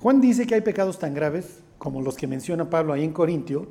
Juan 0.00 0.22
dice 0.22 0.46
que 0.46 0.54
hay 0.54 0.62
pecados 0.62 0.98
tan 0.98 1.12
graves 1.12 1.60
como 1.76 2.00
los 2.00 2.16
que 2.16 2.26
menciona 2.26 2.70
Pablo 2.70 2.94
ahí 2.94 3.04
en 3.04 3.12
Corintio. 3.12 3.68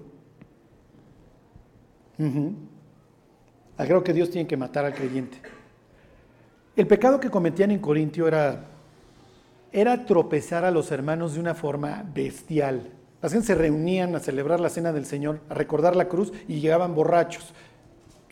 Creo 3.78 4.04
que 4.04 4.14
Dios 4.14 4.30
tiene 4.30 4.48
que 4.48 4.58
matar 4.58 4.86
al 4.86 4.94
creyente. 4.94 5.40
El 6.76 6.86
pecado 6.86 7.20
que 7.20 7.32
cometían 7.32 7.72
en 7.72 7.80
Corintio 7.80 8.28
era, 8.28 8.64
era 9.72 10.06
tropezar 10.06 10.66
a 10.66 10.70
los 10.70 10.92
hermanos 10.92 11.34
de 11.34 11.40
una 11.40 11.56
forma 11.56 12.06
bestial. 12.14 12.92
Las 13.24 13.32
gente 13.32 13.48
se 13.48 13.56
reunían 13.56 14.16
a 14.16 14.20
celebrar 14.20 14.60
la 14.60 14.70
cena 14.70 14.94
del 14.94 15.08
Señor, 15.08 15.40
a 15.50 15.56
recordar 15.56 15.96
la 15.96 16.08
cruz 16.08 16.32
y 16.48 16.60
llegaban 16.60 16.94
borrachos 16.94 17.52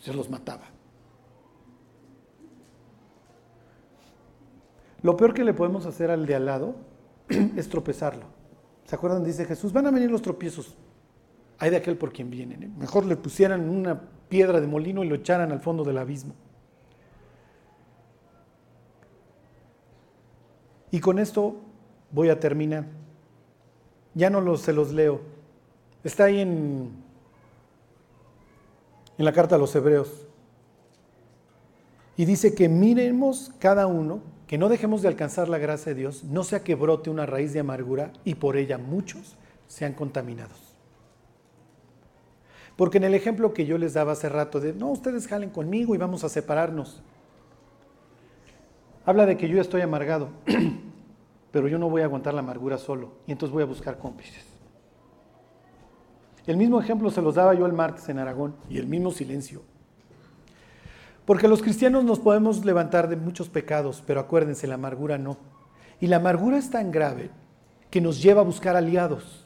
se 0.03 0.13
los 0.13 0.29
mataba. 0.29 0.65
Lo 5.01 5.15
peor 5.15 5.33
que 5.33 5.45
le 5.45 5.53
podemos 5.53 5.85
hacer 5.85 6.11
al 6.11 6.25
de 6.25 6.35
al 6.35 6.45
lado 6.45 6.75
es 7.29 7.69
tropezarlo. 7.69 8.25
¿Se 8.83 8.95
acuerdan? 8.95 9.23
Dice 9.23 9.45
Jesús, 9.45 9.71
van 9.71 9.87
a 9.87 9.91
venir 9.91 10.11
los 10.11 10.21
tropiezos. 10.21 10.75
Hay 11.57 11.69
de 11.69 11.77
aquel 11.77 11.97
por 11.97 12.11
quien 12.11 12.29
vienen. 12.29 12.63
¿eh? 12.63 12.71
Mejor 12.77 13.05
le 13.05 13.15
pusieran 13.15 13.69
una 13.69 14.01
piedra 14.27 14.59
de 14.59 14.67
molino 14.67 15.05
y 15.05 15.07
lo 15.07 15.15
echaran 15.15 15.53
al 15.53 15.61
fondo 15.61 15.85
del 15.85 15.97
abismo. 15.97 16.33
Y 20.91 20.99
con 20.99 21.17
esto 21.17 21.61
voy 22.11 22.27
a 22.27 22.41
terminar. 22.41 22.87
Ya 24.15 24.29
no 24.29 24.57
se 24.57 24.73
los 24.73 24.91
leo. 24.91 25.21
Está 26.03 26.25
ahí 26.25 26.41
en 26.41 27.02
en 29.17 29.25
la 29.25 29.33
carta 29.33 29.55
a 29.55 29.59
los 29.59 29.75
hebreos. 29.75 30.27
Y 32.15 32.25
dice 32.25 32.53
que 32.53 32.69
miremos 32.69 33.51
cada 33.59 33.87
uno, 33.87 34.21
que 34.47 34.57
no 34.57 34.69
dejemos 34.69 35.01
de 35.01 35.07
alcanzar 35.07 35.49
la 35.49 35.57
gracia 35.57 35.93
de 35.93 35.99
Dios, 35.99 36.23
no 36.23 36.43
sea 36.43 36.63
que 36.63 36.75
brote 36.75 37.09
una 37.09 37.25
raíz 37.25 37.53
de 37.53 37.59
amargura 37.59 38.11
y 38.23 38.35
por 38.35 38.55
ella 38.55 38.77
muchos 38.77 39.35
sean 39.67 39.93
contaminados. 39.93 40.75
Porque 42.75 42.97
en 42.97 43.03
el 43.03 43.13
ejemplo 43.13 43.53
que 43.53 43.65
yo 43.65 43.77
les 43.77 43.93
daba 43.93 44.13
hace 44.13 44.29
rato 44.29 44.59
de, 44.59 44.73
no, 44.73 44.89
ustedes 44.91 45.27
jalen 45.27 45.49
conmigo 45.49 45.93
y 45.95 45.97
vamos 45.97 46.23
a 46.23 46.29
separarnos, 46.29 47.01
habla 49.05 49.25
de 49.25 49.37
que 49.37 49.47
yo 49.47 49.59
estoy 49.61 49.81
amargado, 49.81 50.29
pero 51.51 51.67
yo 51.67 51.77
no 51.77 51.89
voy 51.89 52.01
a 52.01 52.05
aguantar 52.05 52.33
la 52.33 52.39
amargura 52.41 52.77
solo 52.77 53.13
y 53.27 53.31
entonces 53.31 53.53
voy 53.53 53.63
a 53.63 53.67
buscar 53.67 53.97
cómplices. 53.97 54.52
El 56.45 56.57
mismo 56.57 56.81
ejemplo 56.81 57.09
se 57.09 57.21
los 57.21 57.35
daba 57.35 57.53
yo 57.53 57.65
el 57.65 57.73
martes 57.73 58.09
en 58.09 58.19
Aragón 58.19 58.55
y 58.69 58.77
el 58.77 58.87
mismo 58.87 59.11
silencio. 59.11 59.61
Porque 61.25 61.47
los 61.47 61.61
cristianos 61.61 62.03
nos 62.03 62.19
podemos 62.19 62.65
levantar 62.65 63.07
de 63.07 63.15
muchos 63.15 63.47
pecados, 63.47 64.03
pero 64.05 64.19
acuérdense, 64.19 64.67
la 64.67 64.75
amargura 64.75 65.17
no. 65.17 65.37
Y 66.01 66.07
la 66.07 66.17
amargura 66.17 66.57
es 66.57 66.69
tan 66.69 66.91
grave 66.91 67.29
que 67.89 68.01
nos 68.01 68.21
lleva 68.21 68.41
a 68.41 68.45
buscar 68.45 68.75
aliados 68.75 69.45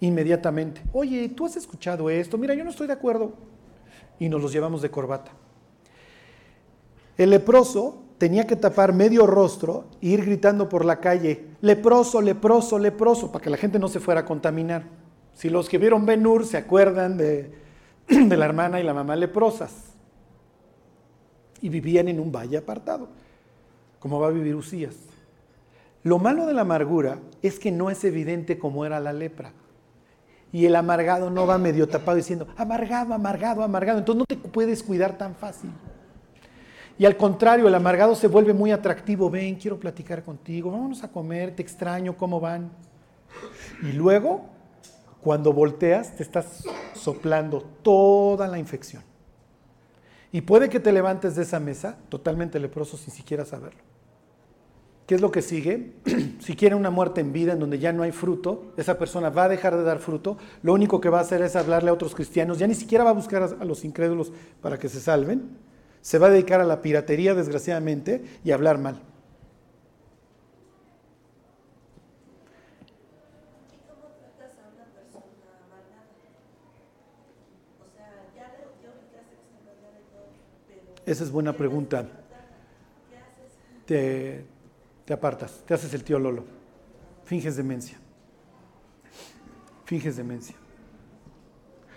inmediatamente. 0.00 0.82
Oye, 0.92 1.28
tú 1.28 1.44
has 1.44 1.56
escuchado 1.56 2.08
esto, 2.08 2.38
mira, 2.38 2.54
yo 2.54 2.64
no 2.64 2.70
estoy 2.70 2.86
de 2.86 2.94
acuerdo. 2.94 3.34
Y 4.18 4.28
nos 4.28 4.40
los 4.40 4.52
llevamos 4.52 4.80
de 4.80 4.90
corbata. 4.90 5.32
El 7.18 7.30
leproso 7.30 8.04
tenía 8.16 8.46
que 8.46 8.56
tapar 8.56 8.92
medio 8.92 9.26
rostro 9.26 9.84
e 10.00 10.08
ir 10.08 10.24
gritando 10.24 10.68
por 10.68 10.84
la 10.84 10.98
calle, 11.00 11.46
leproso, 11.60 12.20
leproso, 12.20 12.78
leproso, 12.78 13.30
para 13.30 13.42
que 13.42 13.50
la 13.50 13.56
gente 13.56 13.78
no 13.78 13.88
se 13.88 14.00
fuera 14.00 14.20
a 14.20 14.24
contaminar. 14.24 14.84
Si 15.38 15.50
los 15.50 15.68
que 15.68 15.78
vieron 15.78 16.04
Ben 16.04 16.26
Hur 16.26 16.44
se 16.44 16.56
acuerdan 16.56 17.16
de, 17.16 17.52
la 18.08 18.44
hermana 18.44 18.80
y 18.80 18.82
la 18.82 18.92
mamá 18.92 19.14
leprosas 19.14 19.72
y 21.60 21.68
vivían 21.68 22.08
en 22.08 22.18
un 22.18 22.32
valle 22.32 22.56
apartado, 22.56 23.08
como 24.00 24.18
va 24.18 24.26
a 24.26 24.30
vivir 24.30 24.56
Usías. 24.56 24.96
Lo 26.02 26.18
malo 26.18 26.44
de 26.44 26.54
la 26.54 26.62
amargura 26.62 27.20
es 27.40 27.60
que 27.60 27.70
no 27.70 27.88
es 27.88 28.02
evidente 28.02 28.58
cómo 28.58 28.84
era 28.84 28.98
la 28.98 29.12
lepra. 29.12 29.52
Y 30.50 30.66
el 30.66 30.74
amargado 30.74 31.30
no 31.30 31.46
va 31.46 31.56
medio 31.56 31.88
tapado 31.88 32.16
diciendo, 32.16 32.48
amargado, 32.56 33.14
amargado, 33.14 33.62
amargado. 33.62 34.00
Entonces 34.00 34.18
no 34.18 34.24
te 34.24 34.48
puedes 34.48 34.82
cuidar 34.82 35.16
tan 35.16 35.36
fácil. 35.36 35.70
Y 36.98 37.04
al 37.04 37.16
contrario, 37.16 37.68
el 37.68 37.74
amargado 37.76 38.16
se 38.16 38.26
vuelve 38.26 38.54
muy 38.54 38.72
atractivo. 38.72 39.30
Ven, 39.30 39.54
quiero 39.54 39.78
platicar 39.78 40.24
contigo, 40.24 40.72
vámonos 40.72 41.04
a 41.04 41.12
comer, 41.12 41.54
te 41.54 41.62
extraño, 41.62 42.16
¿cómo 42.16 42.40
van? 42.40 42.72
Y 43.82 43.92
luego 43.92 44.57
cuando 45.22 45.52
volteas, 45.52 46.16
te 46.16 46.22
estás 46.22 46.64
soplando 46.94 47.62
toda 47.82 48.48
la 48.48 48.58
infección. 48.58 49.02
Y 50.30 50.42
puede 50.42 50.68
que 50.68 50.80
te 50.80 50.92
levantes 50.92 51.36
de 51.36 51.42
esa 51.42 51.58
mesa 51.58 51.96
totalmente 52.08 52.60
leproso 52.60 52.96
sin 52.96 53.12
siquiera 53.12 53.44
saberlo. 53.44 53.80
¿Qué 55.06 55.14
es 55.14 55.22
lo 55.22 55.30
que 55.30 55.40
sigue? 55.40 55.94
si 56.40 56.54
quiere 56.54 56.74
una 56.74 56.90
muerte 56.90 57.22
en 57.22 57.32
vida 57.32 57.54
en 57.54 57.60
donde 57.60 57.78
ya 57.78 57.94
no 57.94 58.02
hay 58.02 58.12
fruto, 58.12 58.74
esa 58.76 58.98
persona 58.98 59.30
va 59.30 59.44
a 59.44 59.48
dejar 59.48 59.74
de 59.74 59.82
dar 59.82 60.00
fruto, 60.00 60.36
lo 60.62 60.74
único 60.74 61.00
que 61.00 61.08
va 61.08 61.18
a 61.18 61.22
hacer 61.22 61.40
es 61.40 61.56
hablarle 61.56 61.88
a 61.88 61.94
otros 61.94 62.14
cristianos, 62.14 62.58
ya 62.58 62.66
ni 62.66 62.74
siquiera 62.74 63.04
va 63.04 63.10
a 63.10 63.14
buscar 63.14 63.42
a 63.58 63.64
los 63.64 63.86
incrédulos 63.86 64.32
para 64.60 64.78
que 64.78 64.90
se 64.90 65.00
salven, 65.00 65.56
se 66.02 66.18
va 66.18 66.26
a 66.26 66.30
dedicar 66.30 66.60
a 66.60 66.64
la 66.64 66.82
piratería 66.82 67.34
desgraciadamente 67.34 68.22
y 68.44 68.50
a 68.50 68.54
hablar 68.54 68.76
mal. 68.76 69.00
Esa 81.08 81.24
es 81.24 81.30
buena 81.30 81.54
pregunta. 81.54 82.06
Te, 83.86 84.44
apartas, 85.10 85.62
te 85.66 85.72
haces 85.72 85.94
el 85.94 86.04
tío 86.04 86.18
Lolo. 86.18 86.44
Finges 87.24 87.56
demencia. 87.56 87.96
Finges 89.86 90.18
demencia. 90.18 90.54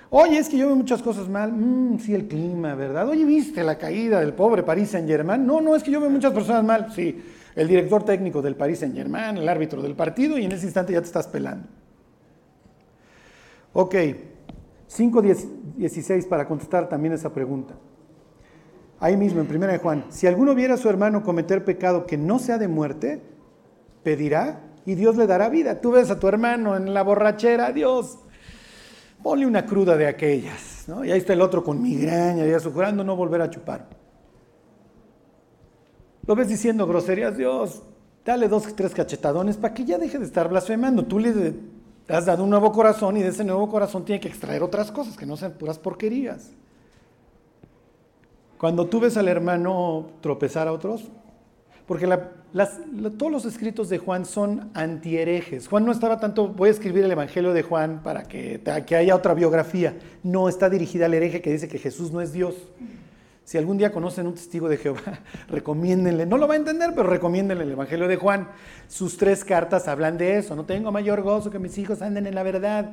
Oye, 0.10 0.38
es 0.38 0.48
que 0.48 0.58
yo 0.58 0.68
veo 0.68 0.78
muchas 0.78 1.02
cosas 1.02 1.28
mal. 1.28 1.52
Mm, 1.52 2.00
sí, 2.00 2.16
el 2.16 2.30
clima, 2.30 2.74
¿verdad? 2.74 3.10
Oye, 3.10 3.26
¿viste 3.26 3.62
la 3.64 3.78
caída 3.78 4.22
del 4.22 4.34
pobre 4.34 4.64
Paris 4.64 4.92
Saint 4.92 5.10
Germain? 5.10 5.46
No, 5.46 5.60
no, 5.60 5.76
es 5.76 5.84
que 5.84 5.92
yo 5.92 6.00
veo 6.00 6.10
muchas 6.10 6.32
personas 6.32 6.64
mal. 6.64 6.94
Sí, 6.96 7.22
el 7.54 7.68
director 7.68 8.06
técnico 8.06 8.42
del 8.42 8.56
Paris 8.56 8.80
Saint 8.80 8.96
Germain, 8.96 9.36
el 9.36 9.50
árbitro 9.50 9.82
del 9.82 9.94
partido, 9.94 10.38
y 10.38 10.46
en 10.46 10.54
ese 10.54 10.68
instante 10.68 10.94
ya 10.94 11.02
te 11.02 11.08
estás 11.08 11.28
pelando. 11.28 11.68
Ok, 13.74 13.94
5.16 14.90 16.30
para 16.30 16.48
contestar 16.48 16.88
también 16.88 17.14
esa 17.14 17.34
pregunta 17.34 17.76
ahí 19.02 19.18
mismo 19.18 19.42
en 19.42 19.48
Primera 19.48 19.74
de 19.74 19.80
Juan, 19.80 20.06
si 20.10 20.28
alguno 20.28 20.56
viera 20.56 20.76
a 20.76 20.78
su 20.78 20.88
hermano 20.88 21.24
cometer 21.24 21.66
pecado 21.66 22.06
que 22.06 22.18
no 22.18 22.40
sea 22.40 22.58
de 22.58 22.70
muerte, 22.70 23.22
pedirá 24.04 24.62
y 24.86 24.96
Dios 24.96 25.18
le 25.18 25.28
dará 25.28 25.50
vida. 25.50 25.82
Tú 25.82 25.92
ves 25.92 26.10
a 26.12 26.20
tu 26.20 26.28
hermano 26.28 26.78
en 26.78 26.94
la 26.94 27.02
borrachera, 27.02 27.72
Dios, 27.72 28.20
ponle 29.24 29.46
una 29.46 29.66
cruda 29.66 29.98
de 29.98 30.08
aquellas, 30.08 30.86
¿no? 30.88 31.04
Y 31.04 31.12
ahí 31.12 31.18
está 31.18 31.34
el 31.34 31.42
otro 31.42 31.64
con 31.64 31.82
migraña, 31.82 32.46
ya 32.46 32.60
jurando 32.60 33.04
no 33.04 33.16
volver 33.16 33.42
a 33.42 33.50
chupar. 33.50 33.90
Lo 36.28 36.36
ves 36.36 36.48
diciendo 36.48 36.86
groserías, 36.86 37.36
Dios, 37.36 37.82
dale 38.24 38.48
dos, 38.48 38.76
tres 38.76 38.94
cachetadones 38.94 39.58
para 39.58 39.74
que 39.74 39.84
ya 39.84 39.98
deje 39.98 40.20
de 40.20 40.26
estar 40.26 40.48
blasfemando. 40.48 41.06
Tú 41.06 41.18
le 41.18 41.56
has 42.08 42.28
dado 42.28 42.44
un 42.44 42.52
nuevo 42.52 42.72
corazón 42.72 43.18
y 43.18 43.24
de 43.24 43.30
ese 43.30 43.44
nuevo 43.44 43.68
corazón 43.68 44.06
tiene 44.06 44.22
que 44.22 44.28
extraer 44.28 44.62
otras 44.62 44.92
cosas, 44.92 45.18
que 45.18 45.26
no 45.26 45.38
sean 45.38 45.54
puras 45.54 45.80
porquerías. 45.80 46.52
Cuando 48.62 48.86
tú 48.86 49.00
ves 49.00 49.18
al 49.18 49.28
hermano 49.28 50.12
tropezar 50.22 50.68
a 50.68 50.72
otros, 50.72 51.10
porque 51.88 52.08
todos 53.18 53.32
los 53.32 53.46
escritos 53.46 53.90
de 53.90 53.98
Juan 53.98 54.24
son 54.24 54.70
antiherejes. 54.76 55.68
Juan 55.68 55.84
no 55.84 55.92
estaba 55.92 56.20
tanto, 56.20 56.50
voy 56.50 56.70
a 56.70 56.72
escribir 56.72 57.04
el 57.04 57.12
Evangelio 57.12 57.54
de 57.54 57.64
Juan 57.64 58.04
para 58.04 58.22
que, 58.22 58.62
que 58.86 58.96
haya 58.96 59.16
otra 59.16 59.34
biografía. 59.34 59.98
No 60.22 60.48
está 60.48 60.70
dirigida 60.70 61.08
al 61.08 61.16
hereje 61.16 61.42
que 61.42 61.52
dice 61.52 61.68
que 61.68 61.80
Jesús 61.80 62.12
no 62.12 62.22
es 62.22 62.34
Dios, 62.34 62.54
Si 63.46 63.58
algún 63.58 63.80
día 63.80 63.92
conocen 63.92 64.28
un 64.28 64.36
testigo 64.36 64.70
de 64.70 64.78
Jehová, 64.78 65.22
recomiéndenle, 65.48 66.28
no 66.28 66.38
lo 66.38 66.48
va 66.48 66.54
a 66.54 66.58
entender, 66.58 66.92
pero 66.96 67.10
recomiéndenle 67.10 67.64
el 67.64 67.72
Evangelio 67.72 68.08
de 68.08 68.18
Juan. 68.18 68.48
Sus 68.88 69.18
tres 69.18 69.44
cartas 69.44 69.88
hablan 69.88 70.20
de 70.20 70.38
eso. 70.38 70.56
No 70.56 70.66
tengo 70.66 70.92
mayor 70.92 71.24
gozo 71.24 71.50
que 71.50 71.58
mis 71.58 71.76
hijos 71.80 72.04
anden 72.04 72.28
en 72.28 72.36
la 72.36 72.44
verdad. 72.44 72.92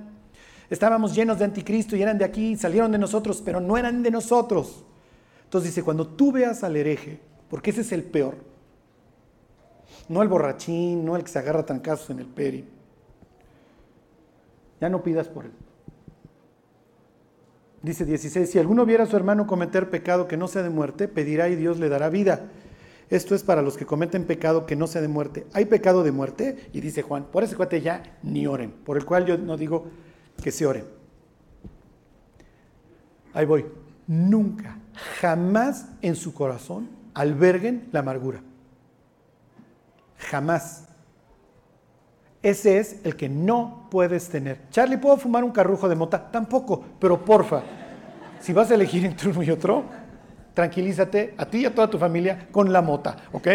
Estábamos 0.71 1.15
llenos 1.15 1.39
de 1.39 1.45
anticristo 1.45 1.95
y 1.95 2.01
eran 2.01 2.17
de 2.17 2.25
aquí, 2.25 2.57
salieron 2.57 2.91
de 2.91 2.97
nosotros, 2.97 3.43
pero 3.45 3.61
no 3.61 3.77
eran 3.77 4.03
de 4.03 4.11
nosotros. 4.11 4.87
Entonces 5.49 5.71
dice, 5.71 5.83
cuando 5.83 6.07
tú 6.07 6.31
veas 6.31 6.63
al 6.63 6.77
hereje, 6.77 7.19
porque 7.49 7.71
ese 7.71 7.81
es 7.81 7.93
el 7.93 8.03
peor, 8.03 8.35
no 10.11 10.21
el 10.21 10.29
borrachín, 10.29 11.07
no 11.07 11.17
el 11.17 11.25
que 11.25 11.31
se 11.31 11.39
agarra 11.39 11.65
trancazos 11.65 12.11
en 12.11 12.19
el 12.19 12.27
peri, 12.27 12.67
ya 14.79 14.91
no 14.91 15.03
pidas 15.03 15.27
por 15.27 15.47
él. 15.47 15.53
Dice 17.81 18.05
16, 18.05 18.51
si 18.51 18.59
alguno 18.59 18.85
viera 18.85 19.05
a 19.05 19.07
su 19.07 19.17
hermano 19.17 19.47
cometer 19.47 19.89
pecado 19.89 20.29
que 20.29 20.37
no 20.37 20.49
sea 20.49 20.63
de 20.63 20.69
muerte, 20.69 21.09
pedirá 21.09 21.49
y 21.49 21.57
Dios 21.57 21.79
le 21.79 21.89
dará 21.89 22.11
vida. 22.11 22.51
Esto 23.09 23.35
es 23.35 23.43
para 23.43 23.63
los 23.63 23.79
que 23.79 23.87
cometen 23.87 24.27
pecado 24.27 24.67
que 24.67 24.77
no 24.77 24.87
sea 24.87 25.01
de 25.01 25.09
muerte. 25.09 25.47
¿Hay 25.55 25.65
pecado 25.65 26.03
de 26.03 26.13
muerte? 26.13 26.69
Y 26.75 26.83
dice 26.83 27.01
Juan, 27.01 27.25
por 27.25 27.43
ese 27.43 27.57
cuate 27.57 27.81
ya 27.81 28.19
ni 28.23 28.47
oren, 28.47 28.71
por 28.71 28.99
el 28.99 29.07
cual 29.07 29.25
yo 29.25 29.39
no 29.39 29.57
digo 29.57 29.87
que 30.43 30.53
se 30.53 30.67
oren. 30.67 30.85
Ahí 33.33 33.47
voy. 33.47 33.65
Nunca, 34.07 34.79
jamás 35.21 35.87
en 36.03 36.17
su 36.17 36.35
corazón 36.35 36.89
alberguen 37.15 37.89
la 37.93 38.01
amargura. 38.01 38.41
Jamás. 40.19 40.85
Ese 42.43 42.79
es 42.79 43.01
el 43.05 43.17
que 43.17 43.29
no 43.29 43.89
puedes 43.91 44.29
tener. 44.29 44.69
Charlie, 44.71 44.97
¿puedo 44.97 45.17
fumar 45.17 45.43
un 45.43 45.51
carrujo 45.51 45.89
de 45.89 45.97
mota? 45.97 46.31
Tampoco, 46.31 46.85
pero 47.01 47.25
porfa, 47.25 47.63
si 48.41 48.53
vas 48.53 48.71
a 48.71 48.75
elegir 48.75 49.05
entre 49.05 49.31
uno 49.31 49.43
y 49.43 49.51
otro, 49.51 49.85
tranquilízate 50.55 51.35
a 51.37 51.47
ti 51.47 51.59
y 51.59 51.67
a 51.67 51.75
toda 51.75 51.91
tu 51.91 51.99
familia 51.99 52.49
con 52.53 52.73
la 52.73 52.81
mota, 52.81 53.17
¿ok? 53.33 53.49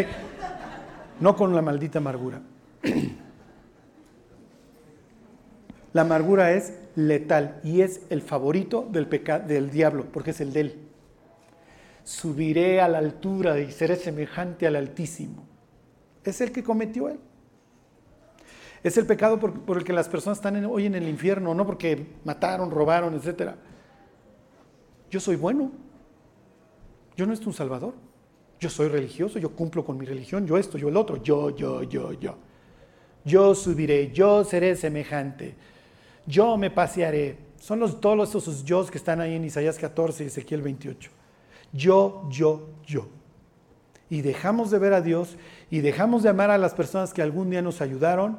No 1.20 1.36
con 1.36 1.56
la 1.56 1.62
maldita 1.62 2.00
amargura. 2.00 2.42
La 5.94 6.02
amargura 6.02 6.52
es 6.52 6.74
letal 6.96 7.60
y 7.64 7.82
es 7.82 8.02
el 8.10 8.22
favorito 8.22 8.88
del, 8.92 9.08
del 9.48 9.70
diablo, 9.70 10.08
porque 10.12 10.32
es 10.32 10.42
el 10.42 10.52
de 10.52 10.60
él. 10.60 10.83
Subiré 12.04 12.82
a 12.82 12.88
la 12.88 12.98
altura 12.98 13.60
y 13.60 13.72
seré 13.72 13.96
semejante 13.96 14.68
al 14.68 14.76
Altísimo. 14.76 15.46
Es 16.24 16.42
el 16.42 16.52
que 16.52 16.64
cometió 16.64 17.10
él. 17.10 17.20
Es 18.84 18.98
el 18.98 19.06
pecado 19.06 19.40
por, 19.40 19.78
el 19.78 19.84
que 19.84 19.94
las 19.94 20.10
personas 20.10 20.38
están 20.38 20.64
hoy 20.66 20.86
en 20.86 20.96
el 20.96 21.08
infierno, 21.08 21.54
no 21.56 21.66
porque 21.66 22.06
mataron, 22.26 22.70
robaron, 22.70 23.14
etc. 23.14 23.52
Yo 25.10 25.20
soy 25.20 25.38
bueno. 25.38 25.72
Yo 27.16 27.26
no 27.26 27.34
estoy 27.34 27.48
un 27.48 27.54
salvador. 27.54 27.94
Yo 28.60 28.70
soy 28.70 28.88
religioso, 28.88 29.40
yo 29.40 29.56
cumplo 29.56 29.86
con 29.86 29.98
mi 29.98 30.06
religión, 30.06 30.48
yo 30.48 30.58
esto, 30.58 30.78
yo 30.78 30.88
el 30.88 30.96
otro, 30.96 31.22
yo, 31.22 31.50
yo, 31.50 31.84
yo, 31.84 32.14
yo. 32.14 32.38
Yo 33.26 33.56
subiré, 33.56 34.12
yo 34.12 34.44
seré 34.44 34.76
semejante 34.76 35.56
yo 36.26 36.58
me 36.58 36.70
pasearé. 36.70 37.38
Son 37.60 37.80
los, 37.80 38.00
todos 38.00 38.30
esos 38.30 38.64
yo 38.64 38.86
que 38.86 38.98
están 38.98 39.22
ahí 39.22 39.36
en 39.36 39.46
Isaías 39.46 39.78
14 39.78 40.24
y 40.24 40.28
Ezequiel 40.28 40.62
28. 40.62 41.12
Yo, 41.74 42.28
yo, 42.30 42.70
yo. 42.86 43.08
Y 44.10 44.22
dejamos 44.22 44.70
de 44.72 44.78
ver 44.80 44.94
a 44.94 45.02
Dios 45.02 45.38
y 45.72 45.82
dejamos 45.82 46.24
de 46.24 46.30
amar 46.30 46.52
a 46.52 46.58
las 46.58 46.74
personas 46.74 47.14
que 47.14 47.22
algún 47.22 47.50
día 47.50 47.62
nos 47.62 47.82
ayudaron. 47.82 48.38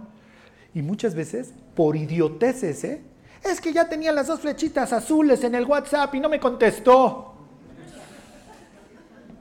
Y 0.72 0.82
muchas 0.82 1.14
veces, 1.14 1.52
por 1.74 1.96
idioteces, 1.96 2.84
¿eh? 2.84 3.02
Es 3.42 3.60
que 3.60 3.72
ya 3.72 3.88
tenía 3.88 4.10
las 4.12 4.28
dos 4.28 4.40
flechitas 4.40 4.92
azules 4.92 5.44
en 5.44 5.54
el 5.54 5.66
WhatsApp 5.66 6.14
y 6.14 6.20
no 6.20 6.28
me 6.28 6.40
contestó. 6.40 7.34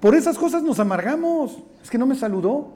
Por 0.01 0.15
esas 0.15 0.37
cosas 0.37 0.61
nos 0.61 0.79
amargamos. 0.79 1.57
Es 1.81 1.89
que 1.89 1.97
no 1.97 2.05
me 2.05 2.15
saludó. 2.15 2.73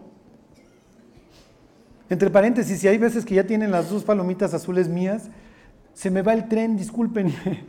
Entre 2.09 2.29
paréntesis, 2.29 2.79
si 2.79 2.87
hay 2.87 2.97
veces 2.97 3.25
que 3.25 3.35
ya 3.35 3.45
tienen 3.45 3.71
las 3.71 3.89
dos 3.89 4.03
palomitas 4.03 4.53
azules 4.53 4.87
mías, 4.87 5.23
se 5.93 6.09
me 6.09 6.21
va 6.21 6.33
el 6.33 6.47
tren, 6.47 6.77
discúlpenme. 6.77 7.65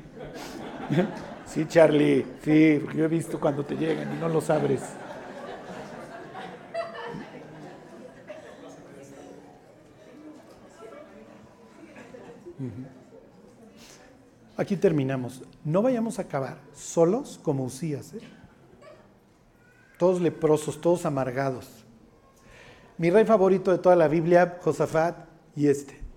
Sí, 1.59 1.67
Charlie, 1.67 2.25
sí, 2.45 2.79
porque 2.81 2.99
yo 2.99 3.05
he 3.05 3.09
visto 3.09 3.41
cuando 3.41 3.65
te 3.65 3.75
llegan 3.75 4.17
y 4.17 4.21
no 4.21 4.29
los 4.29 4.49
abres. 4.49 4.81
Aquí 14.57 14.77
terminamos. 14.77 15.43
No 15.65 15.83
vayamos 15.83 16.21
a 16.21 16.23
acabar 16.23 16.59
solos 16.77 17.41
como 17.43 17.65
Usías, 17.65 18.15
¿eh? 18.15 18.21
todos 19.99 20.21
leprosos, 20.21 20.81
todos 20.81 21.07
amargados. 21.07 21.85
Mi 22.99 23.11
rey 23.11 23.25
favorito 23.25 23.73
de 23.73 23.79
toda 23.79 23.97
la 23.97 24.07
Biblia, 24.07 24.61
Josafat, 24.63 25.27
y 25.57 25.67
este. 25.67 26.08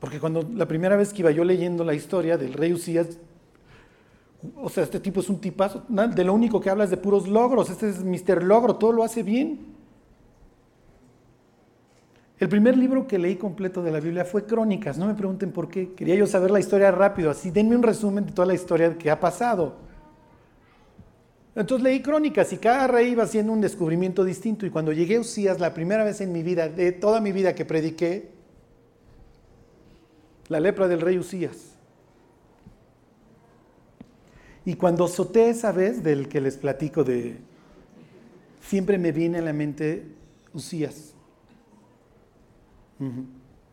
Porque 0.00 0.18
cuando 0.18 0.42
la 0.54 0.66
primera 0.66 0.96
vez 0.96 1.12
que 1.12 1.20
iba 1.20 1.30
yo 1.30 1.44
leyendo 1.44 1.84
la 1.84 1.94
historia 1.94 2.38
del 2.38 2.54
rey 2.54 2.72
Usías, 2.72 3.18
o 4.56 4.70
sea, 4.70 4.84
este 4.84 4.98
tipo 4.98 5.20
es 5.20 5.28
un 5.28 5.38
tipazo, 5.38 5.84
de 5.88 6.24
lo 6.24 6.32
único 6.32 6.60
que 6.60 6.70
habla 6.70 6.84
es 6.84 6.90
de 6.90 6.96
puros 6.96 7.28
logros, 7.28 7.68
este 7.68 7.90
es 7.90 8.02
Mr. 8.02 8.42
Logro, 8.42 8.76
todo 8.76 8.92
lo 8.92 9.04
hace 9.04 9.22
bien. 9.22 9.60
El 12.38 12.48
primer 12.48 12.78
libro 12.78 13.06
que 13.06 13.18
leí 13.18 13.36
completo 13.36 13.82
de 13.82 13.90
la 13.90 14.00
Biblia 14.00 14.24
fue 14.24 14.46
Crónicas, 14.46 14.96
no 14.96 15.06
me 15.06 15.14
pregunten 15.14 15.52
por 15.52 15.68
qué, 15.68 15.92
quería 15.92 16.14
yo 16.14 16.26
saber 16.26 16.50
la 16.50 16.58
historia 16.58 16.90
rápido, 16.90 17.30
así 17.30 17.50
denme 17.50 17.76
un 17.76 17.82
resumen 17.82 18.24
de 18.24 18.32
toda 18.32 18.46
la 18.46 18.54
historia 18.54 18.96
que 18.96 19.10
ha 19.10 19.20
pasado. 19.20 19.74
Entonces 21.54 21.84
leí 21.84 22.00
Crónicas 22.00 22.50
y 22.54 22.56
cada 22.56 22.86
rey 22.86 23.10
iba 23.10 23.24
haciendo 23.24 23.52
un 23.52 23.60
descubrimiento 23.60 24.24
distinto 24.24 24.64
y 24.64 24.70
cuando 24.70 24.92
llegué 24.92 25.16
a 25.16 25.20
Usías, 25.20 25.60
la 25.60 25.74
primera 25.74 26.02
vez 26.02 26.22
en 26.22 26.32
mi 26.32 26.42
vida, 26.42 26.70
de 26.70 26.92
toda 26.92 27.20
mi 27.20 27.32
vida 27.32 27.54
que 27.54 27.66
prediqué, 27.66 28.39
la 30.50 30.60
lepra 30.60 30.88
del 30.88 31.00
rey 31.00 31.16
Usías. 31.16 31.76
Y 34.66 34.74
cuando 34.74 35.08
soté 35.08 35.48
esa 35.48 35.72
vez 35.72 36.02
del 36.02 36.28
que 36.28 36.40
les 36.40 36.58
platico 36.58 37.02
de, 37.04 37.38
siempre 38.60 38.98
me 38.98 39.12
viene 39.12 39.38
a 39.38 39.42
la 39.42 39.54
mente 39.54 40.06
Usías. 40.52 41.14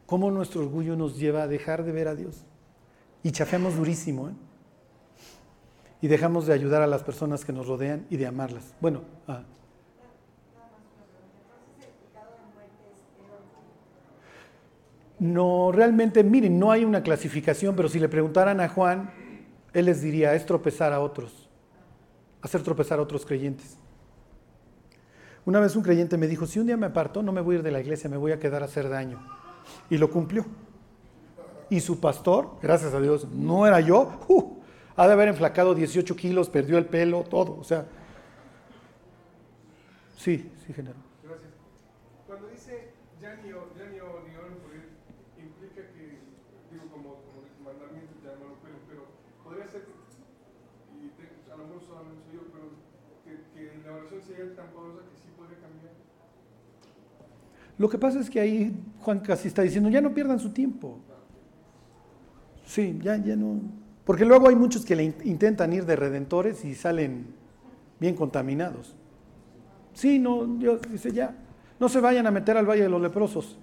Cómo 0.05 0.31
nuestro 0.31 0.61
orgullo 0.61 0.95
nos 0.95 1.19
lleva 1.19 1.43
a 1.43 1.47
dejar 1.47 1.83
de 1.83 1.91
ver 1.91 2.07
a 2.07 2.15
Dios. 2.15 2.45
Y 3.23 3.31
chafeamos 3.31 3.75
durísimo, 3.75 4.29
¿eh? 4.29 4.33
Y 5.99 6.07
dejamos 6.07 6.45
de 6.45 6.53
ayudar 6.53 6.83
a 6.83 6.87
las 6.87 7.01
personas 7.01 7.43
que 7.43 7.51
nos 7.51 7.67
rodean 7.67 8.05
y 8.11 8.17
de 8.17 8.27
amarlas. 8.27 8.75
Bueno, 8.79 9.01
ah. 9.27 9.43
No, 15.19 15.71
realmente, 15.71 16.23
miren, 16.23 16.59
no 16.59 16.71
hay 16.71 16.85
una 16.85 17.01
clasificación, 17.01 17.75
pero 17.75 17.89
si 17.89 17.99
le 17.99 18.07
preguntaran 18.07 18.59
a 18.59 18.69
Juan, 18.69 19.11
él 19.73 19.85
les 19.85 20.01
diría, 20.01 20.35
es 20.35 20.45
tropezar 20.45 20.93
a 20.93 20.99
otros, 20.99 21.49
hacer 22.41 22.61
tropezar 22.61 22.99
a 22.99 23.01
otros 23.01 23.25
creyentes. 23.25 23.77
Una 25.45 25.59
vez 25.59 25.75
un 25.75 25.83
creyente 25.83 26.17
me 26.17 26.27
dijo, 26.27 26.45
si 26.45 26.59
un 26.59 26.67
día 26.67 26.77
me 26.77 26.87
aparto, 26.87 27.23
no 27.23 27.31
me 27.31 27.41
voy 27.41 27.55
a 27.55 27.57
ir 27.59 27.63
de 27.63 27.71
la 27.71 27.79
iglesia, 27.79 28.09
me 28.09 28.17
voy 28.17 28.31
a 28.31 28.39
quedar 28.39 28.61
a 28.61 28.65
hacer 28.65 28.89
daño. 28.89 29.19
Y 29.89 29.97
lo 29.97 30.11
cumplió. 30.11 30.45
Y 31.69 31.79
su 31.79 31.99
pastor, 31.99 32.57
gracias 32.61 32.93
a 32.93 32.99
Dios, 32.99 33.27
no 33.31 33.65
era 33.65 33.79
yo, 33.79 34.19
uh, 34.27 34.57
ha 34.95 35.07
de 35.07 35.13
haber 35.13 35.29
enflacado 35.29 35.73
18 35.73 36.15
kilos, 36.15 36.49
perdió 36.49 36.77
el 36.77 36.85
pelo, 36.85 37.23
todo. 37.23 37.57
O 37.59 37.63
sea, 37.63 37.85
sí, 40.17 40.51
sí, 40.65 40.73
Lo 57.77 57.89
que 57.89 57.97
pasa 57.97 58.19
es 58.19 58.29
que 58.29 58.39
ahí 58.39 58.75
Juan 59.01 59.19
casi 59.19 59.47
está 59.47 59.61
diciendo, 59.61 59.89
ya 59.89 60.01
no 60.01 60.13
pierdan 60.13 60.39
su 60.39 60.49
tiempo. 60.49 60.97
Sí, 62.65 62.99
ya, 63.01 63.17
ya 63.17 63.35
no. 63.35 63.61
Porque 64.03 64.25
luego 64.25 64.49
hay 64.49 64.55
muchos 64.55 64.83
que 64.83 64.95
le 64.95 65.03
intentan 65.23 65.73
ir 65.73 65.85
de 65.85 65.95
redentores 65.95 66.65
y 66.65 66.73
salen 66.73 67.27
bien 67.99 68.15
contaminados. 68.15 68.95
Sí, 69.93 70.19
no, 70.19 70.45
Dios 70.45 70.81
dice 70.89 71.11
ya, 71.11 71.35
no 71.79 71.89
se 71.89 71.99
vayan 71.99 72.25
a 72.25 72.31
meter 72.31 72.57
al 72.57 72.65
Valle 72.65 72.83
de 72.83 72.89
los 72.89 73.01
Leprosos. 73.01 73.57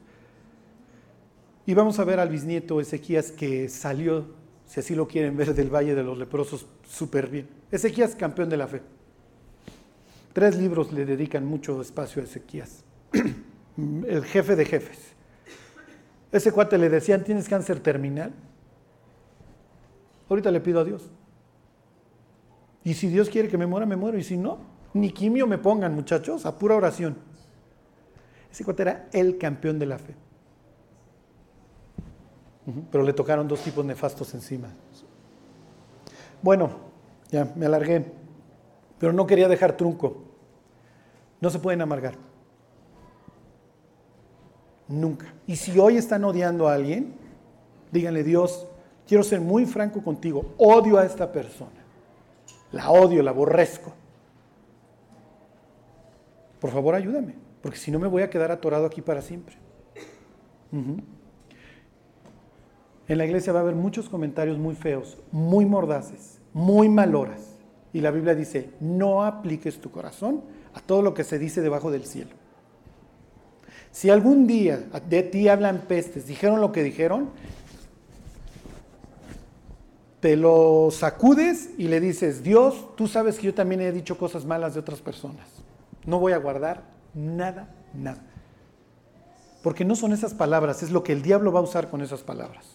Y 1.67 1.75
vamos 1.75 1.99
a 1.99 2.05
ver 2.05 2.21
al 2.21 2.29
bisnieto 2.29 2.81
Ezequías 2.81 3.33
que 3.33 3.69
salió, 3.69 4.27
si 4.67 4.81
así 4.81 4.95
lo 4.95 5.09
quieren 5.09 5.37
ver, 5.37 5.55
del 5.55 5.75
Valle 5.75 5.95
de 5.95 6.03
los 6.03 6.19
Leprosos 6.19 6.67
súper 6.87 7.29
bien. 7.29 7.49
Ezequías, 7.71 8.15
campeón 8.15 8.49
de 8.49 8.57
la 8.57 8.69
fe. 8.69 8.83
Tres 10.35 10.57
libros 10.57 10.93
le 10.93 11.07
dedican 11.07 11.47
mucho 11.47 11.81
espacio 11.81 12.21
a 12.21 12.25
Ezequías. 12.25 12.85
el 13.77 14.25
jefe 14.25 14.57
de 14.57 14.65
jefes. 14.65 14.99
Ese 16.33 16.51
cuate 16.51 16.77
le 16.77 16.91
decían, 16.91 17.23
¿tienes 17.23 17.49
cáncer 17.49 17.79
terminal? 17.79 18.33
Ahorita 20.29 20.51
le 20.51 20.61
pido 20.61 20.81
a 20.81 20.85
Dios. 20.85 21.09
Y 22.83 22.95
si 22.95 23.07
Dios 23.07 23.31
quiere 23.31 23.49
que 23.49 23.57
me 23.57 23.67
muera, 23.67 23.87
me 23.87 23.95
muero. 23.95 24.19
Y 24.19 24.25
si 24.25 24.37
no, 24.37 24.59
ni 24.93 25.13
quimio 25.13 25.47
me 25.47 25.59
pongan, 25.59 25.95
muchachos, 25.95 26.45
a 26.47 26.59
pura 26.59 26.75
oración. 26.75 27.17
Ese 28.51 28.65
cuate 28.65 28.83
era 28.83 29.09
el 29.13 29.39
campeón 29.39 29.79
de 29.79 29.87
la 29.87 29.99
fe. 29.99 30.17
Pero 32.91 33.05
le 33.05 33.13
tocaron 33.13 33.47
dos 33.47 33.61
tipos 33.63 33.85
nefastos 33.85 34.35
encima. 34.35 34.69
Bueno, 36.43 36.71
ya 37.31 37.53
me 37.55 37.67
alargué, 37.67 38.05
pero 39.05 39.13
no 39.13 39.27
quería 39.27 39.49
dejar 39.49 39.77
trunco. 39.77 40.17
No 41.39 41.51
se 41.51 41.59
pueden 41.59 41.83
amargar. 41.83 42.15
Nunca. 44.89 45.27
Y 45.47 45.57
si 45.57 45.79
hoy 45.79 45.99
están 45.99 46.25
odiando 46.25 46.67
a 46.67 46.73
alguien, 46.73 47.13
díganle, 47.93 48.25
Dios, 48.25 48.67
quiero 49.07 49.23
ser 49.23 49.43
muy 49.43 49.67
franco 49.67 50.03
contigo, 50.03 50.55
odio 50.57 50.97
a 50.97 51.05
esta 51.05 51.31
persona. 51.31 51.85
La 52.73 52.91
odio, 52.91 53.23
la 53.23 53.31
aborrezco. 53.31 53.93
Por 56.59 56.71
favor, 56.71 56.95
ayúdame, 56.95 57.35
porque 57.61 57.77
si 57.77 57.91
no 57.91 57.99
me 57.99 58.09
voy 58.09 58.23
a 58.23 58.31
quedar 58.31 58.51
atorado 58.51 58.87
aquí 58.87 59.03
para 59.03 59.21
siempre. 59.21 59.59
En 60.73 61.05
la 63.19 63.27
iglesia 63.27 63.53
va 63.53 63.59
a 63.59 63.63
haber 63.65 63.75
muchos 63.75 64.09
comentarios 64.09 64.57
muy 64.57 64.75
feos, 64.75 65.19
muy 65.31 65.67
mordaces, 65.67 66.41
muy 66.55 66.89
maloras. 66.89 67.54
Y 67.95 68.01
la 68.01 68.11
Biblia 68.11 68.35
dice, 68.35 68.71
no 68.81 69.25
apliques 69.25 69.81
tu 69.81 69.91
corazón 69.91 70.43
a 70.75 70.81
todo 70.81 71.01
lo 71.01 71.15
que 71.15 71.23
se 71.25 71.39
dice 71.39 71.63
debajo 71.63 71.93
del 71.93 72.05
cielo. 72.05 72.33
Si 73.93 74.11
algún 74.11 74.49
día 74.49 74.85
de 75.09 75.23
ti 75.23 75.49
hablan 75.49 75.83
pestes, 75.87 76.27
dijeron 76.27 76.61
lo 76.61 76.73
que 76.73 76.83
dijeron, 76.83 77.31
te 80.19 80.37
lo 80.37 80.89
sacudes 80.91 81.71
y 81.79 81.87
le 81.87 82.01
dices, 82.01 82.43
Dios, 82.43 82.97
tú 82.97 83.07
sabes 83.07 83.39
que 83.39 83.47
yo 83.47 83.55
también 83.55 83.81
he 83.81 83.93
dicho 83.93 84.19
cosas 84.19 84.45
malas 84.45 84.75
de 84.75 84.81
otras 84.81 85.01
personas. 85.01 85.47
No 86.05 86.19
voy 86.19 86.33
a 86.33 86.39
guardar 86.39 86.83
nada, 87.15 87.73
nada. 87.95 88.25
Porque 89.63 89.85
no 89.85 89.95
son 89.95 90.13
esas 90.13 90.35
palabras, 90.35 90.83
es 90.83 90.91
lo 90.91 91.05
que 91.05 91.13
el 91.13 91.23
diablo 91.23 91.53
va 91.53 91.61
a 91.61 91.63
usar 91.63 91.91
con 91.91 92.03
esas 92.03 92.23
palabras. 92.23 92.74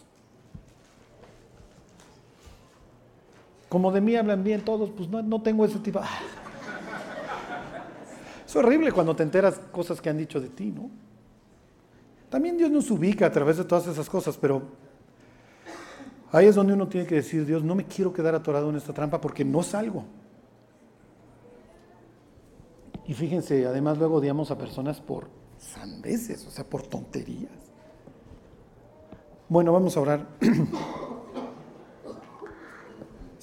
Como 3.69 3.91
de 3.91 4.01
mí 4.01 4.15
hablan 4.15 4.43
bien 4.43 4.65
todos, 4.65 4.89
pues 4.89 5.07
no, 5.07 5.21
no 5.21 5.41
tengo 5.41 5.63
ese 5.63 5.79
tipo. 5.79 6.01
Es 8.45 8.55
horrible 8.55 8.91
cuando 8.91 9.15
te 9.15 9.21
enteras 9.21 9.59
cosas 9.71 10.01
que 10.01 10.09
han 10.09 10.17
dicho 10.17 10.41
de 10.41 10.49
ti, 10.49 10.71
¿no? 10.71 10.89
También 12.31 12.57
Dios 12.57 12.71
nos 12.71 12.89
ubica 12.89 13.27
a 13.27 13.31
través 13.31 13.57
de 13.57 13.63
todas 13.63 13.85
esas 13.85 14.09
cosas, 14.09 14.37
pero 14.37 14.63
ahí 16.31 16.47
es 16.47 16.55
donde 16.55 16.73
uno 16.73 16.87
tiene 16.87 17.05
que 17.05 17.15
decir, 17.15 17.45
Dios, 17.45 17.63
no 17.63 17.75
me 17.75 17.85
quiero 17.85 18.11
quedar 18.11 18.33
atorado 18.33 18.69
en 18.71 18.75
esta 18.75 18.91
trampa 18.91 19.21
porque 19.21 19.45
no 19.45 19.61
salgo. 19.61 20.03
Y 23.05 23.13
fíjense, 23.13 23.67
además 23.67 23.99
luego 23.99 24.15
odiamos 24.15 24.49
a 24.49 24.57
personas 24.57 24.99
por 24.99 25.29
sandeces, 25.57 26.45
o 26.47 26.51
sea, 26.51 26.63
por 26.63 26.83
tonterías. 26.83 27.51
Bueno, 29.47 29.73
vamos 29.73 29.95
a 29.97 30.01
orar. 30.01 30.27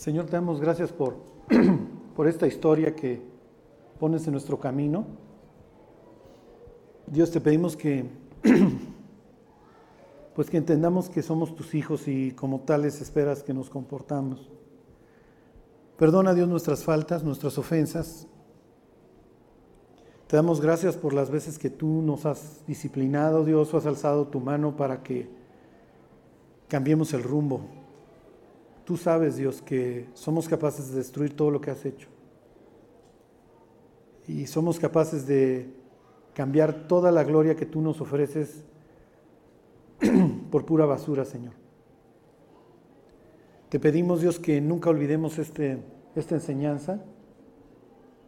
Señor, 0.06 0.26
te 0.26 0.36
damos 0.36 0.60
gracias 0.60 0.92
por, 0.92 1.16
por 2.14 2.28
esta 2.28 2.46
historia 2.46 2.94
que 2.94 3.20
pones 3.98 4.24
en 4.28 4.34
nuestro 4.34 4.60
camino. 4.60 5.04
Dios, 7.08 7.32
te 7.32 7.40
pedimos 7.40 7.76
que 7.76 8.04
pues 10.36 10.48
que 10.48 10.58
entendamos 10.58 11.10
que 11.10 11.22
somos 11.22 11.56
tus 11.56 11.74
hijos 11.74 12.06
y 12.06 12.30
como 12.30 12.60
tales 12.60 13.00
esperas 13.00 13.42
que 13.42 13.52
nos 13.52 13.68
comportamos. 13.68 14.48
Perdona 15.98 16.34
Dios 16.34 16.48
nuestras 16.48 16.84
faltas, 16.84 17.24
nuestras 17.24 17.58
ofensas. 17.58 18.28
Te 20.28 20.36
damos 20.36 20.60
gracias 20.60 20.96
por 20.96 21.14
las 21.14 21.30
veces 21.32 21.58
que 21.58 21.68
tú 21.68 22.00
nos 22.00 22.26
has 22.26 22.64
disciplinado, 22.64 23.44
Dios, 23.44 23.74
o 23.74 23.78
has 23.78 23.86
alzado 23.86 24.28
tu 24.28 24.38
mano 24.38 24.76
para 24.76 25.02
que 25.02 25.28
cambiemos 26.68 27.12
el 27.12 27.24
rumbo. 27.24 27.85
Tú 28.86 28.96
sabes, 28.96 29.36
Dios, 29.36 29.62
que 29.62 30.06
somos 30.14 30.48
capaces 30.48 30.90
de 30.90 30.98
destruir 30.98 31.34
todo 31.34 31.50
lo 31.50 31.60
que 31.60 31.72
has 31.72 31.84
hecho. 31.84 32.08
Y 34.28 34.46
somos 34.46 34.78
capaces 34.78 35.26
de 35.26 35.74
cambiar 36.34 36.86
toda 36.86 37.10
la 37.10 37.24
gloria 37.24 37.56
que 37.56 37.66
tú 37.66 37.80
nos 37.80 38.00
ofreces 38.00 38.64
por 40.52 40.64
pura 40.64 40.86
basura, 40.86 41.24
Señor. 41.24 41.54
Te 43.70 43.80
pedimos, 43.80 44.20
Dios, 44.20 44.38
que 44.38 44.60
nunca 44.60 44.88
olvidemos 44.88 45.40
este, 45.40 45.82
esta 46.14 46.36
enseñanza, 46.36 47.02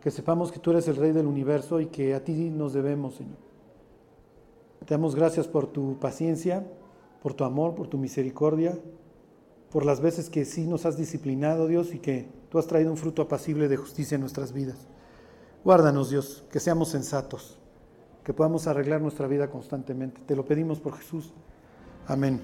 que 0.01 0.11
sepamos 0.11 0.51
que 0.51 0.59
tú 0.59 0.73
eres 0.73 0.89
el 0.89 0.97
Rey 0.97 1.13
del 1.13 1.29
universo 1.29 1.81
y 1.81 1.87
que 1.87 2.17
a 2.17 2.25
ti 2.25 2.51
nos 2.51 2.73
debemos, 2.73 3.15
Señor. 3.15 3.39
Te 4.85 4.95
damos 4.95 5.15
gracias 5.15 5.47
por 5.47 5.69
tu 5.69 6.01
paciencia, 6.01 6.67
por 7.23 7.35
tu 7.35 7.45
amor, 7.45 7.77
por 7.77 7.87
tu 7.87 7.97
misericordia, 7.97 8.77
por 9.71 9.85
las 9.85 10.01
veces 10.01 10.31
que 10.31 10.45
sí 10.45 10.67
nos 10.67 10.87
has 10.87 10.97
disciplinado, 10.97 11.67
Dios, 11.67 11.95
y 11.95 11.99
que 11.99 12.29
tú 12.51 12.59
has 12.59 12.67
traído 12.67 12.91
un 12.91 12.97
fruto 12.97 13.23
apacible 13.23 13.69
de 13.69 13.77
justicia 13.77 14.15
en 14.15 14.23
nuestras 14.23 14.53
vidas. 14.53 14.87
Guárdanos, 15.65 16.11
Dios, 16.11 16.45
que 16.51 16.61
seamos 16.61 16.89
sensatos 16.89 17.59
que 18.29 18.35
podamos 18.35 18.67
arreglar 18.67 19.01
nuestra 19.01 19.27
vida 19.27 19.49
constantemente. 19.49 20.21
Te 20.27 20.37
lo 20.37 20.45
pedimos 20.45 20.81
por 20.81 20.99
Jesús. 20.99 21.33
Amén. 22.07 22.43